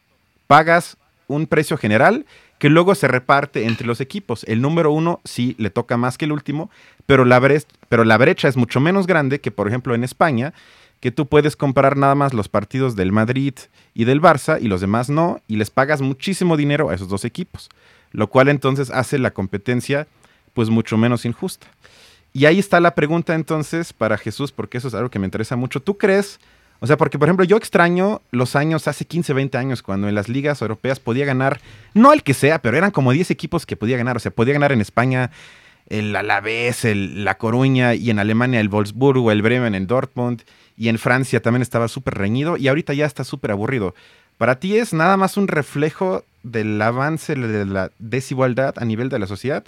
Pagas 0.47 0.97
un 1.27 1.47
precio 1.47 1.77
general 1.77 2.25
que 2.59 2.69
luego 2.69 2.95
se 2.95 3.07
reparte 3.07 3.65
entre 3.65 3.87
los 3.87 3.99
equipos. 3.99 4.43
El 4.45 4.61
número 4.61 4.91
uno 4.91 5.19
sí 5.23 5.55
le 5.57 5.69
toca 5.69 5.97
más 5.97 6.17
que 6.17 6.25
el 6.25 6.31
último, 6.31 6.69
pero 7.05 7.25
la, 7.25 7.41
pero 7.89 8.05
la 8.05 8.17
brecha 8.17 8.47
es 8.47 8.55
mucho 8.55 8.79
menos 8.79 9.07
grande 9.07 9.41
que, 9.41 9.51
por 9.51 9.67
ejemplo, 9.67 9.95
en 9.95 10.03
España, 10.03 10.53
que 10.99 11.11
tú 11.11 11.25
puedes 11.25 11.57
comprar 11.57 11.97
nada 11.97 12.15
más 12.15 12.33
los 12.33 12.47
partidos 12.47 12.95
del 12.95 13.11
Madrid 13.11 13.55
y 13.93 14.05
del 14.05 14.21
Barça 14.21 14.61
y 14.61 14.67
los 14.67 14.79
demás 14.79 15.09
no, 15.09 15.41
y 15.49 15.57
les 15.57 15.69
pagas 15.69 16.01
muchísimo 16.01 16.55
dinero 16.55 16.89
a 16.89 16.95
esos 16.95 17.09
dos 17.09 17.25
equipos, 17.25 17.69
lo 18.11 18.27
cual 18.27 18.47
entonces 18.47 18.89
hace 18.89 19.19
la 19.19 19.31
competencia 19.31 20.07
pues 20.53 20.69
mucho 20.69 20.97
menos 20.97 21.25
injusta. 21.25 21.67
Y 22.33 22.45
ahí 22.45 22.57
está 22.57 22.79
la 22.79 22.95
pregunta 22.95 23.35
entonces 23.35 23.93
para 23.93 24.17
Jesús, 24.17 24.51
porque 24.51 24.79
eso 24.79 24.87
es 24.87 24.95
algo 24.95 25.09
que 25.09 25.19
me 25.19 25.25
interesa 25.25 25.55
mucho. 25.55 25.81
¿Tú 25.81 25.97
crees? 25.97 26.39
O 26.79 26.87
sea, 26.87 26.97
porque 26.97 27.17
por 27.19 27.29
ejemplo 27.29 27.45
yo 27.45 27.55
extraño 27.55 28.21
los 28.31 28.55
años, 28.55 28.87
hace 28.87 29.05
15, 29.05 29.33
20 29.33 29.57
años, 29.57 29.83
cuando 29.83 30.09
en 30.09 30.15
las 30.15 30.27
ligas 30.27 30.61
europeas 30.61 30.99
podía 30.99 31.25
ganar, 31.25 31.61
no 31.93 32.11
el 32.11 32.23
que 32.23 32.33
sea, 32.33 32.59
pero 32.59 32.75
eran 32.75 32.91
como 32.91 33.11
10 33.11 33.31
equipos 33.31 33.65
que 33.65 33.77
podía 33.77 33.97
ganar. 33.97 34.17
O 34.17 34.19
sea, 34.19 34.31
podía 34.31 34.53
ganar 34.53 34.71
en 34.71 34.81
España 34.81 35.31
el 35.87 36.15
Alavés, 36.15 36.85
el 36.85 37.23
La 37.23 37.37
Coruña, 37.37 37.93
y 37.93 38.09
en 38.09 38.19
Alemania 38.19 38.59
el 38.59 38.69
Wolfsburgo, 38.69 39.31
el 39.31 39.41
Bremen, 39.41 39.75
en 39.75 39.87
Dortmund, 39.87 40.41
y 40.75 40.89
en 40.89 40.97
Francia 40.97 41.41
también 41.41 41.61
estaba 41.61 41.87
súper 41.87 42.15
reñido, 42.15 42.57
y 42.57 42.67
ahorita 42.67 42.93
ya 42.93 43.05
está 43.05 43.23
súper 43.23 43.51
aburrido. 43.51 43.93
¿Para 44.37 44.59
ti 44.59 44.77
es 44.77 44.93
nada 44.93 45.17
más 45.17 45.37
un 45.37 45.47
reflejo 45.47 46.25
del 46.41 46.81
avance 46.81 47.35
de 47.35 47.65
la 47.65 47.91
desigualdad 47.99 48.73
a 48.77 48.85
nivel 48.85 49.09
de 49.09 49.19
la 49.19 49.27
sociedad? 49.27 49.63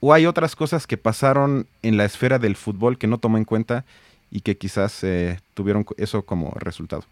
¿O 0.00 0.12
hay 0.12 0.26
otras 0.26 0.54
cosas 0.54 0.86
que 0.86 0.96
pasaron 0.96 1.66
en 1.82 1.96
la 1.96 2.04
esfera 2.04 2.38
del 2.38 2.56
fútbol 2.56 2.98
que 2.98 3.06
no 3.06 3.18
tomó 3.18 3.36
en 3.36 3.44
cuenta 3.44 3.84
y 4.30 4.40
que 4.40 4.56
quizás 4.56 5.02
eh, 5.02 5.40
tuvieron 5.54 5.84
eso 5.96 6.24
como 6.24 6.50
resultado? 6.50 7.04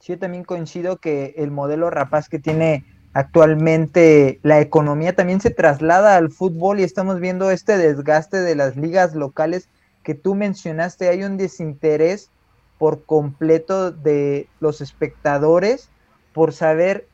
Sí, 0.00 0.12
yo 0.12 0.18
también 0.18 0.44
coincido 0.44 0.96
que 0.96 1.34
el 1.36 1.50
modelo 1.50 1.90
rapaz 1.90 2.28
que 2.28 2.38
tiene 2.38 2.84
actualmente 3.12 4.38
la 4.42 4.60
economía 4.60 5.14
también 5.14 5.40
se 5.40 5.50
traslada 5.50 6.16
al 6.16 6.30
fútbol 6.30 6.80
y 6.80 6.84
estamos 6.84 7.20
viendo 7.20 7.50
este 7.50 7.76
desgaste 7.76 8.38
de 8.38 8.54
las 8.54 8.76
ligas 8.76 9.14
locales 9.14 9.68
que 10.02 10.14
tú 10.14 10.34
mencionaste. 10.34 11.08
Hay 11.08 11.24
un 11.24 11.36
desinterés 11.36 12.30
por 12.78 13.04
completo 13.04 13.90
de 13.90 14.48
los 14.60 14.80
espectadores 14.80 15.90
por 16.32 16.52
saber 16.52 17.06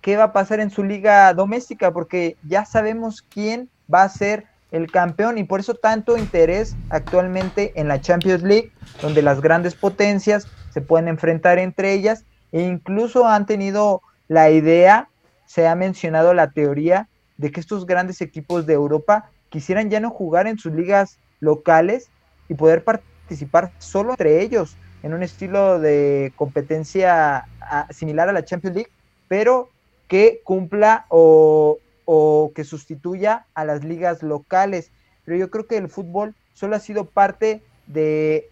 qué 0.00 0.16
va 0.16 0.24
a 0.24 0.32
pasar 0.32 0.60
en 0.60 0.70
su 0.70 0.82
liga 0.82 1.32
doméstica, 1.32 1.92
porque 1.92 2.36
ya 2.42 2.64
sabemos 2.64 3.22
quién 3.22 3.70
va 3.92 4.02
a 4.02 4.08
ser 4.08 4.46
el 4.70 4.90
campeón. 4.90 5.38
Y 5.38 5.44
por 5.44 5.60
eso 5.60 5.74
tanto 5.74 6.16
interés 6.16 6.76
actualmente 6.90 7.72
en 7.76 7.88
la 7.88 8.00
Champions 8.00 8.42
League, 8.42 8.72
donde 9.00 9.22
las 9.22 9.40
grandes 9.40 9.74
potencias 9.74 10.48
se 10.70 10.80
pueden 10.80 11.08
enfrentar 11.08 11.58
entre 11.58 11.92
ellas. 11.92 12.24
E 12.50 12.62
incluso 12.62 13.26
han 13.26 13.46
tenido 13.46 14.02
la 14.28 14.50
idea, 14.50 15.08
se 15.46 15.68
ha 15.68 15.74
mencionado 15.74 16.34
la 16.34 16.50
teoría 16.50 17.08
de 17.36 17.50
que 17.50 17.60
estos 17.60 17.86
grandes 17.86 18.20
equipos 18.20 18.66
de 18.66 18.74
Europa 18.74 19.30
quisieran 19.48 19.90
ya 19.90 20.00
no 20.00 20.10
jugar 20.10 20.46
en 20.46 20.58
sus 20.58 20.72
ligas 20.72 21.18
locales 21.40 22.08
y 22.48 22.54
poder 22.54 22.84
participar 22.84 23.72
solo 23.78 24.12
entre 24.12 24.42
ellos 24.42 24.76
en 25.02 25.14
un 25.14 25.22
estilo 25.22 25.78
de 25.80 26.32
competencia 26.36 27.46
similar 27.90 28.28
a 28.28 28.32
la 28.32 28.44
Champions 28.44 28.76
League, 28.76 28.92
pero 29.28 29.70
que 30.08 30.40
cumpla 30.44 31.06
o 31.08 31.78
o 32.04 32.52
que 32.54 32.64
sustituya 32.64 33.46
a 33.54 33.64
las 33.64 33.84
ligas 33.84 34.22
locales. 34.22 34.90
Pero 35.24 35.36
yo 35.36 35.50
creo 35.50 35.66
que 35.66 35.76
el 35.76 35.88
fútbol 35.88 36.34
solo 36.54 36.76
ha 36.76 36.80
sido 36.80 37.04
parte 37.06 37.62
de, 37.86 38.48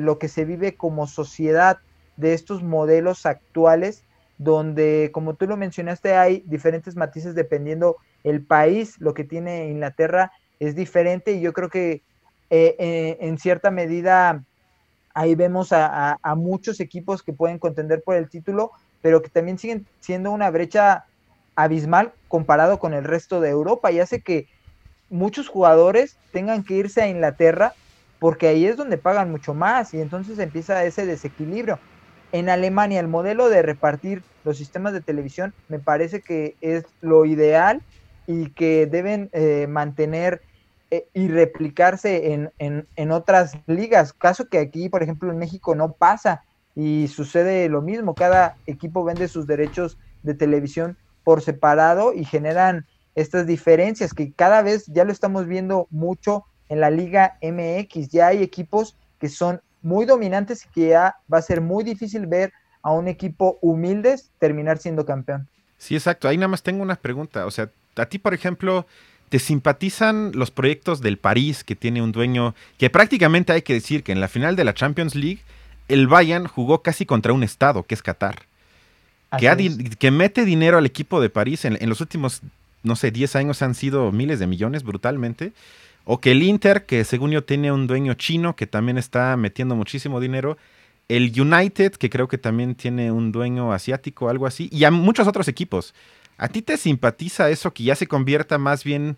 lo 0.00 0.18
que 0.18 0.28
se 0.28 0.44
vive 0.44 0.74
como 0.74 1.06
sociedad, 1.06 1.78
de 2.16 2.32
estos 2.32 2.62
modelos 2.62 3.26
actuales, 3.26 4.02
donde, 4.38 5.10
como 5.12 5.34
tú 5.34 5.46
lo 5.46 5.56
mencionaste, 5.56 6.14
hay 6.14 6.42
diferentes 6.46 6.96
matices 6.96 7.34
dependiendo 7.34 7.96
el 8.24 8.42
país, 8.42 8.98
lo 8.98 9.14
que 9.14 9.24
tiene 9.24 9.68
Inglaterra 9.68 10.32
es 10.58 10.74
diferente 10.74 11.32
y 11.32 11.40
yo 11.40 11.52
creo 11.52 11.68
que 11.68 12.02
eh, 12.48 12.76
eh, 12.78 13.18
en 13.20 13.38
cierta 13.38 13.70
medida 13.70 14.42
ahí 15.14 15.34
vemos 15.34 15.68
a, 15.72 16.18
muchos 16.36 16.78
equipos 16.78 17.22
que 17.22 17.32
pueden 17.32 17.58
contender 17.58 18.02
por 18.02 18.16
el 18.16 18.28
título, 18.28 18.72
pero 19.00 19.22
que 19.22 19.30
también 19.30 19.58
siguen 19.58 19.86
siendo 20.00 20.30
una 20.30 20.50
brecha 20.50 21.06
abismal 21.56 22.12
comparado 22.28 22.78
con 22.78 22.94
el 22.94 23.04
resto 23.04 23.40
de 23.40 23.48
Europa 23.48 23.90
y 23.90 23.98
hace 23.98 24.20
que 24.20 24.46
muchos 25.10 25.48
jugadores 25.48 26.16
tengan 26.32 26.62
que 26.62 26.74
irse 26.74 27.02
a 27.02 27.08
Inglaterra 27.08 27.72
porque 28.18 28.48
ahí 28.48 28.66
es 28.66 28.76
donde 28.76 28.98
pagan 28.98 29.30
mucho 29.30 29.54
más 29.54 29.92
y 29.94 30.00
entonces 30.00 30.38
empieza 30.38 30.84
ese 30.84 31.06
desequilibrio. 31.06 31.78
En 32.32 32.48
Alemania 32.48 33.00
el 33.00 33.08
modelo 33.08 33.48
de 33.48 33.62
repartir 33.62 34.22
los 34.44 34.58
sistemas 34.58 34.92
de 34.92 35.00
televisión 35.00 35.54
me 35.68 35.78
parece 35.78 36.20
que 36.20 36.56
es 36.60 36.84
lo 37.00 37.24
ideal 37.24 37.82
y 38.26 38.50
que 38.50 38.86
deben 38.86 39.30
eh, 39.32 39.66
mantener 39.68 40.42
eh, 40.90 41.06
y 41.14 41.28
replicarse 41.28 42.32
en, 42.32 42.50
en, 42.58 42.86
en, 42.96 43.10
otras 43.10 43.54
ligas, 43.66 44.12
caso 44.12 44.48
que 44.48 44.58
aquí, 44.58 44.88
por 44.88 45.02
ejemplo, 45.02 45.30
en 45.30 45.38
México 45.38 45.74
no 45.74 45.92
pasa 45.92 46.44
y 46.74 47.08
sucede 47.08 47.68
lo 47.68 47.82
mismo, 47.82 48.14
cada 48.14 48.56
equipo 48.66 49.02
vende 49.02 49.28
sus 49.28 49.46
derechos 49.46 49.98
de 50.22 50.34
televisión 50.34 50.96
por 51.26 51.42
separado 51.42 52.14
y 52.14 52.24
generan 52.24 52.86
estas 53.16 53.48
diferencias 53.48 54.14
que 54.14 54.30
cada 54.30 54.62
vez 54.62 54.86
ya 54.86 55.02
lo 55.02 55.10
estamos 55.10 55.48
viendo 55.48 55.88
mucho 55.90 56.44
en 56.68 56.78
la 56.78 56.88
Liga 56.88 57.36
MX. 57.42 58.10
Ya 58.10 58.28
hay 58.28 58.44
equipos 58.44 58.94
que 59.18 59.28
son 59.28 59.60
muy 59.82 60.06
dominantes 60.06 60.64
y 60.64 60.68
que 60.68 60.88
ya 60.90 61.16
va 61.32 61.38
a 61.38 61.42
ser 61.42 61.60
muy 61.60 61.82
difícil 61.82 62.28
ver 62.28 62.52
a 62.80 62.92
un 62.92 63.08
equipo 63.08 63.58
humildes 63.60 64.30
terminar 64.38 64.78
siendo 64.78 65.04
campeón. 65.04 65.48
Sí, 65.78 65.96
exacto. 65.96 66.28
Ahí 66.28 66.36
nada 66.36 66.46
más 66.46 66.62
tengo 66.62 66.80
una 66.80 66.94
pregunta. 66.94 67.44
O 67.46 67.50
sea, 67.50 67.70
a 67.96 68.06
ti, 68.06 68.20
por 68.20 68.32
ejemplo, 68.32 68.86
¿te 69.28 69.40
simpatizan 69.40 70.30
los 70.32 70.52
proyectos 70.52 71.00
del 71.00 71.18
París 71.18 71.64
que 71.64 71.74
tiene 71.74 72.02
un 72.02 72.12
dueño 72.12 72.54
que 72.78 72.88
prácticamente 72.88 73.52
hay 73.52 73.62
que 73.62 73.72
decir 73.74 74.04
que 74.04 74.12
en 74.12 74.20
la 74.20 74.28
final 74.28 74.54
de 74.54 74.62
la 74.62 74.74
Champions 74.74 75.16
League 75.16 75.40
el 75.88 76.06
Bayern 76.06 76.46
jugó 76.46 76.82
casi 76.82 77.04
contra 77.04 77.32
un 77.32 77.42
estado, 77.42 77.82
que 77.82 77.96
es 77.96 78.02
Qatar? 78.04 78.46
Que, 79.38 79.90
que, 79.98 80.10
mete 80.10 80.44
dinero 80.44 80.78
al 80.78 80.86
equipo 80.86 81.20
de 81.20 81.30
París 81.30 81.64
en, 81.64 81.76
en 81.80 81.88
los 81.88 82.00
últimos, 82.00 82.42
no 82.82 82.96
sé, 82.96 83.10
10 83.10 83.36
años 83.36 83.60
han 83.60 83.74
sido 83.74 84.12
miles 84.12 84.38
de 84.38 84.46
millones 84.46 84.82
brutalmente. 84.82 85.52
O 86.04 86.20
que 86.20 86.30
el 86.30 86.42
Inter, 86.44 86.86
que 86.86 87.04
según 87.04 87.32
yo 87.32 87.42
tiene 87.42 87.72
un 87.72 87.88
dueño 87.88 88.14
chino 88.14 88.54
que 88.54 88.68
también 88.68 88.96
está 88.96 89.36
metiendo 89.36 89.74
muchísimo 89.74 90.20
dinero. 90.20 90.56
El 91.08 91.32
United, 91.38 91.92
que 91.92 92.08
creo 92.10 92.28
que 92.28 92.38
también 92.38 92.76
tiene 92.76 93.10
un 93.10 93.32
dueño 93.32 93.72
asiático, 93.72 94.28
algo 94.28 94.46
así. 94.46 94.68
Y 94.70 94.84
a 94.84 94.92
muchos 94.92 95.26
otros 95.26 95.48
equipos. 95.48 95.94
¿A 96.38 96.48
ti 96.48 96.62
te 96.62 96.76
simpatiza 96.76 97.50
eso 97.50 97.72
que 97.72 97.82
ya 97.82 97.96
se 97.96 98.06
convierta 98.06 98.56
más 98.56 98.84
bien 98.84 99.16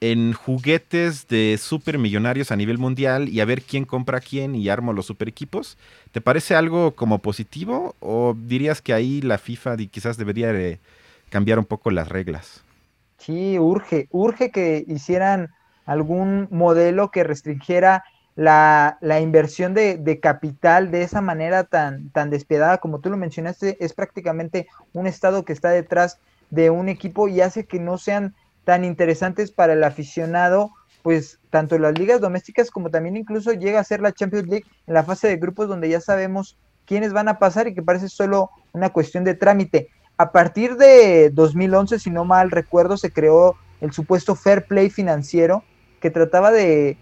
en 0.00 0.32
juguetes 0.32 1.26
de 1.28 1.58
supermillonarios 1.58 2.52
a 2.52 2.56
nivel 2.56 2.78
mundial 2.78 3.28
y 3.28 3.40
a 3.40 3.44
ver 3.44 3.62
quién 3.62 3.84
compra 3.84 4.18
a 4.18 4.20
quién 4.20 4.54
y 4.54 4.68
armo 4.68 4.92
los 4.92 5.06
super 5.06 5.28
equipos? 5.28 5.76
¿Te 6.12 6.20
parece 6.20 6.54
algo 6.54 6.94
como 6.94 7.18
positivo 7.18 7.96
o 8.00 8.34
dirías 8.36 8.80
que 8.80 8.92
ahí 8.92 9.20
la 9.20 9.38
FIFA 9.38 9.76
quizás 9.90 10.16
debería 10.16 10.52
cambiar 11.30 11.58
un 11.58 11.64
poco 11.64 11.90
las 11.90 12.08
reglas? 12.08 12.62
Sí, 13.18 13.58
urge, 13.58 14.08
urge 14.10 14.50
que 14.50 14.84
hicieran 14.86 15.50
algún 15.84 16.48
modelo 16.50 17.10
que 17.10 17.24
restringiera 17.24 18.04
la, 18.36 18.98
inversión 19.20 19.74
de, 19.74 20.20
capital 20.22 20.92
de 20.92 21.02
esa 21.02 21.20
manera 21.20 21.64
tan, 21.64 22.10
tan 22.10 22.30
despiadada 22.30 22.78
como 22.78 23.00
tú 23.00 23.10
lo 23.10 23.16
mencionaste, 23.16 23.76
es 23.84 23.94
prácticamente 23.94 24.68
un 24.92 25.08
estado 25.08 25.44
que 25.44 25.52
está 25.52 25.70
detrás 25.70 26.20
de 26.50 26.70
un 26.70 26.88
equipo 26.88 27.26
y 27.26 27.40
hace 27.40 27.66
que 27.66 27.80
no 27.80 27.98
sean 27.98 28.36
tan 28.68 28.84
interesantes 28.84 29.50
para 29.50 29.72
el 29.72 29.82
aficionado, 29.82 30.72
pues 31.02 31.38
tanto 31.48 31.78
las 31.78 31.98
ligas 31.98 32.20
domésticas 32.20 32.70
como 32.70 32.90
también 32.90 33.16
incluso 33.16 33.54
llega 33.54 33.80
a 33.80 33.84
ser 33.84 34.02
la 34.02 34.12
Champions 34.12 34.46
League 34.46 34.66
en 34.86 34.92
la 34.92 35.04
fase 35.04 35.26
de 35.26 35.38
grupos 35.38 35.68
donde 35.68 35.88
ya 35.88 36.02
sabemos 36.02 36.58
quiénes 36.84 37.14
van 37.14 37.28
a 37.28 37.38
pasar 37.38 37.66
y 37.66 37.72
que 37.72 37.80
parece 37.80 38.10
solo 38.10 38.50
una 38.74 38.90
cuestión 38.90 39.24
de 39.24 39.32
trámite. 39.32 39.88
A 40.18 40.32
partir 40.32 40.76
de 40.76 41.30
2011, 41.32 41.98
si 41.98 42.10
no 42.10 42.26
mal 42.26 42.50
recuerdo, 42.50 42.98
se 42.98 43.10
creó 43.10 43.56
el 43.80 43.90
supuesto 43.92 44.34
fair 44.34 44.66
play 44.66 44.90
financiero 44.90 45.64
que 46.02 46.10
trataba 46.10 46.50
de 46.50 46.98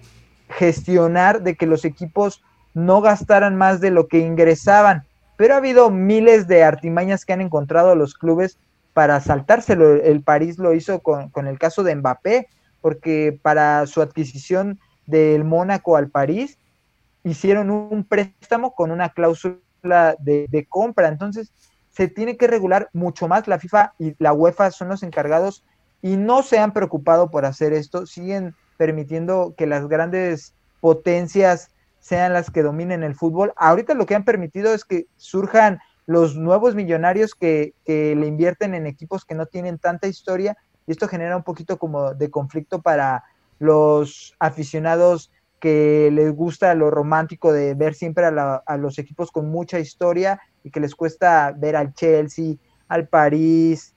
gestionar 0.51 1.43
de 1.43 1.57
que 1.57 1.67
los 1.67 1.85
equipos 1.85 2.45
no 2.75 3.01
gastaran 3.01 3.57
más 3.57 3.81
de 3.81 3.91
lo 3.91 4.07
que 4.07 4.21
ingresaban. 4.21 5.05
Pero 5.37 5.55
ha 5.55 5.57
habido 5.57 5.91
miles 5.91 6.47
de 6.47 6.63
artimañas 6.63 7.25
que 7.25 7.33
han 7.33 7.41
encontrado 7.41 7.97
los 7.97 8.15
clubes 8.15 8.57
para 8.97 9.21
saltárselo. 9.21 9.97
El 9.97 10.23
París 10.23 10.57
lo 10.57 10.73
hizo 10.73 11.01
con, 11.01 11.47
el 11.47 11.59
caso 11.59 11.83
de 11.83 11.95
Mbappé, 11.95 12.49
porque 12.81 13.39
para 13.43 13.87
su 13.87 14.01
adquisición 14.01 14.81
del 15.05 15.45
Mónaco 15.45 15.99
al 15.99 16.09
París 16.09 16.59
hicieron 17.23 17.71
un 17.71 18.05
préstamo 18.05 18.75
con 18.75 18.91
una 18.91 19.11
cláusula 19.11 20.17
de, 20.19 20.47
de 20.49 20.65
compra. 20.65 21.09
Entonces 21.09 21.53
se 21.91 22.09
tiene 22.09 22.39
que 22.39 22.47
regular 22.47 22.89
mucho 22.95 23.29
más. 23.29 23.47
La 23.47 23.59
FIFA 23.59 23.93
y 23.99 24.15
la 24.19 24.33
UEFA 24.33 24.71
son 24.71 24.89
los 24.89 25.03
encargados 25.03 25.63
y 26.01 26.17
no 26.17 26.43
se 26.43 26.59
han 26.59 26.73
preocupado 26.73 27.31
por 27.31 27.45
hacer 27.45 27.75
esto. 27.75 28.07
Siguen 28.07 28.55
permitiendo 28.79 29.53
que 29.59 29.67
las 29.67 29.89
grandes 29.89 30.55
potencias 30.81 31.69
sean 31.99 32.33
las 32.33 32.51
que 32.51 32.63
dominen 32.63 33.03
el 33.03 33.15
fútbol. 33.15 33.53
Ahorita 33.57 33.93
lo 33.93 34.07
que 34.07 34.15
han 34.15 34.25
permitido 34.25 34.73
es 34.73 34.87
que 34.87 35.05
surjan 35.17 35.81
los 36.07 36.37
nuevos 36.37 36.75
millonarios 36.75 37.35
que, 37.35 37.75
le 37.87 38.27
invierten 38.27 38.75
en 38.75 38.87
equipos 38.87 39.25
que 39.25 39.35
no 39.35 39.47
tienen 39.47 39.79
tanta 39.79 40.07
historia 40.07 40.57
y 40.87 40.93
esto 40.93 41.09
genera 41.09 41.37
un 41.37 41.43
poquito 41.43 41.79
como 41.79 42.15
de 42.15 42.31
conflicto 42.31 42.81
para 42.81 43.25
los 43.59 44.35
aficionados 44.39 45.33
que 45.59 46.11
les 46.13 46.33
gusta 46.33 46.75
lo 46.75 46.91
romántico 46.91 47.53
de 47.53 47.75
ver 47.75 47.95
siempre 47.95 48.25
a, 48.25 48.77
los 48.77 48.99
equipos 48.99 49.33
con 49.33 49.51
mucha 49.51 49.81
historia 49.81 50.41
y 50.63 50.71
que 50.71 50.81
les 50.81 50.95
cuesta 50.95 51.53
ver 51.57 51.75
al 51.75 51.93
Chelsea, 51.95 52.55
al 52.89 53.09
París, 53.09 53.95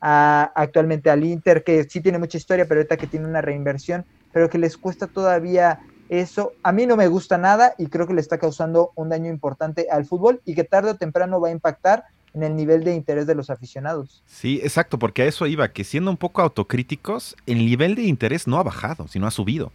actualmente 0.00 1.10
al 1.10 1.24
Inter, 1.24 1.64
que 1.64 1.84
sí 1.84 2.00
tiene 2.00 2.18
mucha 2.18 2.38
historia, 2.38 2.66
pero 2.66 2.80
ahorita 2.80 2.96
que 2.96 3.06
tiene 3.06 3.26
una 3.26 3.40
reinversión, 3.40 4.04
pero 4.32 4.48
que 4.48 4.58
les 4.58 4.76
cuesta 4.76 5.06
todavía 5.06 5.80
eso. 6.10 6.52
A 6.62 6.72
mí 6.72 6.86
no 6.86 6.96
me 6.96 7.08
gusta 7.08 7.38
nada 7.38 7.74
y 7.78 7.86
creo 7.86 8.06
que 8.06 8.14
le 8.14 8.20
está 8.20 8.38
causando 8.38 8.92
un 8.96 9.08
daño 9.08 9.30
importante 9.30 9.86
al 9.90 10.04
fútbol 10.04 10.42
y 10.44 10.54
que 10.54 10.64
tarde 10.64 10.90
o 10.90 10.96
temprano 10.96 11.40
va 11.40 11.48
a 11.48 11.52
impactar 11.52 12.04
en 12.34 12.42
el 12.42 12.54
nivel 12.54 12.84
de 12.84 12.94
interés 12.94 13.26
de 13.26 13.34
los 13.34 13.50
aficionados. 13.50 14.22
Sí, 14.26 14.60
exacto, 14.62 14.98
porque 14.98 15.22
a 15.22 15.26
eso 15.26 15.46
iba, 15.46 15.72
que 15.72 15.84
siendo 15.84 16.10
un 16.10 16.16
poco 16.16 16.42
autocríticos, 16.42 17.36
el 17.46 17.58
nivel 17.58 17.94
de 17.94 18.02
interés 18.02 18.46
no 18.46 18.58
ha 18.58 18.62
bajado, 18.62 19.08
sino 19.08 19.26
ha 19.26 19.30
subido. 19.30 19.72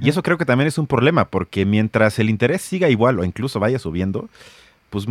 Y 0.00 0.08
eso 0.08 0.22
creo 0.22 0.36
que 0.36 0.44
también 0.44 0.66
es 0.66 0.78
un 0.78 0.88
problema, 0.88 1.26
porque 1.26 1.64
mientras 1.64 2.18
el 2.18 2.28
interés 2.28 2.60
siga 2.60 2.88
igual 2.88 3.20
o 3.20 3.24
incluso 3.24 3.60
vaya 3.60 3.78
subiendo, 3.78 4.28
pues 4.90 5.06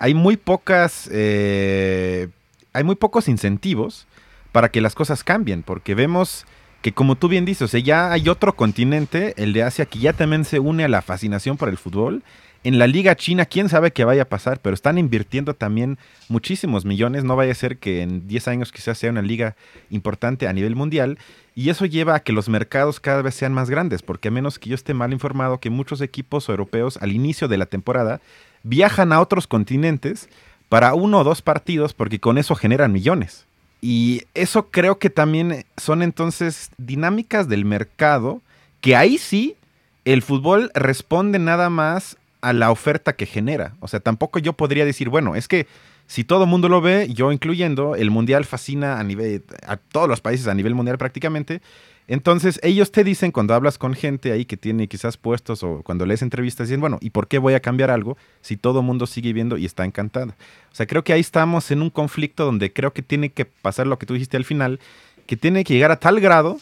hay 0.00 0.12
muy 0.12 0.36
pocas 0.36 1.08
eh, 1.10 2.28
hay 2.72 2.84
muy 2.84 2.94
pocos 2.94 3.28
incentivos 3.28 4.06
para 4.52 4.70
que 4.70 4.80
las 4.80 4.94
cosas 4.94 5.24
cambien, 5.24 5.62
porque 5.62 5.94
vemos 5.94 6.46
que 6.82 6.92
como 6.92 7.16
tú 7.16 7.28
bien 7.28 7.44
dices, 7.44 7.62
o 7.62 7.68
sea, 7.68 7.80
ya 7.80 8.12
hay 8.12 8.28
otro 8.28 8.54
continente, 8.54 9.34
el 9.36 9.52
de 9.52 9.64
Asia, 9.64 9.86
que 9.86 9.98
ya 9.98 10.12
también 10.12 10.44
se 10.44 10.60
une 10.60 10.84
a 10.84 10.88
la 10.88 11.02
fascinación 11.02 11.56
por 11.56 11.68
el 11.68 11.76
fútbol. 11.76 12.22
En 12.64 12.78
la 12.78 12.86
Liga 12.86 13.14
China, 13.14 13.46
quién 13.46 13.68
sabe 13.68 13.92
qué 13.92 14.04
vaya 14.04 14.22
a 14.22 14.28
pasar, 14.28 14.60
pero 14.60 14.74
están 14.74 14.98
invirtiendo 14.98 15.54
también 15.54 15.98
muchísimos 16.28 16.84
millones. 16.84 17.22
No 17.24 17.36
vaya 17.36 17.52
a 17.52 17.54
ser 17.54 17.78
que 17.78 18.02
en 18.02 18.26
10 18.26 18.48
años 18.48 18.72
quizás 18.72 18.98
sea 18.98 19.10
una 19.10 19.22
liga 19.22 19.56
importante 19.90 20.48
a 20.48 20.52
nivel 20.52 20.74
mundial. 20.74 21.18
Y 21.54 21.70
eso 21.70 21.86
lleva 21.86 22.16
a 22.16 22.20
que 22.20 22.32
los 22.32 22.48
mercados 22.48 23.00
cada 23.00 23.22
vez 23.22 23.34
sean 23.34 23.52
más 23.52 23.70
grandes, 23.70 24.02
porque 24.02 24.28
a 24.28 24.32
menos 24.32 24.58
que 24.58 24.70
yo 24.70 24.74
esté 24.74 24.92
mal 24.92 25.12
informado, 25.12 25.58
que 25.58 25.70
muchos 25.70 26.00
equipos 26.00 26.48
europeos 26.48 26.98
al 27.00 27.12
inicio 27.12 27.48
de 27.48 27.58
la 27.58 27.66
temporada 27.66 28.20
viajan 28.62 29.12
a 29.12 29.20
otros 29.20 29.46
continentes 29.46 30.28
para 30.68 30.94
uno 30.94 31.20
o 31.20 31.24
dos 31.24 31.42
partidos 31.42 31.94
porque 31.94 32.20
con 32.20 32.38
eso 32.38 32.54
generan 32.54 32.92
millones. 32.92 33.47
Y 33.80 34.24
eso 34.34 34.70
creo 34.70 34.98
que 34.98 35.10
también 35.10 35.64
son 35.76 36.02
entonces 36.02 36.70
dinámicas 36.78 37.48
del 37.48 37.64
mercado 37.64 38.42
que 38.80 38.96
ahí 38.96 39.18
sí 39.18 39.56
el 40.04 40.22
fútbol 40.22 40.70
responde 40.74 41.38
nada 41.38 41.70
más 41.70 42.16
a 42.40 42.52
la 42.52 42.70
oferta 42.70 43.14
que 43.14 43.26
genera. 43.26 43.74
O 43.80 43.88
sea, 43.88 44.00
tampoco 44.00 44.38
yo 44.38 44.52
podría 44.52 44.84
decir, 44.84 45.08
bueno, 45.08 45.36
es 45.36 45.48
que 45.48 45.66
si 46.06 46.24
todo 46.24 46.44
el 46.44 46.50
mundo 46.50 46.68
lo 46.68 46.80
ve, 46.80 47.08
yo 47.12 47.32
incluyendo, 47.32 47.94
el 47.94 48.10
mundial 48.10 48.44
fascina 48.44 48.98
a 48.98 49.04
nivel 49.04 49.44
a 49.66 49.76
todos 49.76 50.08
los 50.08 50.20
países 50.20 50.48
a 50.48 50.54
nivel 50.54 50.74
mundial 50.74 50.96
prácticamente, 50.96 51.60
entonces, 52.08 52.58
ellos 52.62 52.90
te 52.90 53.04
dicen 53.04 53.32
cuando 53.32 53.52
hablas 53.52 53.76
con 53.76 53.92
gente 53.92 54.32
ahí 54.32 54.46
que 54.46 54.56
tiene 54.56 54.88
quizás 54.88 55.18
puestos 55.18 55.62
o 55.62 55.82
cuando 55.82 56.06
lees 56.06 56.22
entrevistas, 56.22 56.68
dicen, 56.68 56.80
bueno, 56.80 56.98
¿y 57.02 57.10
por 57.10 57.28
qué 57.28 57.36
voy 57.36 57.52
a 57.52 57.60
cambiar 57.60 57.90
algo 57.90 58.16
si 58.40 58.56
todo 58.56 58.80
mundo 58.80 59.06
sigue 59.06 59.34
viendo 59.34 59.58
y 59.58 59.66
está 59.66 59.84
encantado? 59.84 60.34
O 60.72 60.74
sea, 60.74 60.86
creo 60.86 61.04
que 61.04 61.12
ahí 61.12 61.20
estamos 61.20 61.70
en 61.70 61.82
un 61.82 61.90
conflicto 61.90 62.46
donde 62.46 62.72
creo 62.72 62.94
que 62.94 63.02
tiene 63.02 63.28
que 63.28 63.44
pasar 63.44 63.86
lo 63.86 63.98
que 63.98 64.06
tú 64.06 64.14
dijiste 64.14 64.38
al 64.38 64.46
final, 64.46 64.80
que 65.26 65.36
tiene 65.36 65.64
que 65.64 65.74
llegar 65.74 65.90
a 65.90 66.00
tal 66.00 66.18
grado 66.18 66.58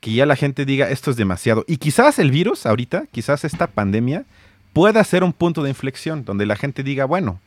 que 0.00 0.12
ya 0.12 0.24
la 0.24 0.34
gente 0.36 0.64
diga, 0.64 0.88
esto 0.88 1.10
es 1.10 1.16
demasiado. 1.18 1.64
Y 1.68 1.76
quizás 1.76 2.18
el 2.18 2.30
virus 2.30 2.64
ahorita, 2.64 3.04
quizás 3.12 3.44
esta 3.44 3.66
pandemia, 3.66 4.24
pueda 4.72 5.04
ser 5.04 5.24
un 5.24 5.34
punto 5.34 5.62
de 5.62 5.68
inflexión 5.70 6.24
donde 6.24 6.46
la 6.46 6.56
gente 6.56 6.82
diga, 6.82 7.04
bueno, 7.04 7.40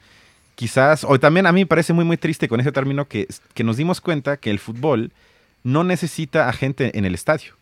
quizás, 0.53 1.03
o 1.03 1.19
también 1.19 1.47
a 1.47 1.51
mí 1.51 1.61
me 1.61 1.67
parece 1.67 1.93
muy, 1.93 2.05
muy 2.05 2.17
triste 2.17 2.47
con 2.47 2.59
ese 2.59 2.71
término 2.71 3.07
que, 3.07 3.27
que 3.55 3.63
nos 3.63 3.77
dimos 3.77 4.01
cuenta 4.01 4.37
que 4.37 4.51
el 4.51 4.59
fútbol 4.59 5.11
no 5.63 5.83
necesita 5.83 6.49
a 6.49 6.53
gente 6.53 6.97
en 6.97 7.05
el 7.05 7.13
estadio. 7.13 7.53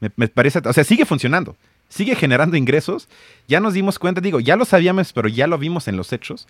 Me, 0.00 0.28
parece, 0.28 0.60
o 0.64 0.72
sea, 0.72 0.84
sigue 0.84 1.04
funcionando, 1.04 1.56
sigue 1.88 2.14
generando 2.14 2.56
ingresos. 2.56 3.08
Ya 3.48 3.60
nos 3.60 3.74
dimos 3.74 3.98
cuenta, 3.98 4.20
digo, 4.20 4.40
ya 4.40 4.56
lo 4.56 4.64
sabíamos, 4.64 5.12
pero 5.12 5.28
ya 5.28 5.46
lo 5.46 5.58
vimos 5.58 5.88
en 5.88 5.96
los 5.96 6.12
hechos, 6.12 6.46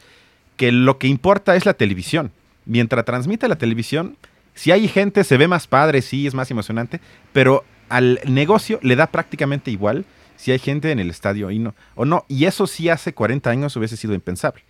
que 0.56 0.70
lo 0.70 0.98
que 0.98 1.06
importa 1.06 1.56
es 1.56 1.64
la 1.64 1.74
televisión. 1.74 2.30
Mientras 2.66 3.04
transmite 3.04 3.48
la 3.48 3.56
televisión, 3.56 4.16
si 4.54 4.72
hay 4.72 4.88
gente, 4.88 5.24
se 5.24 5.38
ve 5.38 5.48
más 5.48 5.66
padre, 5.66 6.02
sí, 6.02 6.26
es 6.26 6.34
más 6.34 6.50
emocionante, 6.50 7.00
pero 7.32 7.64
al 7.88 8.20
negocio 8.26 8.78
le 8.82 8.96
da 8.96 9.06
prácticamente 9.06 9.70
igual 9.70 10.04
si 10.36 10.52
hay 10.52 10.58
gente 10.58 10.90
en 10.90 10.98
el 10.98 11.08
estadio 11.10 11.50
y 11.50 11.58
no, 11.58 11.74
o 11.94 12.04
no. 12.04 12.26
Y 12.28 12.44
eso 12.44 12.66
sí 12.66 12.90
hace 12.90 13.14
40 13.14 13.48
años 13.48 13.76
hubiese 13.76 13.96
sido 13.96 14.14
impensable. 14.14 14.62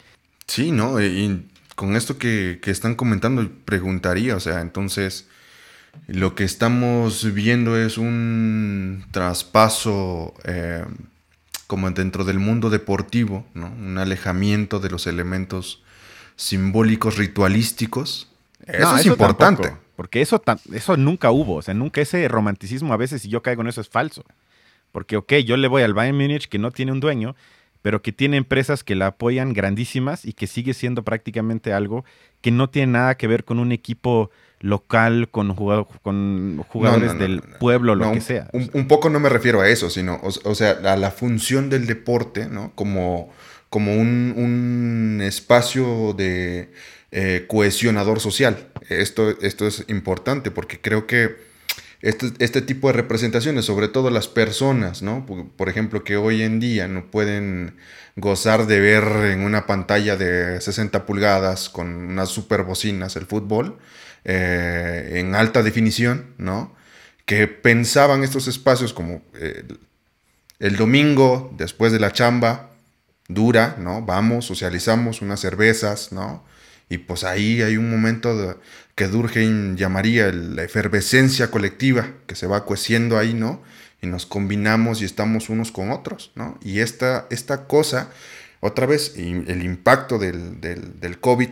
Sí, 0.46 0.70
¿no? 0.70 1.03
Y 1.03 1.46
con 1.74 1.96
esto 1.96 2.16
que, 2.16 2.61
que 2.62 2.70
están 2.70 2.94
comentando, 2.94 3.51
preguntaría, 3.64 4.36
o 4.36 4.40
sea, 4.40 4.61
entonces 4.61 5.28
lo 6.07 6.34
que 6.34 6.44
estamos 6.44 7.32
viendo 7.34 7.76
es 7.76 7.99
un 7.99 9.05
traspaso 9.11 10.34
eh, 10.44 10.84
como 11.66 11.90
dentro 11.90 12.24
del 12.24 12.38
mundo 12.38 12.70
deportivo, 12.70 13.44
un 13.55 13.99
alejamiento 13.99 14.80
de 14.80 14.90
los 14.90 15.07
elementos 15.07 15.82
simbólicos 16.36 17.18
ritualísticos. 17.18 18.28
Eso 18.66 18.96
es 18.96 19.07
importante. 19.07 19.72
porque 19.96 20.20
eso, 20.20 20.42
eso 20.72 20.96
nunca 20.96 21.30
hubo, 21.30 21.57
o 21.57 21.62
sea, 21.62 21.74
nunca 21.74 22.01
ese 22.01 22.26
romanticismo 22.28 22.94
a 22.94 22.96
veces, 22.96 23.22
si 23.22 23.28
yo 23.28 23.42
caigo 23.42 23.62
en 23.62 23.68
eso, 23.68 23.80
es 23.80 23.88
falso. 23.88 24.24
Porque, 24.92 25.16
ok, 25.16 25.34
yo 25.44 25.57
le 25.57 25.68
voy 25.68 25.82
al 25.82 25.94
Bayern 25.94 26.16
Múnich 26.16 26.49
que 26.49 26.59
no 26.59 26.70
tiene 26.70 26.92
un 26.92 27.01
dueño, 27.01 27.36
pero 27.82 28.03
que 28.03 28.12
tiene 28.12 28.36
empresas 28.36 28.84
que 28.84 28.94
la 28.94 29.09
apoyan 29.09 29.53
grandísimas 29.53 30.24
y 30.24 30.32
que 30.32 30.46
sigue 30.46 30.74
siendo 30.74 31.03
prácticamente 31.03 31.72
algo 31.72 32.05
que 32.40 32.51
no 32.51 32.70
tiene 32.70 32.92
nada 32.92 33.16
que 33.16 33.26
ver 33.26 33.44
con 33.44 33.59
un 33.59 33.72
equipo 33.72 34.30
local, 34.61 35.29
con, 35.31 35.55
con 35.55 36.65
jugadores 36.69 37.19
del 37.19 37.43
pueblo, 37.61 37.95
lo 37.95 38.13
que 38.13 38.21
sea. 38.21 38.49
Un, 38.53 38.89
poco 38.89 39.11
no 39.11 39.21
me 39.21 39.29
refiero 39.29 39.61
a 39.61 39.69
eso, 39.69 39.91
sino, 39.91 40.21
o, 40.23 40.55
sea, 40.55 40.71
a 40.71 40.97
la 40.97 41.11
función 41.11 41.71
del 41.71 41.87
deporte, 41.87 42.49
¿no? 42.49 42.73
Como, 42.75 43.31
como 43.71 43.95
un, 43.95 45.21
espacio 45.23 46.13
de 46.15 46.73
eh, 47.13 47.45
cohesionador 47.49 48.21
social. 48.21 48.69
Esto, 48.89 49.31
esto 49.41 49.67
es 49.67 49.85
importante 49.89 50.51
porque 50.51 50.81
creo 50.81 51.07
que 51.07 51.49
este, 52.01 52.33
este, 52.39 52.63
tipo 52.63 52.87
de 52.89 52.95
representaciones, 52.95 53.65
sobre 53.65 53.89
todo 53.89 54.11
las 54.11 54.29
personas, 54.29 55.03
¿no? 55.03 55.27
Por, 55.27 55.69
ejemplo, 55.69 56.05
que 56.05 56.17
hoy 56.17 56.43
en 56.43 56.61
día 56.61 56.87
no 56.87 57.11
pueden 57.11 57.77
gozar 58.15 58.67
de 58.67 58.81
ver 58.81 59.03
en 59.33 59.41
una 59.41 59.67
pantalla 59.67 60.17
de 60.17 60.61
60 60.61 61.07
pulgadas 61.07 61.69
con 61.69 61.89
unas 61.89 62.29
super 62.29 62.63
bocinas 62.63 63.17
el 63.17 63.27
fútbol 63.27 63.79
eh, 64.31 65.20
en 65.20 65.35
alta 65.35 65.62
definición, 65.62 66.35
¿no? 66.37 66.76
Que 67.24 67.47
pensaban 67.49 68.22
estos 68.22 68.47
espacios 68.47 68.93
como 68.93 69.22
eh, 69.33 69.64
el 70.59 70.76
domingo, 70.76 71.51
después 71.57 71.93
de 71.93 71.99
la 71.99 72.12
chamba, 72.12 72.68
dura, 73.26 73.76
¿no? 73.79 74.03
Vamos, 74.03 74.45
socializamos 74.45 75.22
unas 75.22 75.41
cervezas, 75.41 76.12
¿no? 76.12 76.45
Y 76.91 76.99
pues 76.99 77.24
ahí 77.24 77.62
hay 77.62 77.79
un 77.79 77.91
momento 77.91 78.61
que 78.95 79.09
Durkheim 79.09 79.76
llamaría 79.76 80.31
la 80.31 80.62
efervescencia 80.62 81.51
colectiva 81.51 82.11
que 82.26 82.35
se 82.35 82.47
va 82.47 82.66
cueciendo 82.66 83.16
ahí, 83.16 83.33
¿no? 83.33 83.62
Y 84.03 84.09
nos 84.09 84.26
combinamos 84.26 85.01
y 85.01 85.07
estamos 85.07 85.49
unos 85.49 85.72
con 85.72 85.91
otros, 85.91 86.33
¿no? 86.35 86.59
Y 86.62 86.81
esta, 86.81 87.26
esta 87.31 87.66
cosa, 87.66 88.11
otra 88.61 88.85
vez, 88.85 89.14
el 89.16 89.62
impacto 89.62 90.18
del, 90.18 90.61
del, 90.61 91.18
COVID 91.18 91.49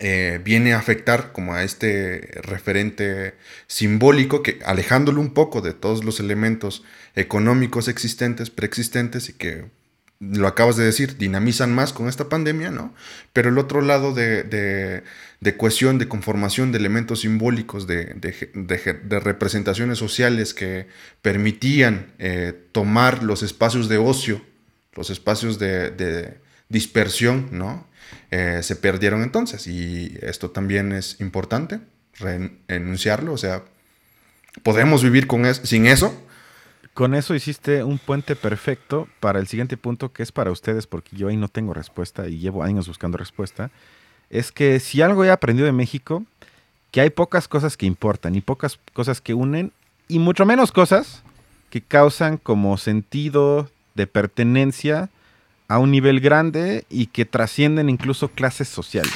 eh, 0.00 0.40
viene 0.44 0.72
a 0.72 0.78
afectar 0.78 1.32
como 1.32 1.54
a 1.54 1.62
este 1.64 2.40
referente 2.42 3.34
simbólico 3.66 4.42
que 4.42 4.60
alejándolo 4.64 5.20
un 5.20 5.34
poco 5.34 5.60
de 5.60 5.74
todos 5.74 6.04
los 6.04 6.20
elementos 6.20 6.84
económicos 7.14 7.88
existentes, 7.88 8.50
preexistentes 8.50 9.28
y 9.28 9.32
que 9.32 9.66
lo 10.20 10.48
acabas 10.48 10.76
de 10.76 10.84
decir, 10.84 11.16
dinamizan 11.16 11.72
más 11.72 11.92
con 11.92 12.08
esta 12.08 12.28
pandemia, 12.28 12.70
¿no? 12.70 12.92
Pero 13.32 13.50
el 13.50 13.58
otro 13.58 13.80
lado 13.80 14.12
de, 14.12 14.42
de, 14.42 15.04
de 15.40 15.98
de 15.98 16.08
conformación 16.08 16.72
de 16.72 16.78
elementos 16.78 17.20
simbólicos, 17.20 17.86
de, 17.86 18.14
de 18.14 19.20
representaciones 19.20 19.98
sociales 19.98 20.54
que 20.54 20.88
permitían 21.22 22.12
eh, 22.18 22.52
tomar 22.72 23.22
los 23.22 23.44
espacios 23.44 23.88
de 23.88 23.98
ocio, 23.98 24.42
los 24.94 25.10
espacios 25.10 25.58
de, 25.58 26.36
dispersión, 26.68 27.48
¿no? 27.52 27.87
Eh, 28.30 28.60
se 28.62 28.76
perdieron 28.76 29.22
entonces. 29.22 29.66
Y 29.66 30.18
esto 30.22 30.50
también 30.50 30.92
es 30.92 31.20
importante, 31.20 31.80
enunciarlo, 32.68 33.32
o 33.32 33.38
sea, 33.38 33.62
podemos 34.62 35.02
vivir 35.02 35.26
con 35.26 35.54
sin 35.54 35.86
eso, 35.86 36.14
con 36.98 37.14
eso 37.14 37.36
hiciste 37.36 37.84
un 37.84 37.98
puente 37.98 38.34
perfecto 38.34 39.06
para 39.20 39.38
el 39.38 39.46
siguiente 39.46 39.76
punto 39.76 40.12
que 40.12 40.24
es 40.24 40.32
para 40.32 40.50
ustedes, 40.50 40.88
porque 40.88 41.16
yo 41.16 41.28
ahí 41.28 41.36
no 41.36 41.46
tengo 41.46 41.72
respuesta 41.72 42.26
y 42.26 42.40
llevo 42.40 42.64
años 42.64 42.88
buscando 42.88 43.16
respuesta. 43.16 43.70
Es 44.30 44.50
que 44.50 44.80
si 44.80 45.00
algo 45.00 45.24
he 45.24 45.30
aprendido 45.30 45.66
de 45.66 45.72
México, 45.72 46.24
que 46.90 47.00
hay 47.00 47.10
pocas 47.10 47.46
cosas 47.46 47.76
que 47.76 47.86
importan 47.86 48.34
y 48.34 48.40
pocas 48.40 48.80
cosas 48.94 49.20
que 49.20 49.32
unen 49.32 49.70
y 50.08 50.18
mucho 50.18 50.44
menos 50.44 50.72
cosas 50.72 51.22
que 51.70 51.82
causan 51.82 52.36
como 52.36 52.76
sentido 52.78 53.70
de 53.94 54.08
pertenencia 54.08 55.08
a 55.68 55.78
un 55.78 55.90
nivel 55.90 56.20
grande 56.20 56.84
y 56.88 57.06
que 57.06 57.26
trascienden 57.26 57.90
incluso 57.90 58.28
clases 58.28 58.68
sociales. 58.68 59.14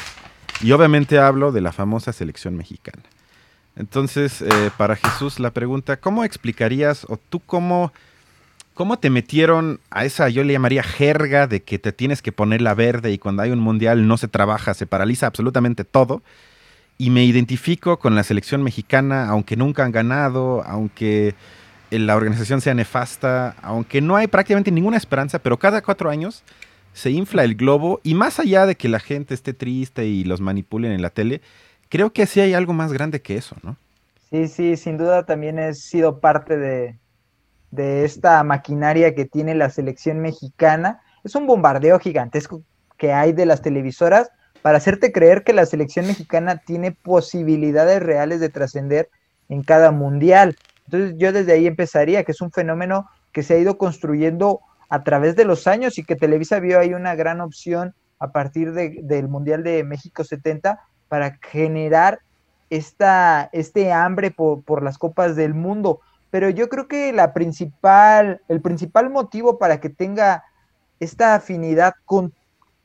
Y 0.62 0.72
obviamente 0.72 1.18
hablo 1.18 1.50
de 1.50 1.62
la 1.62 1.72
famosa 1.72 2.12
selección 2.12 2.57
mexicana. 2.57 3.03
Entonces, 3.74 4.42
eh, 4.42 4.70
para 4.76 4.96
Jesús, 4.96 5.40
la 5.40 5.50
pregunta, 5.50 5.96
¿cómo 5.96 6.24
explicarías 6.24 7.07
o 7.09 7.16
tú 7.16 7.40
cómo, 7.40 7.92
cómo 8.74 8.98
te 8.98 9.09
metieron 9.09 9.80
a 9.90 10.05
esa, 10.05 10.28
yo 10.28 10.44
le 10.44 10.53
llamaría 10.53 10.82
jerga 10.82 11.46
de 11.46 11.62
que 11.62 11.78
te 11.78 11.92
tienes 11.92 12.20
que 12.20 12.32
poner 12.32 12.61
la 12.61 12.74
verde 12.74 13.11
y 13.12 13.18
cuando 13.18 13.42
hay 13.42 13.50
un 13.50 13.61
mundial 13.61 14.07
no 14.07 14.18
se 14.18 14.28
trabaja, 14.28 14.74
se 14.74 14.86
paraliza 14.86 15.26
absolutamente 15.26 15.84
todo? 15.84 16.22
Y 16.98 17.09
me 17.09 17.24
identifico 17.24 17.98
con 17.98 18.14
la 18.14 18.22
selección 18.24 18.62
mexicana, 18.62 19.26
aunque 19.28 19.57
nunca 19.57 19.84
han 19.84 19.92
ganado, 19.92 20.62
aunque 20.66 21.34
la 21.99 22.16
organización 22.16 22.61
sea 22.61 22.74
nefasta, 22.74 23.55
aunque 23.62 24.01
no 24.01 24.16
hay 24.16 24.26
prácticamente 24.26 24.70
ninguna 24.70 24.97
esperanza, 24.97 25.38
pero 25.38 25.59
cada 25.59 25.82
cuatro 25.82 26.11
años 26.11 26.43
se 26.93 27.11
infla 27.11 27.45
el 27.45 27.55
globo 27.55 28.01
y 28.03 28.14
más 28.14 28.38
allá 28.38 28.66
de 28.66 28.76
que 28.76 28.88
la 28.88 29.01
gente 29.01 29.34
esté 29.34 29.55
triste 29.55 30.07
y 30.07 30.24
los 30.24 30.40
manipulen 30.40 30.93
en 30.93 31.03
la 31.03 31.11
tele, 31.11 31.40
creo 31.88 32.12
que 32.12 32.26
sí 32.26 32.40
hay 32.40 32.55
algo 32.55 32.72
más 32.72 32.93
grande 32.93 33.20
que 33.20 33.36
eso, 33.36 33.57
¿no? 33.62 33.76
Sí, 34.30 34.49
sí, 34.49 34.76
sin 34.78 34.97
duda 34.97 35.26
también 35.26 35.59
he 35.59 35.74
sido 35.74 36.18
parte 36.18 36.57
de, 36.57 36.99
esta 38.05 38.43
maquinaria 38.45 39.14
que 39.14 39.26
tiene 39.26 39.55
la 39.55 39.68
selección 39.68 40.20
mexicana. 40.20 41.03
Es 41.22 41.34
un 41.34 41.47
bombardeo 41.47 41.99
gigantesco 41.99 42.62
que 42.97 43.12
hay 43.12 43.32
de 43.32 43.45
las 43.45 43.61
televisoras 43.61 44.30
para 44.62 44.78
hacerte 44.78 45.12
creer 45.12 45.45
que 45.45 45.53
la 45.53 45.66
selección 45.66 46.07
mexicana 46.07 46.57
tiene 46.57 46.93
posibilidades 46.93 48.03
reales 48.03 48.40
de 48.40 48.49
trascender 48.49 49.11
en 49.51 49.62
cada 49.62 49.90
mundial. 49.90 50.57
Entonces 50.93 51.16
yo 51.18 51.32
desde 51.32 51.55
ahí 51.55 51.66
empezaría, 51.66 52.22
que 52.22 52.32
es 52.32 52.43
un 52.43 52.53
fenómeno 52.53 53.09
que 53.32 53.43
se 53.43 53.55
ha 53.55 53.59
ido 53.59 53.78
construyendo 53.78 54.61
a 54.90 55.03
través 55.03 55.36
de 55.36 55.47
los 55.47 55.66
años 55.66 55.97
y 55.97 56.05
que 56.05 56.16
Televisa 56.16 56.61
vio 56.61 56.78
ahí 56.78 56.93
una 56.93 57.14
gran 57.14 57.40
opción 57.40 57.95
a 58.18 58.30
partir 58.30 58.72
del 58.72 59.28
Mundial 59.28 59.62
de 59.62 59.84
México 59.84 60.22
70 60.22 60.80
para 61.09 61.38
generar 61.40 62.20
esta, 62.68 63.49
este 63.53 63.90
hambre 63.90 64.30
por, 64.30 64.82
las 64.82 64.99
copas 64.99 65.34
del 65.34 65.55
mundo. 65.55 66.01
Pero 66.30 66.51
yo 66.51 66.68
creo 66.68 66.88
que 66.88 67.11
la 67.14 67.32
principal, 67.32 68.43
el 68.49 68.61
principal 68.61 69.09
motivo 69.09 69.59
para 69.59 69.80
que 69.80 69.88
tenga 69.88 70.45
esta 71.01 71.34
afinidad 71.34 71.95
con 72.05 72.34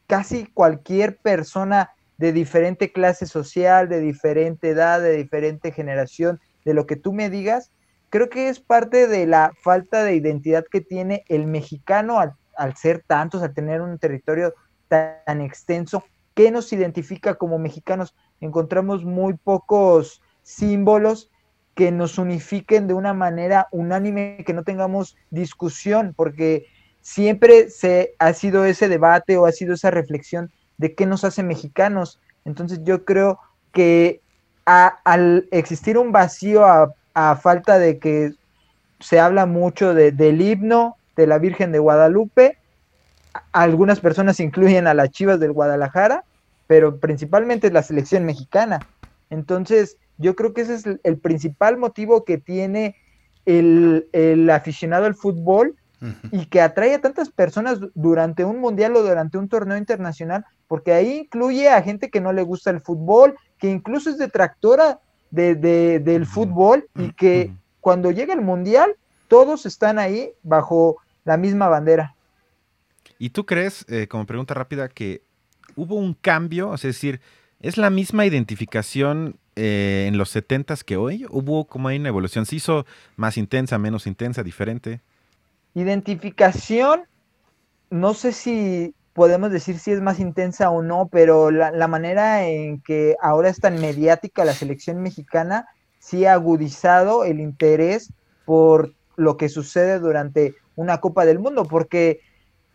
casi 0.08 0.46
cualquier 0.46 1.18
persona 1.18 1.92
de 2.18 2.32
diferente 2.32 2.94
clase 2.94 3.26
social, 3.26 3.90
de 3.90 4.00
diferente 4.00 4.70
edad, 4.70 5.02
de 5.02 5.12
diferente 5.12 5.74
generación, 5.74 6.40
de 6.64 6.74
lo 6.74 6.88
que 6.88 6.96
tú 6.96 7.12
me 7.12 7.30
digas, 7.30 7.72
creo 8.10 8.30
que 8.30 8.50
es 8.50 8.60
parte 8.60 9.08
de 9.08 9.26
la 9.28 9.54
falta 9.62 10.04
de 10.04 10.16
identidad 10.16 10.66
que 10.70 10.82
tiene 10.82 11.24
el 11.28 11.48
mexicano 11.48 12.20
al, 12.20 12.34
al 12.56 12.76
ser 12.76 13.04
tantos, 13.06 13.42
al 13.44 13.54
tener 13.54 13.82
un 13.82 13.98
territorio 14.00 14.54
tan 14.88 15.42
extenso 15.42 16.04
¿Qué 16.38 16.52
nos 16.52 16.72
identifica 16.72 17.34
como 17.34 17.58
mexicanos? 17.58 18.14
Encontramos 18.42 19.04
muy 19.04 19.34
pocos 19.34 20.22
símbolos 20.44 21.32
que 21.74 21.92
nos 21.92 22.20
unifiquen 22.20 22.86
de 22.86 22.94
una 22.94 23.16
manera 23.16 23.68
unánime, 23.72 24.44
que 24.46 24.54
no 24.54 24.64
tengamos 24.64 25.18
discusión, 25.32 26.14
porque 26.16 26.68
siempre 27.02 27.72
se 27.72 28.14
ha 28.20 28.34
sido 28.34 28.66
ese 28.66 28.88
debate 28.88 29.36
o 29.36 29.48
ha 29.48 29.52
sido 29.52 29.74
esa 29.74 29.90
reflexión 29.90 30.52
de 30.78 30.94
qué 30.94 31.08
nos 31.08 31.24
hace 31.24 31.42
mexicanos. 31.42 32.22
Entonces 32.46 32.82
yo 32.84 33.04
creo 33.04 33.40
que 33.72 34.22
al 34.64 35.48
existir 35.50 35.98
un 35.98 36.12
vacío 36.12 36.68
a, 36.68 36.94
falta 37.42 37.80
de 37.80 37.98
que 37.98 38.34
se 39.00 39.20
habla 39.20 39.46
mucho 39.46 39.94
del 39.94 40.42
himno 40.42 40.98
de 41.16 41.28
la 41.28 41.40
Virgen 41.40 41.72
de 41.72 41.80
Guadalupe, 41.80 42.58
algunas 43.52 44.00
personas 44.00 44.40
incluyen 44.40 44.88
a 44.88 44.94
las 44.94 45.10
Chivas 45.12 45.40
del 45.40 45.52
Guadalajara, 45.52 46.24
pero 46.68 47.00
principalmente 47.00 47.72
la 47.72 47.84
selección 47.84 48.26
mexicana. 48.26 48.80
Entonces, 49.30 49.98
yo 50.18 50.36
creo 50.36 50.54
que 50.54 50.62
ese 50.62 50.76
es 50.76 50.86
el, 51.04 51.18
principal 51.18 51.78
motivo 51.78 52.24
que 52.24 52.38
tiene 52.38 52.96
el, 53.46 54.50
aficionado 54.52 55.06
al 55.06 55.16
fútbol 55.16 55.76
y 56.32 56.46
que 56.46 56.62
atrae 56.62 56.94
a 56.94 57.02
tantas 57.02 57.30
personas 57.30 57.80
durante 57.96 58.46
un 58.46 58.60
mundial 58.60 58.96
o 58.96 59.02
durante 59.02 59.38
un 59.38 59.50
torneo 59.50 59.78
internacional, 59.78 60.46
porque 60.68 60.94
ahí 60.94 61.22
incluye 61.22 61.70
a 61.70 61.82
gente 61.82 62.10
que 62.10 62.22
no 62.22 62.34
le 62.34 62.44
gusta 62.44 62.70
el 62.70 62.82
fútbol, 62.82 63.36
que 63.58 63.70
incluso 63.70 64.10
es 64.10 64.18
detractora 64.18 65.00
de, 65.32 65.56
del 66.00 66.26
fútbol 66.26 66.88
y 66.96 67.12
que 67.14 67.52
cuando 67.80 68.12
llega 68.12 68.34
el 68.34 68.42
mundial, 68.42 68.96
todos 69.28 69.66
están 69.66 70.00
ahí 70.00 70.32
bajo 70.44 70.98
la 71.26 71.38
misma 71.38 71.68
bandera. 71.68 72.16
¿Y 73.20 73.30
tú 73.32 73.46
crees, 73.46 73.86
eh, 73.90 74.08
como 74.08 74.26
pregunta 74.26 74.54
rápida, 74.54 74.90
que 74.90 75.22
hubo 75.76 75.96
un 75.96 76.14
cambio? 76.14 76.74
Es 76.74 76.84
decir, 76.84 77.20
¿es 77.60 77.78
la 77.78 77.90
misma 77.90 78.26
identificación 78.26 79.38
eh, 79.56 80.06
en 80.08 80.18
los 80.18 80.36
70s 80.36 80.84
que 80.84 80.98
hoy? 80.98 81.26
¿Hubo 81.30 81.66
como 81.66 81.88
hay 81.88 81.98
una 81.98 82.10
evolución? 82.10 82.46
¿Se 82.46 82.56
hizo 82.56 82.86
más 83.16 83.38
intensa, 83.38 83.78
menos 83.78 84.06
intensa, 84.08 84.44
diferente? 84.44 85.02
Identificación, 85.74 87.02
no 87.90 88.14
sé 88.14 88.34
si 88.34 88.94
podemos 89.18 89.52
decir 89.52 89.80
si 89.80 89.92
es 89.92 90.00
más 90.00 90.20
intensa 90.20 90.70
o 90.70 90.84
no, 90.84 91.10
pero 91.12 91.50
la, 91.50 91.88
manera 91.88 92.46
en 92.46 92.80
que 92.82 93.16
ahora 93.20 93.50
es 93.50 93.60
tan 93.60 93.82
mediática 93.82 94.46
la 94.46 94.54
selección 94.54 95.02
mexicana 95.02 95.66
sí 95.98 96.26
ha 96.26 96.34
agudizado 96.34 97.24
el 97.24 97.40
interés 97.40 98.14
por 98.46 98.94
lo 99.16 99.36
que 99.36 99.50
sucede 99.50 99.98
durante 99.98 100.54
una 100.76 101.00
Copa 101.00 101.26
del 101.26 101.40
Mundo, 101.40 101.66
porque 101.66 102.20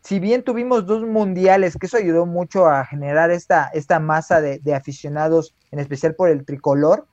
si 0.01 0.19
bien 0.19 0.43
tuvimos 0.43 0.85
dos 0.85 1.05
mundiales, 1.05 1.77
que 1.77 1.87
eso 1.87 1.97
ayudó 1.97 2.27
mucho 2.27 2.67
a 2.67 2.85
generar 2.87 3.31
esta, 3.31 3.71
esta 3.73 4.01
masa 4.01 4.41
de 4.41 4.75
aficionados, 4.75 5.55
en 5.71 5.79
especial 5.79 6.17
por 6.17 6.29
el 6.29 6.45
tricolor, 6.45 7.07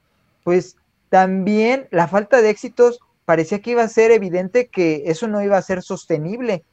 pues 0.44 0.76
también 1.10 1.88
la 1.92 2.08
falta 2.08 2.42
de 2.42 2.50
éxitos 2.50 3.00
parecía 3.26 3.62
que 3.62 3.70
iba 3.70 3.84
a 3.84 3.90
ser 3.90 4.10
evidente 4.10 4.70
que 4.70 5.04
eso 5.06 5.28
no 5.28 5.40
iba 5.44 5.56
a 5.56 5.62
ser 5.62 5.84
sostenible, 5.84 6.64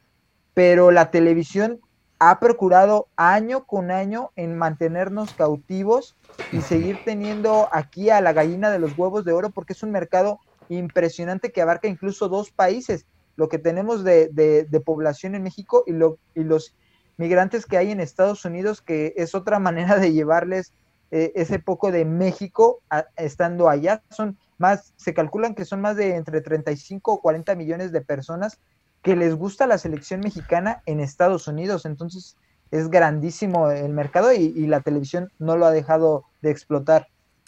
pero 0.55 0.89
la 0.89 1.11
televisión 1.11 1.81
ha 2.19 2.39
procurado 2.39 3.07
año 3.15 3.65
con 3.65 3.91
año 3.91 4.31
en 4.35 4.57
mantenernos 4.57 5.33
cautivos 5.33 6.17
y 6.51 6.61
seguir 6.61 6.99
teniendo 7.05 7.69
aquí 7.71 8.09
a 8.09 8.21
la 8.21 8.33
gallina 8.33 8.71
de 8.71 8.79
los 8.79 8.97
huevos 8.97 9.23
de 9.23 9.33
oro 9.33 9.51
porque 9.51 9.73
es 9.73 9.83
un 9.83 9.91
mercado 9.91 10.39
impresionante 10.69 11.51
que 11.51 11.61
abarca 11.61 11.87
incluso 11.87 12.27
dos 12.27 12.51
países, 12.51 13.05
lo 13.35 13.49
que 13.49 13.59
tenemos 13.59 14.03
de, 14.03 14.81
población 14.85 15.35
en 15.35 15.43
México 15.43 15.83
y, 15.85 15.91
lo, 15.91 16.17
y 16.33 16.43
los 16.43 16.75
migrantes 17.17 17.65
que 17.65 17.77
hay 17.77 17.91
en 17.91 17.99
Estados 17.99 18.45
Unidos, 18.45 18.81
que 18.81 19.13
es 19.15 19.35
otra 19.35 19.59
manera 19.59 19.97
de 19.97 20.11
llevarles 20.11 20.73
eh, 21.11 21.31
ese 21.35 21.59
poco 21.59 21.91
de 21.91 22.03
México 22.03 22.81
estando 23.15 23.69
allá. 23.69 24.03
Son 24.09 24.37
más, 24.57 24.93
se 24.97 25.13
calculan 25.13 25.55
que 25.55 25.65
son 25.65 25.81
más 25.81 25.95
de 25.95 26.15
entre 26.15 26.41
35 26.41 27.13
o 27.13 27.21
40 27.21 27.55
millones 27.55 27.91
de 27.91 28.01
personas 28.01 28.59
que 29.01 29.15
les 29.15 29.35
gusta 29.35 29.67
la 29.67 29.77
selección 29.77 30.21
mexicana 30.21 30.81
en 30.85 30.99
Estados 30.99 31.47
Unidos. 31.47 31.85
Entonces 31.85 32.35
es 32.71 32.89
grandísimo 32.89 33.71
el 33.71 33.93
mercado 33.93 34.33
y, 34.33 34.67
la 34.67 34.81
televisión 34.81 35.31
no 35.39 35.57
lo 35.57 35.65
ha 35.65 35.71
dejado 35.71 36.25
de 36.41 36.51
explotar. 36.51 37.07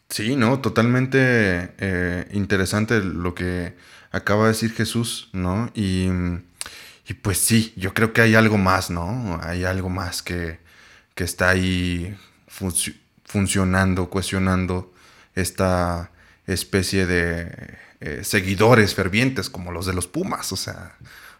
Sí, 0.09 0.35
no, 0.35 0.59
totalmente 0.59 1.73
eh, 1.77 2.27
interesante 2.31 2.99
lo 3.01 3.35
que 3.35 3.75
acaba 4.11 4.43
de 4.43 4.49
decir 4.49 4.73
Jesús, 4.73 5.29
¿no? 5.33 5.69
Y, 5.75 6.09
pues 7.21 7.39
sí, 7.39 7.73
yo 7.75 7.93
creo 7.93 8.13
que 8.13 8.21
hay 8.21 8.35
algo 8.35 8.57
más, 8.57 8.89
¿no? 8.89 9.39
Hay 9.43 9.65
algo 9.65 9.89
más 9.89 10.21
que, 10.23 10.59
que 11.15 11.23
está 11.23 11.49
ahí 11.49 12.15
funcionando, 13.25 14.09
cuestionando 14.09 14.93
esta 15.35 16.11
especie 16.47 17.05
de 17.05 17.77
eh, 18.01 18.23
seguidores 18.23 18.95
fervientes 18.95 19.49
como 19.49 19.71
los 19.71 19.85
de 19.85 19.93
los 19.93 20.07
Pumas, 20.07 20.51
o 20.51 20.55
sea, 20.55 20.95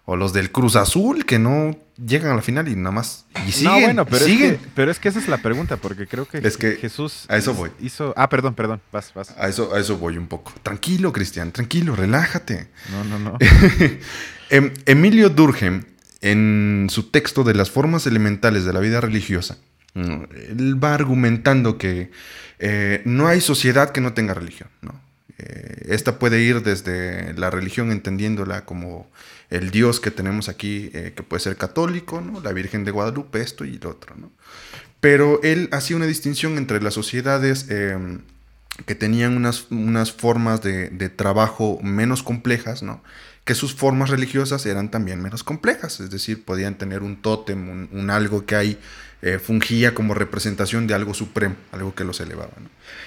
o 0.10 0.16
los 0.16 0.34
del 0.34 0.52
Cruz 0.52 0.76
Azul 0.76 1.24
que 1.24 1.38
no 1.38 1.78
llegan 2.04 2.32
a 2.32 2.36
la 2.36 2.42
final 2.42 2.68
y 2.68 2.76
nada 2.76 2.90
más 2.90 3.28
y 3.46 3.52
siguen, 3.52 3.74
no, 3.74 3.80
bueno, 3.80 4.06
pero, 4.08 4.26
Es 4.26 4.38
que, 4.38 4.60
pero 4.74 4.90
es 4.90 4.98
que 4.98 5.08
esa 5.08 5.20
es 5.20 5.28
la 5.28 5.38
pregunta 5.38 5.78
porque 5.78 6.08
creo 6.08 6.26
que, 6.26 6.40
es 6.40 6.58
que 6.58 6.78
Jesús 6.78 7.26
a 7.28 7.38
eso 7.38 7.54
voy. 7.54 7.70
hizo 7.80 8.12
ah 8.18 8.28
perdón 8.28 8.56
perdón 8.56 8.82
vas 8.92 9.14
vas. 9.14 9.36
A 9.38 9.48
eso 9.48 9.72
a 9.76 9.80
eso 9.80 10.00
voy 10.00 10.18
un 10.18 10.26
poco. 10.26 10.52
Tranquilo 10.64 11.14
Cristian 11.14 11.52
tranquilo 11.52 11.96
relájate. 11.96 12.70
No 12.92 13.04
no 13.04 13.20
no. 13.20 13.38
Em, 14.52 14.74
Emilio 14.88 15.30
Durkheim 15.30 15.84
en 16.22 16.88
su 16.90 17.12
texto 17.12 17.44
de 17.44 17.54
las 17.54 17.70
formas 17.70 18.08
elementales 18.08 18.66
de 18.66 18.74
la 18.74 18.80
vida 18.80 19.00
religiosa 19.00 19.60
mm, 19.94 20.24
él 20.50 20.84
va 20.84 20.96
argumentando 20.96 21.78
que 21.78 22.10
eh, 22.58 23.04
no 23.06 23.28
hay 23.28 23.42
sociedad 23.42 23.92
que 23.92 24.02
no 24.02 24.14
tenga 24.14 24.34
religión 24.34 24.70
¿no? 24.82 25.00
Eh, 25.38 25.86
esta 25.90 26.18
puede 26.18 26.42
ir 26.42 26.64
desde 26.64 27.34
la 27.36 27.52
religión 27.52 27.92
entendiéndola 27.92 28.66
como 28.66 29.08
el 29.50 29.72
Dios 29.72 30.00
que 30.00 30.12
tenemos 30.12 30.48
aquí, 30.50 30.92
eh, 30.94 31.14
que 31.16 31.24
puede 31.24 31.42
ser 31.42 31.58
católico, 31.58 32.22
¿no? 32.22 32.40
la 32.42 32.54
Virgen 32.54 32.84
de 32.84 32.92
Guadalupe, 32.92 33.42
esto 33.42 33.66
y 33.66 33.78
lo 33.80 33.90
otro. 33.90 34.16
¿no? 34.16 34.32
Pero 35.00 35.42
él 35.44 35.70
hacía 35.72 35.96
una 35.96 36.06
distinción 36.06 36.58
entre 36.58 36.82
las 36.82 36.94
sociedades 36.94 37.70
em, 37.70 38.22
que 38.86 38.96
tenían 38.96 39.36
unas, 39.36 39.68
unas 39.72 40.12
formas 40.12 40.62
de, 40.62 41.10
trabajo 41.10 41.80
menos 41.82 42.22
complejas, 42.22 42.84
¿no? 42.84 43.02
que 43.44 43.56
sus 43.56 43.74
formas 43.74 44.12
religiosas 44.12 44.66
eran 44.68 44.92
también 44.92 45.22
menos 45.22 45.44
complejas, 45.44 46.00
es 46.00 46.12
decir, 46.12 46.46
podían 46.46 46.78
tener 46.78 47.02
un 47.02 47.20
tótem, 47.20 47.90
un, 47.92 48.10
algo 48.12 48.46
que 48.46 48.56
ahí 48.56 48.80
eh, 49.24 49.40
fungía 49.40 49.96
como 49.96 50.14
representación 50.14 50.86
de 50.86 50.94
algo 50.94 51.16
supremo, 51.16 51.56
algo 51.72 51.96
que 51.96 52.04
los 52.04 52.20
elevaba. 52.20 52.52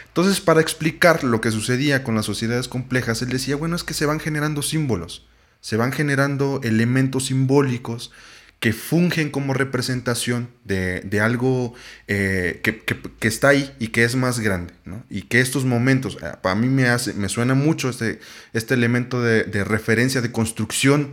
Entonces, 0.09 0.41
para 0.41 0.61
explicar 0.61 1.23
lo 1.23 1.41
que 1.41 1.53
sucedía 1.53 2.03
con 2.03 2.17
las 2.17 2.27
sociedades 2.27 2.67
complejas, 2.67 3.23
él 3.23 3.29
decía, 3.29 3.55
bueno, 3.55 3.77
es 3.77 3.85
que 3.85 3.95
se 3.95 4.05
van 4.05 4.19
generando 4.19 4.63
símbolos, 4.63 5.25
se 5.63 5.79
van 5.79 5.93
generando 5.93 6.61
elementos 6.63 7.27
simbólicos 7.27 8.13
que 8.61 8.73
fungen 8.73 9.31
como 9.31 9.55
representación 9.55 10.49
de, 10.65 11.21
algo 11.21 11.75
eh, 12.07 12.61
que, 12.63 13.27
está 13.27 13.49
ahí 13.49 13.75
y 13.81 13.89
que 13.89 14.05
es 14.05 14.15
más 14.15 14.39
grande, 14.39 14.75
¿no? 14.85 15.05
Y 15.11 15.23
que 15.23 15.41
estos 15.41 15.65
momentos, 15.65 16.17
eh, 16.23 16.33
para 16.43 16.55
mí 16.55 16.69
me, 16.69 16.89
hace, 16.89 17.13
me 17.15 17.29
suena 17.29 17.55
mucho 17.55 17.89
este, 17.89 18.21
este 18.53 18.75
elemento 18.75 19.21
de, 19.21 19.43
de 19.45 19.65
referencia, 19.65 20.21
de 20.21 20.31
construcción 20.31 21.13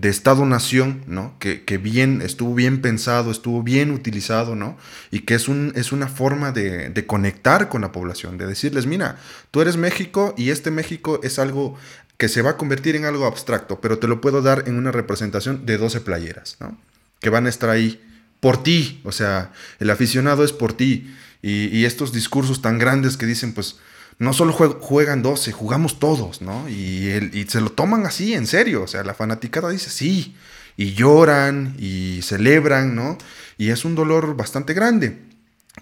de 0.00 0.08
Estado-Nación, 0.08 1.02
¿no? 1.06 1.34
Que, 1.38 1.78
bien, 1.78 2.22
estuvo 2.22 2.54
bien 2.54 2.80
pensado, 2.80 3.30
estuvo 3.30 3.62
bien 3.62 3.90
utilizado, 3.90 4.56
¿no? 4.56 4.78
Y 5.10 5.20
que 5.20 5.34
es, 5.34 5.46
un, 5.46 5.72
es 5.74 5.92
una 5.92 6.08
forma 6.08 6.52
de, 6.52 7.04
conectar 7.06 7.68
con 7.68 7.82
la 7.82 7.92
población, 7.92 8.38
de 8.38 8.46
decirles, 8.46 8.86
mira, 8.86 9.18
tú 9.50 9.60
eres 9.60 9.76
México 9.76 10.34
y 10.38 10.50
este 10.50 10.70
México 10.70 11.20
es 11.22 11.38
algo 11.38 11.76
que 12.20 12.28
se 12.28 12.42
va 12.42 12.50
a 12.50 12.56
convertir 12.56 12.94
en 12.94 13.04
algo 13.04 13.26
abstracto, 13.26 13.80
pero 13.80 13.98
te 13.98 14.06
lo 14.06 14.20
puedo 14.20 14.42
dar 14.42 14.68
en 14.68 14.76
una 14.76 14.92
representación 14.92 15.66
de 15.66 15.76
12 15.76 16.02
playeras, 16.02 16.56
¿no? 16.60 16.78
Que 17.18 17.30
van 17.30 17.46
a 17.46 17.48
estar 17.48 17.68
ahí 17.68 18.00
por 18.38 18.62
ti, 18.62 19.00
o 19.04 19.10
sea, 19.10 19.52
el 19.80 19.90
aficionado 19.90 20.44
es 20.44 20.52
por 20.52 20.72
ti. 20.72 21.12
Y, 21.42 21.76
y 21.76 21.86
estos 21.86 22.12
discursos 22.12 22.62
tan 22.62 22.78
grandes 22.78 23.16
que 23.16 23.26
dicen, 23.26 23.54
pues, 23.54 23.78
no 24.20 24.34
solo 24.34 24.52
juegan 24.52 25.22
12, 25.22 25.50
jugamos 25.50 25.98
todos, 25.98 26.42
¿no? 26.42 26.68
Y, 26.68 27.46
se 27.48 27.60
lo 27.62 27.72
toman 27.72 28.04
así, 28.04 28.34
en 28.34 28.46
serio. 28.46 28.82
O 28.82 28.86
sea, 28.86 29.02
la 29.02 29.14
fanaticada 29.14 29.70
dice 29.70 29.88
sí, 29.88 30.36
y 30.76 30.92
lloran 30.92 31.74
y 31.78 32.20
celebran, 32.20 32.94
¿no? 32.94 33.16
Y 33.56 33.70
es 33.70 33.86
un 33.86 33.94
dolor 33.94 34.36
bastante 34.36 34.74
grande. 34.74 35.16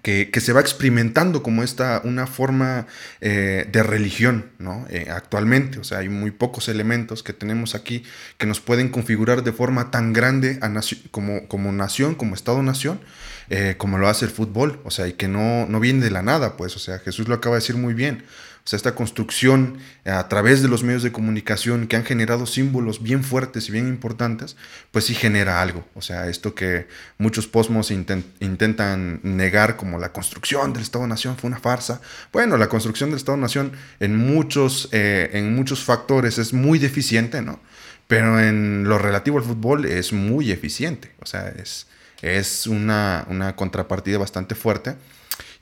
Que, 0.03 0.31
se 0.41 0.53
va 0.53 0.61
experimentando 0.61 1.43
como 1.43 1.63
esta, 1.63 2.01
una 2.05 2.27
forma 2.27 2.87
eh, 3.21 3.67
de 3.73 3.83
religión, 3.83 4.51
¿no? 4.59 4.87
Eh, 4.91 5.09
actualmente, 5.11 5.79
o 5.79 5.85
sea, 5.85 5.99
hay 5.99 6.09
muy 6.09 6.31
pocos 6.31 6.69
elementos 6.69 7.23
que 7.23 7.33
tenemos 7.33 7.75
aquí 7.75 8.05
que 8.37 8.47
nos 8.47 8.61
pueden 8.61 8.91
configurar 8.91 9.43
de 9.43 9.53
forma 9.53 9.91
tan 9.91 10.13
grande 10.13 10.61
como, 11.11 11.49
como 11.49 11.73
nación, 11.73 12.15
como 12.15 12.35
Estado-nación, 12.35 13.01
eh, 13.51 13.75
como 13.79 13.99
lo 13.99 14.09
hace 14.09 14.27
el 14.27 14.31
fútbol, 14.31 14.81
o 14.85 14.91
sea, 14.91 15.09
y 15.09 15.15
que 15.15 15.27
no, 15.27 15.67
no 15.67 15.81
viene 15.81 16.05
de 16.05 16.11
la 16.11 16.23
nada, 16.23 16.57
pues, 16.57 16.77
o 16.77 16.79
sea, 16.79 16.99
Jesús 16.99 17.27
lo 17.27 17.35
acaba 17.35 17.57
de 17.57 17.61
decir 17.63 17.77
muy 17.77 17.95
bien. 17.95 18.25
O 18.65 18.69
sea, 18.69 18.77
esta 18.77 18.95
construcción 18.95 19.79
eh, 20.05 20.11
a 20.11 20.29
través 20.29 20.63
de 20.63 20.69
los 20.69 20.83
medios 20.83 21.03
de 21.03 21.13
comunicación 21.13 21.87
que 21.87 21.97
han 21.97 22.05
generado 22.05 22.47
símbolos 22.47 23.03
bien 23.03 23.25
fuertes 23.25 23.69
y 23.69 23.73
bien 23.73 23.89
importantes, 23.89 24.57
pues 24.91 25.07
sí 25.07 25.15
genera 25.15 25.63
algo. 25.63 25.87
O 25.95 26.03
sea, 26.03 26.29
esto 26.29 26.55
que 26.55 26.87
muchos 27.17 27.47
posmos 27.47 27.91
intentan 27.91 29.21
negar 29.23 29.77
como 29.77 29.99
la 29.99 30.13
construcción 30.13 30.73
del 30.73 30.83
Estado-Nación 30.83 31.37
fue 31.37 31.49
una 31.49 31.61
farsa. 31.61 32.01
Bueno, 32.33 32.57
la 32.57 32.69
construcción 32.69 33.11
del 33.11 33.19
Estado-Nación 33.19 33.73
en 34.01 34.17
muchos, 34.17 34.89
eh, 34.93 35.31
en 35.33 35.55
muchos 35.55 35.85
factores 35.85 36.39
es 36.39 36.53
muy 36.53 36.79
deficiente, 36.79 37.43
¿no? 37.43 37.61
Pero 38.07 38.41
en 38.41 38.85
lo 38.85 38.99
relativo 38.99 39.39
al 39.39 39.45
fútbol 39.45 39.85
es 39.85 40.13
muy 40.13 40.51
eficiente. 40.51 41.13
O 41.21 41.27
sea, 41.27 41.49
es, 41.49 41.87
es 42.23 42.67
una, 42.67 43.55
contrapartida 43.57 44.19
bastante 44.19 44.55
fuerte 44.55 44.97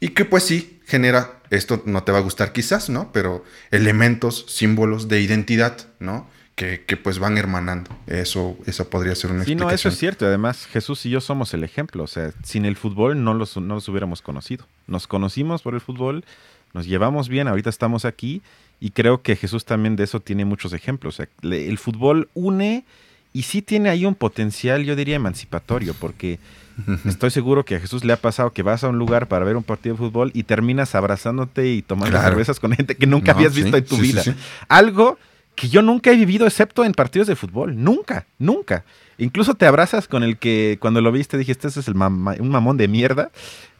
y 0.00 0.10
que 0.10 0.24
pues 0.24 0.44
sí 0.44 0.75
genera, 0.86 1.40
esto 1.50 1.82
no 1.84 2.04
te 2.04 2.12
va 2.12 2.18
a 2.18 2.22
gustar 2.22 2.52
quizás, 2.52 2.88
¿no? 2.88 3.10
Pero 3.12 3.44
elementos, 3.70 4.46
símbolos 4.48 5.08
de 5.08 5.20
identidad, 5.20 5.88
¿no? 5.98 6.28
Que, 6.54 6.78
pues 7.02 7.18
van 7.18 7.36
hermanando. 7.36 7.90
Eso, 8.06 8.56
eso 8.64 8.88
podría 8.88 9.14
ser 9.14 9.30
una 9.30 9.44
sí, 9.44 9.54
no, 9.54 9.70
eso 9.70 9.90
es 9.90 9.98
cierto. 9.98 10.24
Además, 10.24 10.66
Jesús 10.66 11.04
y 11.04 11.10
yo 11.10 11.20
somos 11.20 11.52
el 11.52 11.64
ejemplo. 11.64 12.04
O 12.04 12.06
sea, 12.06 12.32
sin 12.42 12.64
el 12.64 12.76
fútbol 12.76 13.22
no 13.22 13.34
los, 13.34 13.58
no 13.58 13.74
los 13.74 13.86
hubiéramos 13.88 14.22
conocido. 14.22 14.66
Nos 14.86 15.06
conocimos 15.06 15.60
por 15.60 15.74
el 15.74 15.82
fútbol, 15.82 16.24
nos 16.72 16.86
llevamos 16.86 17.28
bien, 17.28 17.46
ahorita 17.46 17.68
estamos 17.68 18.06
aquí 18.06 18.40
y 18.80 18.90
creo 18.90 19.20
que 19.20 19.36
Jesús 19.36 19.66
también 19.66 19.96
de 19.96 20.04
eso 20.04 20.20
tiene 20.20 20.46
muchos 20.46 20.72
ejemplos. 20.72 21.20
O 21.20 21.24
sea, 21.24 21.28
el 21.42 21.76
fútbol 21.76 22.30
une 22.32 22.86
y 23.36 23.42
sí 23.42 23.60
tiene 23.60 23.90
ahí 23.90 24.06
un 24.06 24.14
potencial, 24.14 24.82
yo 24.84 24.96
diría, 24.96 25.16
emancipatorio, 25.16 25.92
porque 25.92 26.38
estoy 27.04 27.30
seguro 27.30 27.66
que 27.66 27.74
a 27.74 27.80
Jesús 27.80 28.02
le 28.02 28.14
ha 28.14 28.16
pasado 28.16 28.50
que 28.50 28.62
vas 28.62 28.82
a 28.82 28.88
un 28.88 28.98
lugar 28.98 29.28
para 29.28 29.44
ver 29.44 29.58
un 29.58 29.62
partido 29.62 29.94
de 29.94 29.98
fútbol 29.98 30.30
y 30.32 30.44
terminas 30.44 30.94
abrazándote 30.94 31.68
y 31.68 31.82
tomando 31.82 32.18
cervezas 32.18 32.58
con 32.58 32.72
gente 32.72 32.94
que 32.94 33.06
nunca 33.06 33.32
habías 33.32 33.54
visto 33.54 33.76
en 33.76 33.84
tu 33.84 33.98
vida. 33.98 34.22
Algo 34.68 35.18
que 35.54 35.68
yo 35.68 35.82
nunca 35.82 36.12
he 36.12 36.16
vivido 36.16 36.46
excepto 36.46 36.82
en 36.82 36.92
partidos 36.92 37.28
de 37.28 37.36
fútbol. 37.36 37.76
Nunca, 37.76 38.24
nunca. 38.38 38.84
Incluso 39.18 39.54
te 39.54 39.66
abrazas 39.66 40.08
con 40.08 40.22
el 40.22 40.38
que 40.38 40.78
cuando 40.80 41.02
lo 41.02 41.12
viste 41.12 41.36
dijiste, 41.36 41.68
este 41.68 41.80
es 41.80 41.88
el 41.88 41.94
un 41.94 42.48
mamón 42.48 42.78
de 42.78 42.88
mierda. 42.88 43.32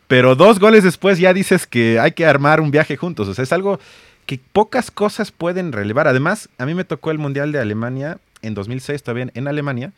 Pero 0.06 0.36
dos 0.36 0.58
goles 0.58 0.84
después 0.84 1.18
ya 1.18 1.32
dices 1.32 1.66
que 1.66 1.98
hay 1.98 2.12
que 2.12 2.26
armar 2.26 2.60
un 2.60 2.70
viaje 2.70 2.98
juntos. 2.98 3.26
O 3.26 3.32
sea, 3.32 3.42
es 3.42 3.52
algo 3.54 3.80
que 4.26 4.38
pocas 4.52 4.90
cosas 4.90 5.32
pueden 5.32 5.72
relevar. 5.72 6.08
Además, 6.08 6.50
a 6.58 6.66
mí 6.66 6.74
me 6.74 6.84
tocó 6.84 7.10
el 7.10 7.16
Mundial 7.16 7.52
de 7.52 7.58
Alemania 7.58 8.18
en 8.46 8.54
2006 8.54 9.02
todavía 9.02 9.30
en 9.34 9.48
Alemania. 9.48 9.92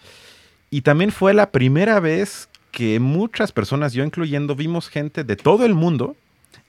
Y 0.71 0.83
también 0.83 1.13
fue 1.13 1.35
la 1.35 1.51
primera 1.51 2.01
vez 2.01 2.49
que 2.71 3.01
muchas 3.01 3.53
personas, 3.53 3.93
yo 3.93 4.05
incluyendo, 4.05 4.55
vimos 4.55 4.89
gente 4.89 5.25
de 5.25 5.37
todo 5.37 5.65
el 5.65 5.75
mundo 5.75 6.17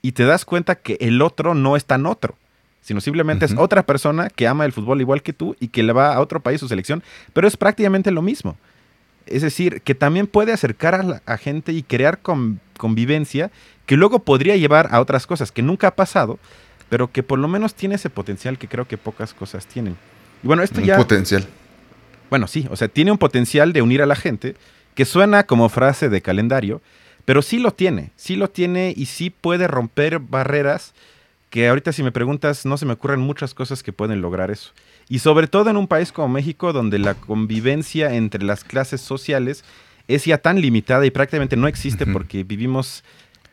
y 0.01 0.13
te 0.13 0.23
das 0.23 0.45
cuenta 0.45 0.75
que 0.75 0.97
el 1.01 1.21
otro 1.21 1.53
no 1.53 1.75
es 1.75 1.85
tan 1.85 2.05
otro, 2.05 2.35
sino 2.81 3.01
simplemente 3.01 3.45
es 3.45 3.55
otra 3.57 3.83
persona 3.83 4.29
que 4.29 4.47
ama 4.47 4.65
el 4.65 4.71
fútbol 4.71 5.01
igual 5.01 5.21
que 5.21 5.33
tú 5.33 5.55
y 5.59 5.67
que 5.67 5.83
le 5.83 5.93
va 5.93 6.13
a 6.13 6.21
otro 6.21 6.39
país 6.39 6.59
su 6.59 6.67
selección, 6.67 7.03
pero 7.33 7.47
es 7.47 7.57
prácticamente 7.57 8.11
lo 8.11 8.21
mismo. 8.21 8.57
Es 9.25 9.41
decir, 9.41 9.81
que 9.81 9.93
también 9.93 10.25
puede 10.25 10.53
acercar 10.53 10.95
a 10.95 11.03
la 11.03 11.37
gente 11.37 11.73
y 11.73 11.83
crear 11.83 12.19
convivencia 12.77 13.51
que 13.85 13.97
luego 13.97 14.19
podría 14.19 14.55
llevar 14.55 14.87
a 14.91 15.01
otras 15.01 15.27
cosas 15.27 15.51
que 15.51 15.61
nunca 15.61 15.87
ha 15.87 15.95
pasado, 15.95 16.39
pero 16.89 17.11
que 17.11 17.21
por 17.21 17.37
lo 17.37 17.47
menos 17.47 17.75
tiene 17.75 17.95
ese 17.95 18.09
potencial 18.09 18.57
que 18.57 18.67
creo 18.67 18.87
que 18.87 18.97
pocas 18.97 19.33
cosas 19.33 19.67
tienen. 19.67 19.97
Y 20.41 20.47
bueno, 20.47 20.63
esto 20.63 20.81
ya... 20.81 20.97
potencial. 20.97 21.45
Bueno, 22.29 22.47
sí, 22.47 22.67
o 22.69 22.75
sea, 22.75 22.87
tiene 22.87 23.11
un 23.11 23.17
potencial 23.17 23.73
de 23.73 23.81
unir 23.81 24.01
a 24.01 24.05
la 24.05 24.15
gente, 24.15 24.55
que 24.95 25.05
suena 25.05 25.43
como 25.45 25.69
frase 25.69 26.09
de 26.09 26.21
calendario, 26.21 26.81
pero 27.25 27.41
sí 27.41 27.59
lo 27.59 27.71
tiene, 27.71 28.11
sí 28.15 28.35
lo 28.35 28.49
tiene 28.49 28.93
y 28.95 29.05
sí 29.05 29.29
puede 29.29 29.67
romper 29.67 30.19
barreras 30.19 30.93
que 31.49 31.67
ahorita 31.67 31.93
si 31.93 32.03
me 32.03 32.11
preguntas 32.11 32.65
no 32.65 32.77
se 32.77 32.85
me 32.85 32.93
ocurren 32.93 33.19
muchas 33.19 33.53
cosas 33.53 33.81
que 33.81 33.93
pueden 33.93 34.21
lograr 34.21 34.51
eso. 34.51 34.71
Y 35.07 35.19
sobre 35.19 35.47
todo 35.47 35.69
en 35.69 35.77
un 35.77 35.87
país 35.87 36.11
como 36.11 36.27
México 36.27 36.73
donde 36.73 36.99
la 36.99 37.15
convivencia 37.15 38.13
entre 38.13 38.43
las 38.43 38.63
clases 38.63 39.01
sociales 39.01 39.63
es 40.07 40.25
ya 40.25 40.37
tan 40.37 40.61
limitada 40.61 41.05
y 41.05 41.11
prácticamente 41.11 41.55
no 41.55 41.67
existe 41.67 42.05
porque 42.05 42.43
vivimos 42.43 43.03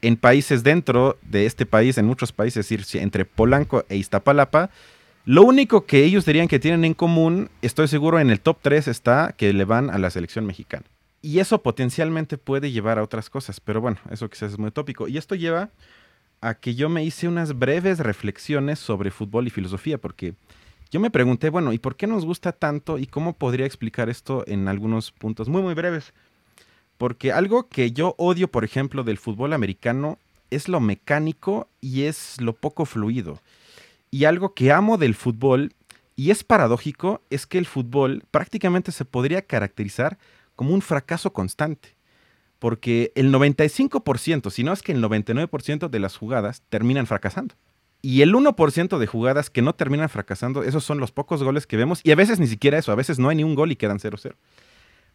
en 0.03 0.16
países 0.16 0.62
dentro 0.62 1.18
de 1.22 1.47
este 1.47 1.64
país, 1.64 1.97
en 1.99 2.07
muchos 2.07 2.33
países, 2.33 2.70
es 2.70 2.79
decir, 2.79 3.03
entre 3.03 3.24
Polanco 3.24 3.85
e 3.89 3.97
Iztapalapa, 3.97 4.70
lo 5.27 5.43
único 5.43 5.87
que 5.87 6.05
ellos 6.05 6.24
dirían 6.24 6.47
que 6.47 6.61
tienen 6.61 6.85
en 6.85 6.95
común, 6.95 7.51
estoy 7.61 7.89
seguro 7.89 8.20
en 8.20 8.31
el 8.31 8.41
top 8.41 8.59
3 8.62 8.87
está 8.87 9.35
que 9.37 9.53
le 9.53 9.64
van 9.64 9.91
a 9.91 9.99
la 9.99 10.11
selección 10.11 10.47
mexicana. 10.47 10.87
Y 11.20 11.41
eso 11.41 11.62
potencialmente 11.62 12.39
puede 12.39 12.70
llevar 12.70 13.01
a 13.01 13.03
otras 13.03 13.29
cosas, 13.29 13.59
pero 13.59 13.81
bueno, 13.81 13.99
eso 14.09 14.31
quizás 14.31 14.53
es 14.53 14.59
muy 14.61 14.70
tópico. 14.70 15.09
Y 15.09 15.18
esto 15.18 15.35
lleva 15.35 15.70
a 16.41 16.55
que 16.55 16.77
yo 16.77 16.89
me 16.89 17.05
hice 17.05 17.27
unas 17.27 17.59
breves 17.59 17.99
reflexiones 17.99 18.79
sobre 18.79 19.11
fútbol 19.11 19.49
y 19.49 19.51
filosofía, 19.51 19.99
porque 19.99 20.35
yo 20.93 21.01
me 21.01 21.11
pregunté, 21.11 21.51
bueno, 21.51 21.72
¿y 21.72 21.79
por 21.81 21.97
qué 21.97 22.07
nos 22.07 22.24
gusta 22.24 22.53
tanto 22.53 22.97
y 22.97 23.09
cómo 23.09 23.33
podría 23.33 23.66
explicar 23.66 24.09
esto 24.09 24.45
en 24.47 24.68
algunos 24.68 25.11
puntos 25.11 25.49
muy, 25.49 25.61
muy 25.61 25.74
breves? 25.74 26.14
Porque 26.99 27.33
algo 27.33 27.68
que 27.68 27.91
yo 27.91 28.14
odio, 28.16 28.47
por 28.47 28.62
ejemplo, 28.62 29.03
del 29.03 29.18
fútbol 29.18 29.55
americano 29.55 30.20
es 30.51 30.68
lo 30.68 30.79
mecánico 30.79 31.68
y 31.81 32.03
es 32.03 32.41
lo 32.41 32.53
poco 32.53 32.85
fluido. 32.85 33.41
Y 34.11 34.25
algo 34.25 34.55
que 34.55 34.73
amo 34.73 34.99
del 34.99 35.15
fútbol, 35.15 35.75
y 36.15 36.31
es 36.31 36.45
paradójico, 36.45 37.23
es 37.31 37.47
que 37.47 37.59
el 37.59 37.67
fútbol 37.67 38.25
prácticamente 38.31 38.93
se 38.93 39.05
podría 39.05 39.43
caracterizar 39.43 40.19
como 40.55 40.73
un 40.75 40.83
fracaso 40.83 41.33
constante. 41.33 41.97
Porque 42.59 43.13
el 43.15 43.33
95%, 43.33 44.51
si 44.51 44.65
no 44.65 44.73
es 44.73 44.83
que 44.83 44.93
el 44.93 45.03
99% 45.03 45.89
de 45.89 46.01
las 46.01 46.17
jugadas 46.17 46.63
terminan 46.69 47.07
fracasando. 47.07 47.55
Y 48.01 48.23
el 48.23 48.35
1% 48.35 48.99
de 48.99 49.07
jugadas 49.07 49.51
que 49.51 49.63
no 49.63 49.75
terminan 49.75 50.09
fracasando, 50.09 50.63
esos 50.63 50.85
son 50.85 50.99
los 50.99 51.13
pocos 51.13 51.43
goles 51.43 51.67
que 51.67 51.77
vemos. 51.77 52.01
Y 52.03 52.13
a 52.13 52.17
veces 52.17 52.41
ni 52.41 52.47
siquiera 52.47 52.79
eso, 52.79 52.93
a 52.93 52.97
veces 52.97 53.19
no 53.19 53.29
hay 53.29 53.37
ni 53.37 53.45
un 53.45 53.55
gol 53.55 53.73
y 53.73 53.77
quedan 53.77 53.99
0-0. 53.99 54.35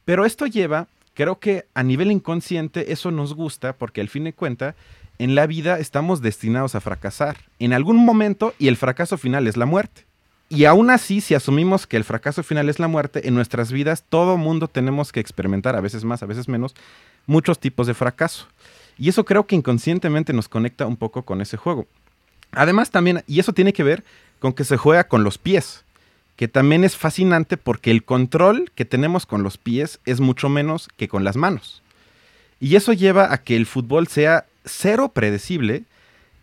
Pero 0.06 0.26
esto 0.26 0.46
lleva, 0.46 0.88
creo 1.14 1.40
que 1.40 1.68
a 1.74 1.84
nivel 1.84 2.12
inconsciente 2.12 2.92
eso 2.92 3.12
nos 3.12 3.34
gusta 3.34 3.78
porque 3.78 4.02
al 4.02 4.10
fin 4.10 4.26
de 4.26 4.34
cuentas 4.34 4.76
en 5.20 5.36
la 5.36 5.48
vida 5.48 5.80
estamos 5.80 6.22
destinados 6.22 6.76
a 6.76 6.82
fracasar 6.82 7.38
en 7.60 7.74
algún 7.74 7.98
momento 7.98 8.54
y 8.58 8.68
el 8.68 8.78
fracaso 8.78 9.18
final 9.18 9.48
es 9.48 9.58
la 9.58 9.66
muerte. 9.66 10.06
Y 10.50 10.66
aún 10.66 10.90
así, 10.90 11.22
si 11.22 11.34
asumimos 11.34 11.88
que 11.88 11.96
el 11.96 12.04
fracaso 12.04 12.44
final 12.44 12.68
es 12.68 12.78
la 12.78 12.90
muerte, 12.90 13.28
en 13.28 13.36
nuestras 13.36 13.72
vidas 13.72 14.04
todo 14.10 14.36
mundo 14.36 14.68
tenemos 14.68 15.14
que 15.14 15.22
experimentar, 15.22 15.78
a 15.78 15.82
veces 15.82 16.04
más, 16.04 16.24
a 16.24 16.26
veces 16.26 16.50
menos, 16.50 16.76
muchos 17.26 17.60
tipos 17.60 17.88
de 17.88 17.94
fracaso. 17.94 18.48
Y 18.98 19.08
eso 19.08 19.24
creo 19.24 19.48
que 19.48 19.56
inconscientemente 19.56 20.34
nos 20.34 20.50
conecta 20.50 20.86
un 20.86 20.98
poco 20.98 21.24
con 21.24 21.40
ese 21.40 21.56
juego. 21.56 21.88
Además 22.52 22.92
también, 22.92 23.24
y 23.28 23.40
eso 23.40 23.54
tiene 23.54 23.72
que 23.72 23.84
ver 23.84 24.04
con 24.40 24.52
que 24.52 24.66
se 24.66 24.76
juega 24.76 25.06
con 25.06 25.24
los 25.24 25.38
pies, 25.38 25.86
que 26.36 26.48
también 26.48 26.84
es 26.84 26.98
fascinante 26.98 27.56
porque 27.56 27.92
el 27.92 28.04
control 28.04 28.72
que 28.76 28.84
tenemos 28.84 29.26
con 29.26 29.44
los 29.44 29.58
pies 29.58 30.00
es 30.06 30.20
mucho 30.20 30.50
menos 30.50 30.90
que 30.98 31.08
con 31.08 31.24
las 31.24 31.38
manos. 31.38 31.82
Y 32.60 32.76
eso 32.76 32.94
lleva 32.94 33.32
a 33.34 33.38
que 33.38 33.56
el 33.56 33.66
fútbol 33.66 34.08
sea 34.08 34.46
cero 34.66 35.12
predecible 35.14 35.84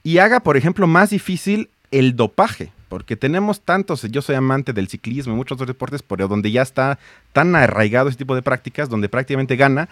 y 0.02 0.18
haga, 0.18 0.40
por 0.40 0.56
ejemplo, 0.56 0.86
más 0.86 1.10
difícil 1.10 1.70
el 1.90 2.16
dopaje, 2.16 2.72
porque 2.88 3.16
tenemos 3.16 3.60
tantos, 3.60 4.02
yo 4.02 4.22
soy 4.22 4.36
amante 4.36 4.72
del 4.72 4.88
ciclismo 4.88 5.34
y 5.34 5.36
muchos 5.36 5.56
otros 5.56 5.68
deportes, 5.68 6.02
pero 6.02 6.28
donde 6.28 6.50
ya 6.50 6.62
está 6.62 6.98
tan 7.32 7.54
arraigado 7.54 8.08
ese 8.08 8.18
tipo 8.18 8.34
de 8.34 8.42
prácticas, 8.42 8.88
donde 8.88 9.08
prácticamente 9.08 9.56
gana 9.56 9.88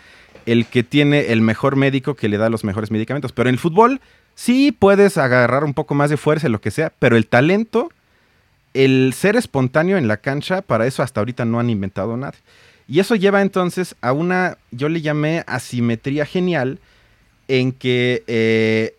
el 0.46 0.66
que 0.66 0.82
tiene 0.82 1.32
el 1.32 1.40
mejor 1.40 1.76
médico 1.76 2.14
que 2.14 2.28
le 2.28 2.38
da 2.38 2.48
los 2.48 2.64
mejores 2.64 2.90
medicamentos. 2.90 3.32
Pero 3.32 3.48
en 3.48 3.54
el 3.54 3.58
fútbol 3.58 4.00
sí 4.34 4.72
puedes 4.72 5.18
agarrar 5.18 5.64
un 5.64 5.74
poco 5.74 5.94
más 5.94 6.08
de 6.08 6.16
fuerza, 6.16 6.48
lo 6.48 6.60
que 6.60 6.70
sea, 6.70 6.92
pero 6.98 7.16
el 7.16 7.26
talento, 7.26 7.90
el 8.72 9.12
ser 9.14 9.36
espontáneo 9.36 9.98
en 9.98 10.08
la 10.08 10.18
cancha, 10.18 10.62
para 10.62 10.86
eso 10.86 11.02
hasta 11.02 11.20
ahorita 11.20 11.44
no 11.44 11.58
han 11.58 11.68
inventado 11.68 12.16
nada. 12.16 12.34
Y 12.88 13.00
eso 13.00 13.16
lleva 13.16 13.42
entonces 13.42 13.96
a 14.00 14.12
una, 14.12 14.58
yo 14.70 14.88
le 14.88 15.02
llamé 15.02 15.42
asimetría 15.46 16.24
genial, 16.24 16.78
en 17.48 17.72
que 17.72 18.24
eh, 18.26 18.94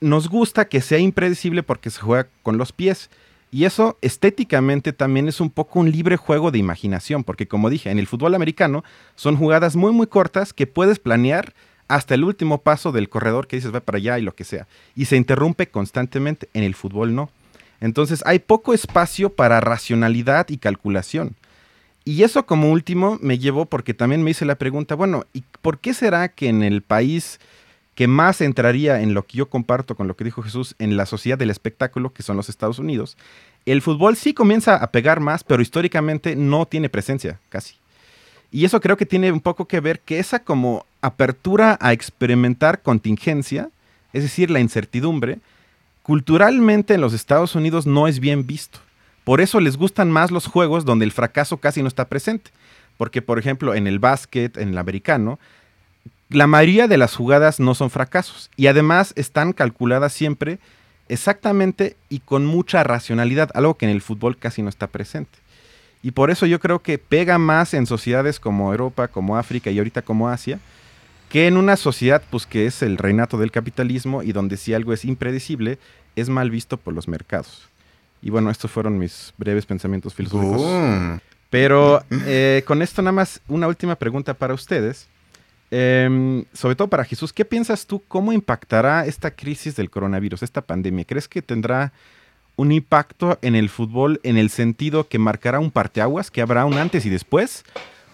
nos 0.00 0.28
gusta 0.28 0.68
que 0.68 0.80
sea 0.80 0.98
impredecible 0.98 1.62
porque 1.62 1.90
se 1.90 2.00
juega 2.00 2.28
con 2.42 2.58
los 2.58 2.72
pies. 2.72 3.10
Y 3.50 3.64
eso 3.64 3.96
estéticamente 4.02 4.92
también 4.92 5.28
es 5.28 5.40
un 5.40 5.50
poco 5.50 5.78
un 5.80 5.90
libre 5.90 6.16
juego 6.16 6.50
de 6.50 6.58
imaginación, 6.58 7.24
porque 7.24 7.46
como 7.46 7.70
dije, 7.70 7.90
en 7.90 7.98
el 7.98 8.06
fútbol 8.06 8.34
americano 8.34 8.84
son 9.14 9.36
jugadas 9.36 9.76
muy 9.76 9.92
muy 9.92 10.08
cortas 10.08 10.52
que 10.52 10.66
puedes 10.66 10.98
planear 10.98 11.54
hasta 11.88 12.14
el 12.14 12.24
último 12.24 12.58
paso 12.58 12.92
del 12.92 13.08
corredor 13.08 13.46
que 13.46 13.56
dices 13.56 13.74
va 13.74 13.80
para 13.80 13.98
allá 13.98 14.18
y 14.18 14.22
lo 14.22 14.34
que 14.34 14.44
sea. 14.44 14.66
Y 14.94 15.04
se 15.04 15.16
interrumpe 15.16 15.68
constantemente, 15.68 16.48
en 16.52 16.64
el 16.64 16.74
fútbol 16.74 17.14
no. 17.14 17.30
Entonces 17.80 18.22
hay 18.26 18.40
poco 18.40 18.74
espacio 18.74 19.30
para 19.30 19.60
racionalidad 19.60 20.48
y 20.48 20.58
calculación. 20.58 21.36
Y 22.04 22.22
eso 22.22 22.46
como 22.46 22.70
último 22.70 23.18
me 23.20 23.38
llevó 23.38 23.66
porque 23.66 23.94
también 23.94 24.22
me 24.22 24.30
hice 24.30 24.44
la 24.44 24.54
pregunta, 24.56 24.94
bueno, 24.94 25.24
¿y 25.32 25.42
por 25.60 25.78
qué 25.78 25.92
será 25.92 26.28
que 26.28 26.48
en 26.48 26.62
el 26.62 26.82
país 26.82 27.40
que 27.96 28.06
más 28.06 28.42
entraría 28.42 29.00
en 29.00 29.14
lo 29.14 29.26
que 29.26 29.38
yo 29.38 29.48
comparto 29.48 29.96
con 29.96 30.06
lo 30.06 30.14
que 30.14 30.22
dijo 30.22 30.42
Jesús 30.42 30.76
en 30.78 30.96
la 30.96 31.06
sociedad 31.06 31.38
del 31.38 31.50
espectáculo, 31.50 32.12
que 32.12 32.22
son 32.22 32.36
los 32.36 32.48
Estados 32.48 32.78
Unidos, 32.78 33.16
el 33.64 33.82
fútbol 33.82 34.16
sí 34.16 34.34
comienza 34.34 34.76
a 34.76 34.92
pegar 34.92 35.18
más, 35.18 35.42
pero 35.42 35.62
históricamente 35.62 36.36
no 36.36 36.66
tiene 36.66 36.90
presencia 36.90 37.40
casi. 37.48 37.74
Y 38.52 38.66
eso 38.66 38.80
creo 38.80 38.98
que 38.98 39.06
tiene 39.06 39.32
un 39.32 39.40
poco 39.40 39.66
que 39.66 39.80
ver 39.80 40.00
que 40.00 40.18
esa 40.18 40.40
como 40.40 40.84
apertura 41.00 41.78
a 41.80 41.94
experimentar 41.94 42.82
contingencia, 42.82 43.70
es 44.12 44.22
decir, 44.22 44.50
la 44.50 44.60
incertidumbre, 44.60 45.38
culturalmente 46.02 46.94
en 46.94 47.00
los 47.00 47.14
Estados 47.14 47.54
Unidos 47.54 47.86
no 47.86 48.06
es 48.06 48.20
bien 48.20 48.46
visto. 48.46 48.78
Por 49.24 49.40
eso 49.40 49.58
les 49.58 49.78
gustan 49.78 50.10
más 50.10 50.30
los 50.30 50.46
juegos 50.46 50.84
donde 50.84 51.06
el 51.06 51.12
fracaso 51.12 51.56
casi 51.56 51.80
no 51.82 51.88
está 51.88 52.04
presente. 52.04 52.50
Porque, 52.98 53.22
por 53.22 53.38
ejemplo, 53.38 53.74
en 53.74 53.86
el 53.86 53.98
básquet, 53.98 54.56
en 54.56 54.68
el 54.68 54.78
americano, 54.78 55.38
la 56.28 56.46
mayoría 56.46 56.88
de 56.88 56.98
las 56.98 57.14
jugadas 57.14 57.60
no 57.60 57.74
son 57.74 57.90
fracasos 57.90 58.50
y 58.56 58.66
además 58.66 59.12
están 59.16 59.52
calculadas 59.52 60.12
siempre 60.12 60.58
exactamente 61.08 61.96
y 62.08 62.20
con 62.20 62.46
mucha 62.46 62.82
racionalidad, 62.82 63.50
algo 63.54 63.74
que 63.74 63.86
en 63.86 63.92
el 63.92 64.02
fútbol 64.02 64.36
casi 64.36 64.62
no 64.62 64.68
está 64.68 64.88
presente. 64.88 65.38
Y 66.02 66.12
por 66.12 66.30
eso 66.30 66.46
yo 66.46 66.60
creo 66.60 66.80
que 66.80 66.98
pega 66.98 67.38
más 67.38 67.74
en 67.74 67.86
sociedades 67.86 68.40
como 68.40 68.70
Europa, 68.70 69.08
como 69.08 69.36
África 69.36 69.70
y 69.70 69.78
ahorita 69.78 70.02
como 70.02 70.28
Asia, 70.28 70.58
que 71.28 71.46
en 71.46 71.56
una 71.56 71.76
sociedad 71.76 72.22
pues 72.30 72.46
que 72.46 72.66
es 72.66 72.82
el 72.82 72.98
reinato 72.98 73.38
del 73.38 73.50
capitalismo 73.50 74.22
y 74.22 74.32
donde 74.32 74.56
si 74.56 74.74
algo 74.74 74.92
es 74.92 75.04
impredecible 75.04 75.78
es 76.14 76.28
mal 76.28 76.50
visto 76.50 76.76
por 76.76 76.94
los 76.94 77.08
mercados. 77.08 77.68
Y 78.22 78.30
bueno, 78.30 78.50
estos 78.50 78.70
fueron 78.70 78.98
mis 78.98 79.32
breves 79.36 79.66
pensamientos 79.66 80.14
filosóficos. 80.14 81.20
Pero 81.50 82.02
eh, 82.10 82.64
con 82.66 82.82
esto 82.82 83.02
nada 83.02 83.12
más 83.12 83.40
una 83.46 83.68
última 83.68 83.94
pregunta 83.94 84.34
para 84.34 84.54
ustedes. 84.54 85.08
Em, 85.70 86.44
sobre 86.52 86.76
todo 86.76 86.88
para 86.88 87.04
Jesús, 87.04 87.32
¿qué 87.32 87.44
piensas 87.44 87.86
tú? 87.86 88.02
¿Cómo 88.06 88.32
impactará 88.32 89.04
esta 89.06 89.32
crisis 89.32 89.74
del 89.74 89.90
coronavirus, 89.90 90.42
esta 90.42 90.62
pandemia? 90.62 91.04
¿Crees 91.04 91.28
que 91.28 91.42
tendrá 91.42 91.92
un 92.54 92.72
impacto 92.72 93.38
en 93.42 93.54
el 93.54 93.68
fútbol 93.68 94.20
en 94.22 94.36
el 94.36 94.50
sentido 94.50 95.08
que 95.08 95.18
marcará 95.18 95.58
un 95.58 95.70
parteaguas, 95.70 96.30
que 96.30 96.40
habrá 96.40 96.64
un 96.64 96.74
antes 96.74 97.04
y 97.04 97.10
después? 97.10 97.64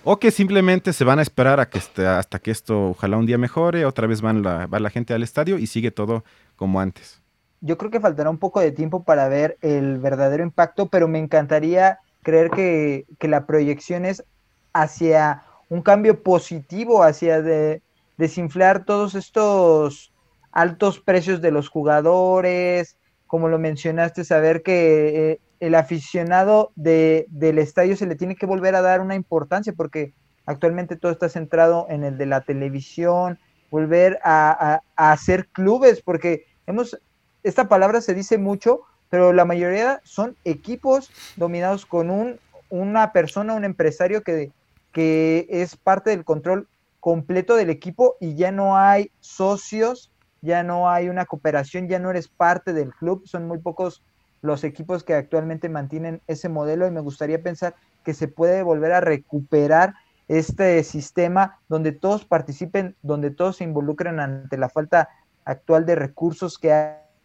¿O 0.05 0.19
que 0.19 0.31
simplemente 0.31 0.93
se 0.93 1.05
van 1.05 1.19
a 1.19 1.23
esperar 1.23 1.61
a 1.61 1.69
que 1.69 1.79
hasta 1.79 2.39
que 2.41 2.51
esto 2.51 2.91
ojalá 2.91 3.19
un 3.19 3.27
día 3.27 3.39
mejore, 3.39 3.85
otra 3.85 4.09
vez 4.09 4.25
va 4.25 4.81
la 4.81 4.91
gente 4.91 5.15
al 5.15 5.23
estadio 5.23 5.59
y 5.59 5.67
sigue 5.67 5.91
todo 5.91 6.25
como 6.57 6.81
antes? 6.81 7.21
Yo 7.61 7.79
creo 7.79 7.93
que 7.93 8.01
faltará 8.01 8.29
un 8.29 8.39
poco 8.39 8.59
de 8.59 8.73
tiempo 8.73 9.05
para 9.05 9.29
ver 9.29 9.59
el 9.61 9.99
verdadero 9.99 10.43
impacto, 10.43 10.87
pero 10.87 11.07
me 11.07 11.21
encantaría 11.21 12.01
creer 12.23 12.51
que 12.51 13.29
la 13.29 13.47
proyección 13.47 14.05
es 14.05 14.25
hacia 14.73 15.45
un 15.73 15.81
cambio 15.81 16.23
positivo 16.23 17.03
hacia 17.03 17.41
de, 17.41 17.81
desinflar 18.19 18.85
todos 18.85 19.15
estos 19.15 20.13
altos 20.53 21.01
precios 21.01 21.41
de 21.41 21.51
los 21.51 21.71
jugadores, 21.71 22.99
como 23.27 23.49
lo 23.49 23.59
mencionaste, 23.59 24.23
saber 24.25 24.63
que 24.63 25.33
eh, 25.33 25.41
el 25.61 25.75
aficionado 25.75 26.73
de, 26.77 27.27
del 27.31 27.59
estadio 27.59 27.97
se 27.97 28.07
le 28.07 28.17
tiene 28.17 28.37
que 28.37 28.45
volver 28.45 28.75
a 28.75 28.83
dar 28.83 29.01
una 29.01 29.15
importancia 29.15 29.73
porque 29.73 30.13
actualmente 30.45 30.97
todo 30.97 31.11
está 31.11 31.31
centrado 31.31 31.87
en 31.89 32.05
el 32.05 32.19
de 32.19 32.27
la 32.27 32.43
televisión, 32.43 33.39
volver 33.71 34.19
a, 34.23 34.83
a 34.95 35.13
hacer 35.13 35.49
clubes, 35.49 36.03
porque 36.03 36.45
hemos, 36.67 37.01
esta 37.43 37.71
palabra 37.71 38.03
se 38.03 38.13
dice 38.13 38.37
mucho, 38.37 38.83
pero 39.09 39.33
la 39.33 39.47
mayoría 39.47 40.03
son 40.05 40.37
equipos 40.45 41.11
dominados 41.37 41.87
con 41.87 42.11
un, 42.11 42.39
una 42.69 43.13
persona, 43.13 43.55
un 43.55 43.65
empresario 43.65 44.23
que 44.23 44.53
que 44.93 45.47
es 45.51 45.77
parte 45.77 46.11
del 46.11 46.25
control 46.25 46.69
completo 47.01 47.57
del 47.57 47.71
equipo 47.71 48.17
y 48.21 48.37
ya 48.37 48.53
no 48.53 48.77
hay 48.77 49.11
socios, 49.21 50.13
ya 50.41 50.63
no 50.63 50.89
hay 50.89 51.09
una 51.09 51.25
cooperación, 51.25 51.89
ya 51.89 51.99
no 51.99 52.11
eres 52.11 52.29
parte 52.29 52.73
del 52.73 52.95
club, 52.95 53.27
son 53.27 53.49
muy 53.49 53.59
pocos 53.59 54.05
los 54.43 54.65
equipos 54.65 55.05
que 55.05 55.15
actualmente 55.15 55.69
mantienen 55.69 56.21
ese 56.27 56.49
modelo 56.49 56.87
y 56.87 56.91
me 56.91 57.01
gustaría 57.01 57.43
pensar 57.43 57.75
que 58.05 58.13
se 58.13 58.29
puede 58.29 58.63
volver 58.63 58.93
a 58.93 59.01
recuperar 59.01 59.95
este 60.29 60.83
sistema 60.85 61.59
donde 61.69 61.93
todos 61.93 62.25
participen, 62.25 62.97
donde 63.03 63.31
todos 63.31 63.57
se 63.57 63.65
involucren 63.65 64.21
ante 64.21 64.57
la 64.57 64.69
falta 64.69 65.09
actual 65.45 65.87
de 65.87 65.95
recursos 65.95 66.59
que 66.59 66.73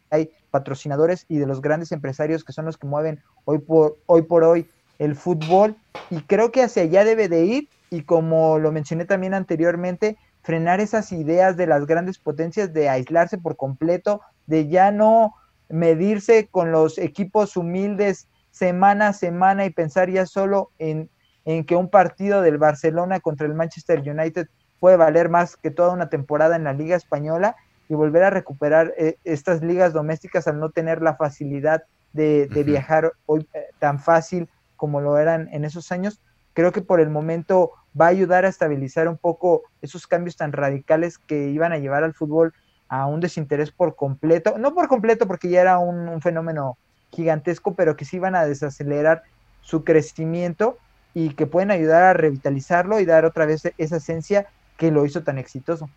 hay, 0.09 0.31
patrocinadores 0.51 1.25
y 1.27 1.37
de 1.37 1.45
los 1.45 1.61
grandes 1.61 1.91
empresarios 1.91 2.43
que 2.43 2.53
son 2.53 2.65
los 2.65 2.77
que 2.77 2.87
mueven 2.87 3.21
hoy 3.45 3.59
por 3.59 3.97
hoy, 4.05 4.21
por 4.21 4.43
hoy 4.43 4.67
el 4.99 5.15
fútbol 5.15 5.75
y 6.09 6.21
creo 6.21 6.51
que 6.51 6.63
hacia 6.63 6.83
allá 6.83 7.03
debe 7.03 7.27
de 7.29 7.45
ir 7.45 7.69
y 7.89 8.03
como 8.03 8.59
lo 8.59 8.71
mencioné 8.71 9.05
también 9.05 9.33
anteriormente, 9.33 10.17
frenar 10.41 10.79
esas 10.79 11.11
ideas 11.11 11.57
de 11.57 11.67
las 11.67 11.85
grandes 11.85 12.19
potencias 12.19 12.73
de 12.73 12.89
aislarse 12.89 13.37
por 13.37 13.55
completo, 13.55 14.21
de 14.45 14.67
ya 14.67 14.91
no 14.91 15.33
medirse 15.69 16.47
con 16.47 16.71
los 16.71 16.97
equipos 16.97 17.57
humildes 17.57 18.27
semana 18.51 19.09
a 19.09 19.13
semana 19.13 19.65
y 19.65 19.69
pensar 19.69 20.09
ya 20.09 20.25
solo 20.25 20.71
en, 20.79 21.09
en 21.45 21.65
que 21.65 21.75
un 21.75 21.89
partido 21.89 22.41
del 22.41 22.57
Barcelona 22.57 23.19
contra 23.19 23.45
el 23.45 23.53
Manchester 23.53 23.99
United 23.99 24.47
puede 24.79 24.97
valer 24.97 25.29
más 25.29 25.57
que 25.57 25.71
toda 25.71 25.91
una 25.91 26.09
temporada 26.09 26.55
en 26.55 26.63
la 26.63 26.73
Liga 26.73 26.95
Española 26.95 27.55
y 27.89 27.93
volver 27.93 28.23
a 28.23 28.29
recuperar 28.29 28.93
eh, 28.97 29.17
estas 29.23 29.61
ligas 29.61 29.93
domésticas 29.93 30.47
al 30.47 30.59
no 30.59 30.69
tener 30.69 31.01
la 31.01 31.15
facilidad 31.15 31.83
de, 32.13 32.47
viajar 32.65 33.13
hoy 33.27 33.47
eh, 33.53 33.67
tan 33.79 33.99
fácil 33.99 34.49
como 34.77 35.01
lo 35.01 35.17
eran 35.17 35.49
en 35.51 35.65
esos 35.65 35.91
años, 35.91 36.21
creo 36.53 36.71
que 36.71 36.81
por 36.81 37.01
el 37.01 37.09
momento 37.09 37.73
va 37.99 38.05
a 38.05 38.09
ayudar 38.09 38.45
a 38.45 38.49
estabilizar 38.49 39.07
un 39.07 39.17
poco 39.17 39.63
esos 39.81 40.07
cambios 40.07 40.37
tan 40.37 40.53
radicales 40.53 41.17
que 41.17 41.49
iban 41.49 41.73
a 41.73 41.77
llevar 41.77 42.03
al 42.03 42.13
fútbol 42.13 42.53
a 42.89 43.05
un 43.05 43.19
desinterés 43.19 43.71
por 43.71 43.95
completo, 43.95 44.57
no 44.57 44.73
por 44.73 44.87
completo 44.87 45.27
porque 45.27 45.49
ya 45.49 45.61
era 45.61 45.77
un, 45.79 46.21
fenómeno 46.21 46.77
gigantesco, 47.11 47.75
pero 47.75 47.95
que 47.95 48.05
sí 48.05 48.17
iban 48.17 48.35
a 48.35 48.45
desacelerar 48.45 49.23
su 49.61 49.83
crecimiento 49.83 50.77
y 51.13 51.31
que 51.31 51.47
pueden 51.47 51.71
ayudar 51.71 52.03
a 52.03 52.13
revitalizarlo 52.13 52.99
y 52.99 53.05
dar 53.05 53.25
otra 53.25 53.45
vez 53.45 53.63
esa 53.77 53.97
esencia 53.97 54.47
que 54.77 54.91
lo 54.91 55.05
hizo 55.05 55.23
tan 55.23 55.37
exitoso. 55.37 55.89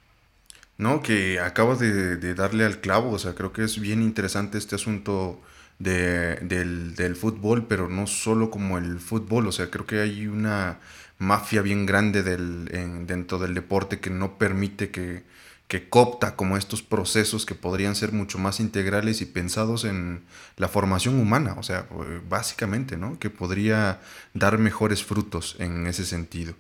No, 0.79 1.03
que 1.03 1.39
acabas 1.41 1.79
de, 1.79 2.35
darle 2.35 2.65
al 2.65 2.81
clavo, 2.81 3.11
o 3.11 3.19
sea, 3.19 3.35
creo 3.35 3.53
que 3.53 3.65
es 3.65 3.79
bien 3.79 4.03
interesante 4.03 4.57
este 4.57 4.77
asunto 4.77 5.39
de, 5.81 6.37
del, 6.37 6.95
del, 6.95 7.17
fútbol, 7.17 7.67
pero 7.67 7.89
no 7.89 8.07
solo 8.07 8.51
como 8.51 8.79
el 8.79 9.01
fútbol, 9.01 9.49
o 9.49 9.53
sea, 9.53 9.71
creo 9.71 9.87
que 9.87 10.01
hay 10.01 10.29
una 10.29 10.79
mafia 11.19 11.63
bien 11.63 11.87
grande 11.87 12.23
del, 12.23 12.67
dentro 13.07 13.39
del 13.39 13.55
deporte 13.55 13.99
que 13.99 14.11
no 14.11 14.39
permite 14.39 14.91
que, 14.91 15.25
que 15.69 15.89
copta 15.89 16.37
como 16.37 16.57
estos 16.57 16.83
procesos 16.83 17.47
que 17.47 17.55
podrían 17.55 17.97
ser 17.97 18.13
mucho 18.13 18.39
más 18.39 18.61
integrales 18.61 19.21
y 19.23 19.27
pensados 19.27 19.85
en 19.85 20.23
la 20.57 20.69
formación 20.69 21.19
humana, 21.19 21.55
o 21.59 21.63
sea, 21.63 21.87
básicamente, 22.29 22.97
¿no? 22.97 23.19
Que 23.19 23.31
podría 23.31 24.01
dar 24.35 24.59
mejores 24.59 25.03
frutos 25.03 25.57
en 25.59 25.87
ese 25.87 26.05
sentido. 26.05 26.55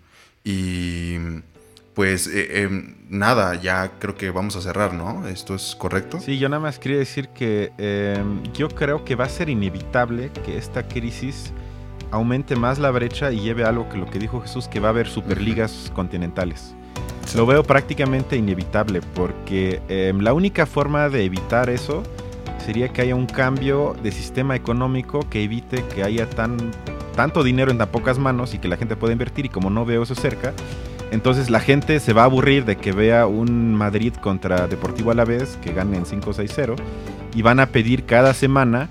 Y 0.45 1.16
pues 1.95 2.26
eh, 2.28 2.62
em, 2.62 2.95
nada, 3.09 3.55
ya 3.57 3.93
creo 3.99 4.14
que 4.14 4.30
vamos 4.30 4.57
a 4.57 4.61
cerrar, 4.61 4.95
¿no? 4.95 5.26
¿Esto 5.26 5.55
es 5.55 5.74
correcto? 5.76 6.20
Sí, 6.20 6.38
yo 6.38 6.49
nada 6.49 6.61
más 6.61 6.78
quería 6.78 6.99
decir 6.99 7.28
que 7.28 7.72
em, 7.78 8.43
yo 8.53 8.68
creo 8.68 9.05
que 9.05 9.16
va 9.16 9.24
a 9.24 9.28
ser 9.28 9.49
inevitable 9.49 10.30
que 10.45 10.57
esta 10.57 10.86
crisis 10.86 11.53
aumente 12.11 12.57
más 12.57 12.78
la 12.78 12.91
brecha 12.91 13.32
y 13.32 13.41
lleve 13.41 13.64
a 13.64 13.68
algo 13.68 13.88
que 13.88 13.99
lo 13.99 14.07
que 14.07 14.18
dijo 14.18 14.41
Jesús, 14.41 14.68
que 14.68 14.80
va 14.80 14.88
a 14.88 14.91
haber 14.91 15.09
superligas 15.09 15.91
continentales. 15.95 16.74
Lo 17.34 17.47
veo 17.47 17.62
prácticamente 17.62 18.36
inevitable 18.36 19.01
porque 19.14 19.80
em, 19.88 20.20
la 20.20 20.32
única 20.32 20.66
forma 20.66 21.09
de 21.09 21.24
evitar 21.24 21.70
eso 21.70 22.03
sería 22.64 22.88
que 22.88 23.03
haya 23.03 23.14
un 23.14 23.26
cambio 23.26 23.95
de 24.03 24.12
sistema 24.12 24.57
económico 24.57 25.28
que 25.28 25.43
evite 25.43 25.84
que 25.95 26.03
haya 26.03 26.28
tan, 26.28 26.57
tanto 27.14 27.43
dinero 27.43 27.70
en 27.70 27.78
tan 27.78 27.91
pocas 27.91 28.18
manos 28.18 28.55
y 28.55 28.59
que 28.59 28.68
la 28.68 28.76
gente 28.76 28.97
pueda 28.97 29.12
invertir 29.12 29.47
y 29.47 29.49
como 29.49 29.70
no 29.70 29.84
veo 29.84 30.03
eso 30.03 30.14
cerca, 30.14 30.53
entonces 31.11 31.51
la 31.51 31.61
gente 31.61 31.99
se 32.01 32.13
va 32.13 32.23
a 32.23 32.25
aburrir 32.27 32.65
de 32.65 32.77
que 32.77 32.93
vea 32.93 33.27
un 33.27 33.75
Madrid 33.75 34.15
contra 34.15 34.67
Deportivo 34.67 35.11
Alavés 35.11 35.59
que 35.63 35.73
ganen 35.73 36.05
5-6-0 36.05 36.77
y 37.35 37.43
van 37.43 37.61
a 37.61 37.67
pedir 37.67 38.05
cada 38.05 38.35
semana 38.35 38.89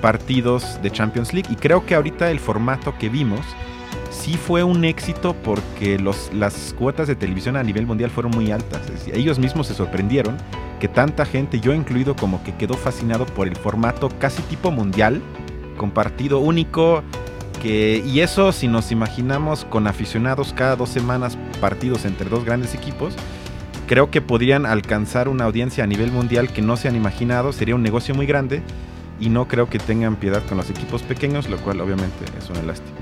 partidos 0.00 0.78
de 0.82 0.90
Champions 0.90 1.32
League. 1.32 1.48
Y 1.50 1.56
creo 1.56 1.86
que 1.86 1.94
ahorita 1.94 2.30
el 2.30 2.38
formato 2.38 2.94
que 2.98 3.08
vimos 3.08 3.40
sí 4.10 4.36
fue 4.36 4.62
un 4.62 4.84
éxito 4.84 5.34
porque 5.42 5.98
los, 5.98 6.30
las 6.34 6.74
cuotas 6.78 7.08
de 7.08 7.16
televisión 7.16 7.56
a 7.56 7.62
nivel 7.62 7.86
mundial 7.86 8.10
fueron 8.10 8.32
muy 8.32 8.50
altas. 8.50 8.82
ellos 9.12 9.38
mismos 9.38 9.66
se 9.66 9.74
sorprendieron 9.74 10.36
que 10.78 10.88
tanta 10.88 11.24
gente, 11.24 11.60
yo 11.60 11.72
incluido, 11.72 12.14
como 12.14 12.42
que 12.44 12.54
quedó 12.54 12.74
fascinado 12.74 13.24
por 13.24 13.48
el 13.48 13.56
formato 13.56 14.10
casi 14.18 14.42
tipo 14.42 14.70
mundial, 14.70 15.22
con 15.78 15.90
partido 15.90 16.38
único, 16.38 17.02
y 17.64 18.20
eso 18.20 18.52
si 18.52 18.68
nos 18.68 18.92
imaginamos 18.92 19.64
con 19.64 19.86
aficionados 19.86 20.52
cada 20.52 20.76
dos 20.76 20.90
semanas 20.90 21.38
partidos 21.60 22.04
entre 22.04 22.28
dos 22.28 22.44
grandes 22.44 22.74
equipos, 22.74 23.14
creo 23.86 24.10
que 24.10 24.20
podrían 24.20 24.66
alcanzar 24.66 25.28
una 25.28 25.44
audiencia 25.44 25.84
a 25.84 25.86
nivel 25.86 26.12
mundial 26.12 26.52
que 26.52 26.62
no 26.62 26.76
se 26.76 26.88
han 26.88 26.96
imaginado, 26.96 27.52
sería 27.52 27.74
un 27.74 27.82
negocio 27.82 28.14
muy 28.14 28.26
grande 28.26 28.62
y 29.20 29.28
no 29.28 29.48
creo 29.48 29.68
que 29.68 29.78
tengan 29.78 30.16
piedad 30.16 30.42
con 30.48 30.58
los 30.58 30.68
equipos 30.70 31.02
pequeños, 31.02 31.48
lo 31.48 31.56
cual 31.58 31.80
obviamente 31.80 32.24
es 32.38 32.50
una 32.50 32.62
lástima. 32.62 32.96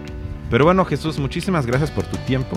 Pero 0.50 0.64
bueno 0.64 0.84
Jesús, 0.84 1.18
muchísimas 1.18 1.66
gracias 1.66 1.90
por 1.90 2.04
tu 2.04 2.16
tiempo, 2.18 2.56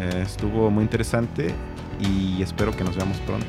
eh, 0.00 0.22
estuvo 0.22 0.70
muy 0.70 0.82
interesante 0.82 1.54
y 2.00 2.42
espero 2.42 2.72
que 2.72 2.84
nos 2.84 2.96
veamos 2.96 3.16
pronto. 3.18 3.46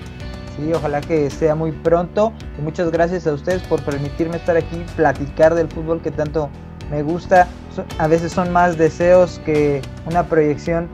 Sí, 0.55 0.71
ojalá 0.73 1.01
que 1.01 1.29
sea 1.29 1.55
muy 1.55 1.71
pronto 1.71 2.33
y 2.57 2.61
muchas 2.61 2.91
gracias 2.91 3.27
a 3.27 3.33
ustedes 3.33 3.61
por 3.63 3.81
permitirme 3.81 4.37
estar 4.37 4.57
aquí, 4.57 4.83
platicar 4.95 5.55
del 5.55 5.67
fútbol 5.67 6.01
que 6.01 6.11
tanto 6.11 6.49
me 6.89 7.03
gusta. 7.03 7.47
A 7.97 8.07
veces 8.07 8.31
son 8.31 8.51
más 8.51 8.77
deseos 8.77 9.39
que 9.45 9.81
una 10.05 10.23
proyección 10.23 10.89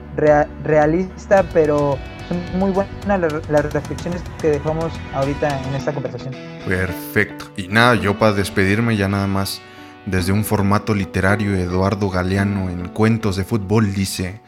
realista, 0.64 1.44
pero 1.54 1.98
son 2.28 2.60
muy 2.60 2.72
buenas 2.72 3.42
las 3.50 3.74
reflexiones 3.74 4.22
que 4.40 4.50
dejamos 4.50 4.92
ahorita 5.14 5.62
en 5.64 5.76
esta 5.76 5.94
conversación. 5.94 6.36
Perfecto. 6.68 7.46
Y 7.58 7.68
nada, 7.68 7.96
yo 7.96 8.20
para 8.20 8.34
despedirme 8.34 8.98
ya 8.98 9.08
nada 9.08 9.28
más. 9.28 9.62
Desde 10.06 10.32
un 10.32 10.46
formato 10.46 10.94
literario, 10.94 11.56
Eduardo 11.56 12.12
Galeano 12.12 12.70
en 12.70 12.90
Cuentos 12.90 13.38
de 13.38 13.44
Fútbol 13.44 13.92
dice, 13.92 14.40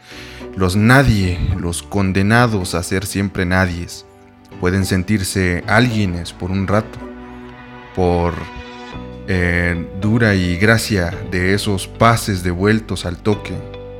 los 0.54 0.76
nadie, 0.76 1.36
los 1.58 1.82
condenados 1.82 2.76
a 2.76 2.82
ser 2.84 3.04
siempre 3.04 3.44
nadies, 3.44 4.06
pueden 4.60 4.84
sentirse 4.84 5.64
alguienes 5.66 6.32
por 6.32 6.52
un 6.52 6.68
rato, 6.68 7.00
por 7.96 8.34
eh, 9.28 9.86
dura 10.00 10.34
y 10.34 10.56
gracia 10.56 11.14
de 11.30 11.52
esos 11.52 11.86
pases 11.86 12.42
devueltos 12.42 13.04
al 13.04 13.18
toque, 13.18 13.54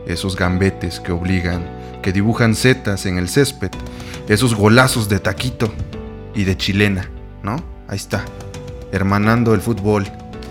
esos 0.07 0.37
gambetes 0.37 1.01
que 1.01 1.13
obligan, 1.13 1.63
que 2.03 2.13
dibujan 2.13 2.55
setas 2.55 3.05
en 3.05 3.19
el 3.19 3.29
césped, 3.29 3.71
esos 4.27 4.55
golazos 4.55 5.09
de 5.11 5.21
taquito 5.21 5.71
y 6.35 6.45
de 6.45 6.57
chilena, 6.57 7.11
¿no? 7.43 7.63
Ahí 7.89 7.97
está, 7.97 8.25
hermanando 8.91 9.53
el 9.55 9.61
fútbol 9.61 10.07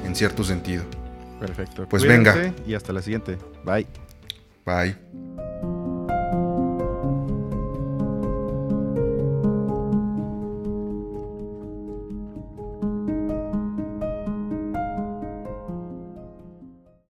en 0.06 0.16
cierto 0.16 0.44
sentido. 0.44 0.84
Perfecto. 1.40 1.88
Pues 1.90 2.04
venga. 2.04 2.54
Y 2.66 2.76
hasta 2.76 2.94
la 2.94 3.02
siguiente. 3.02 3.38
Bye. 3.66 3.88
Bye. 4.64 5.07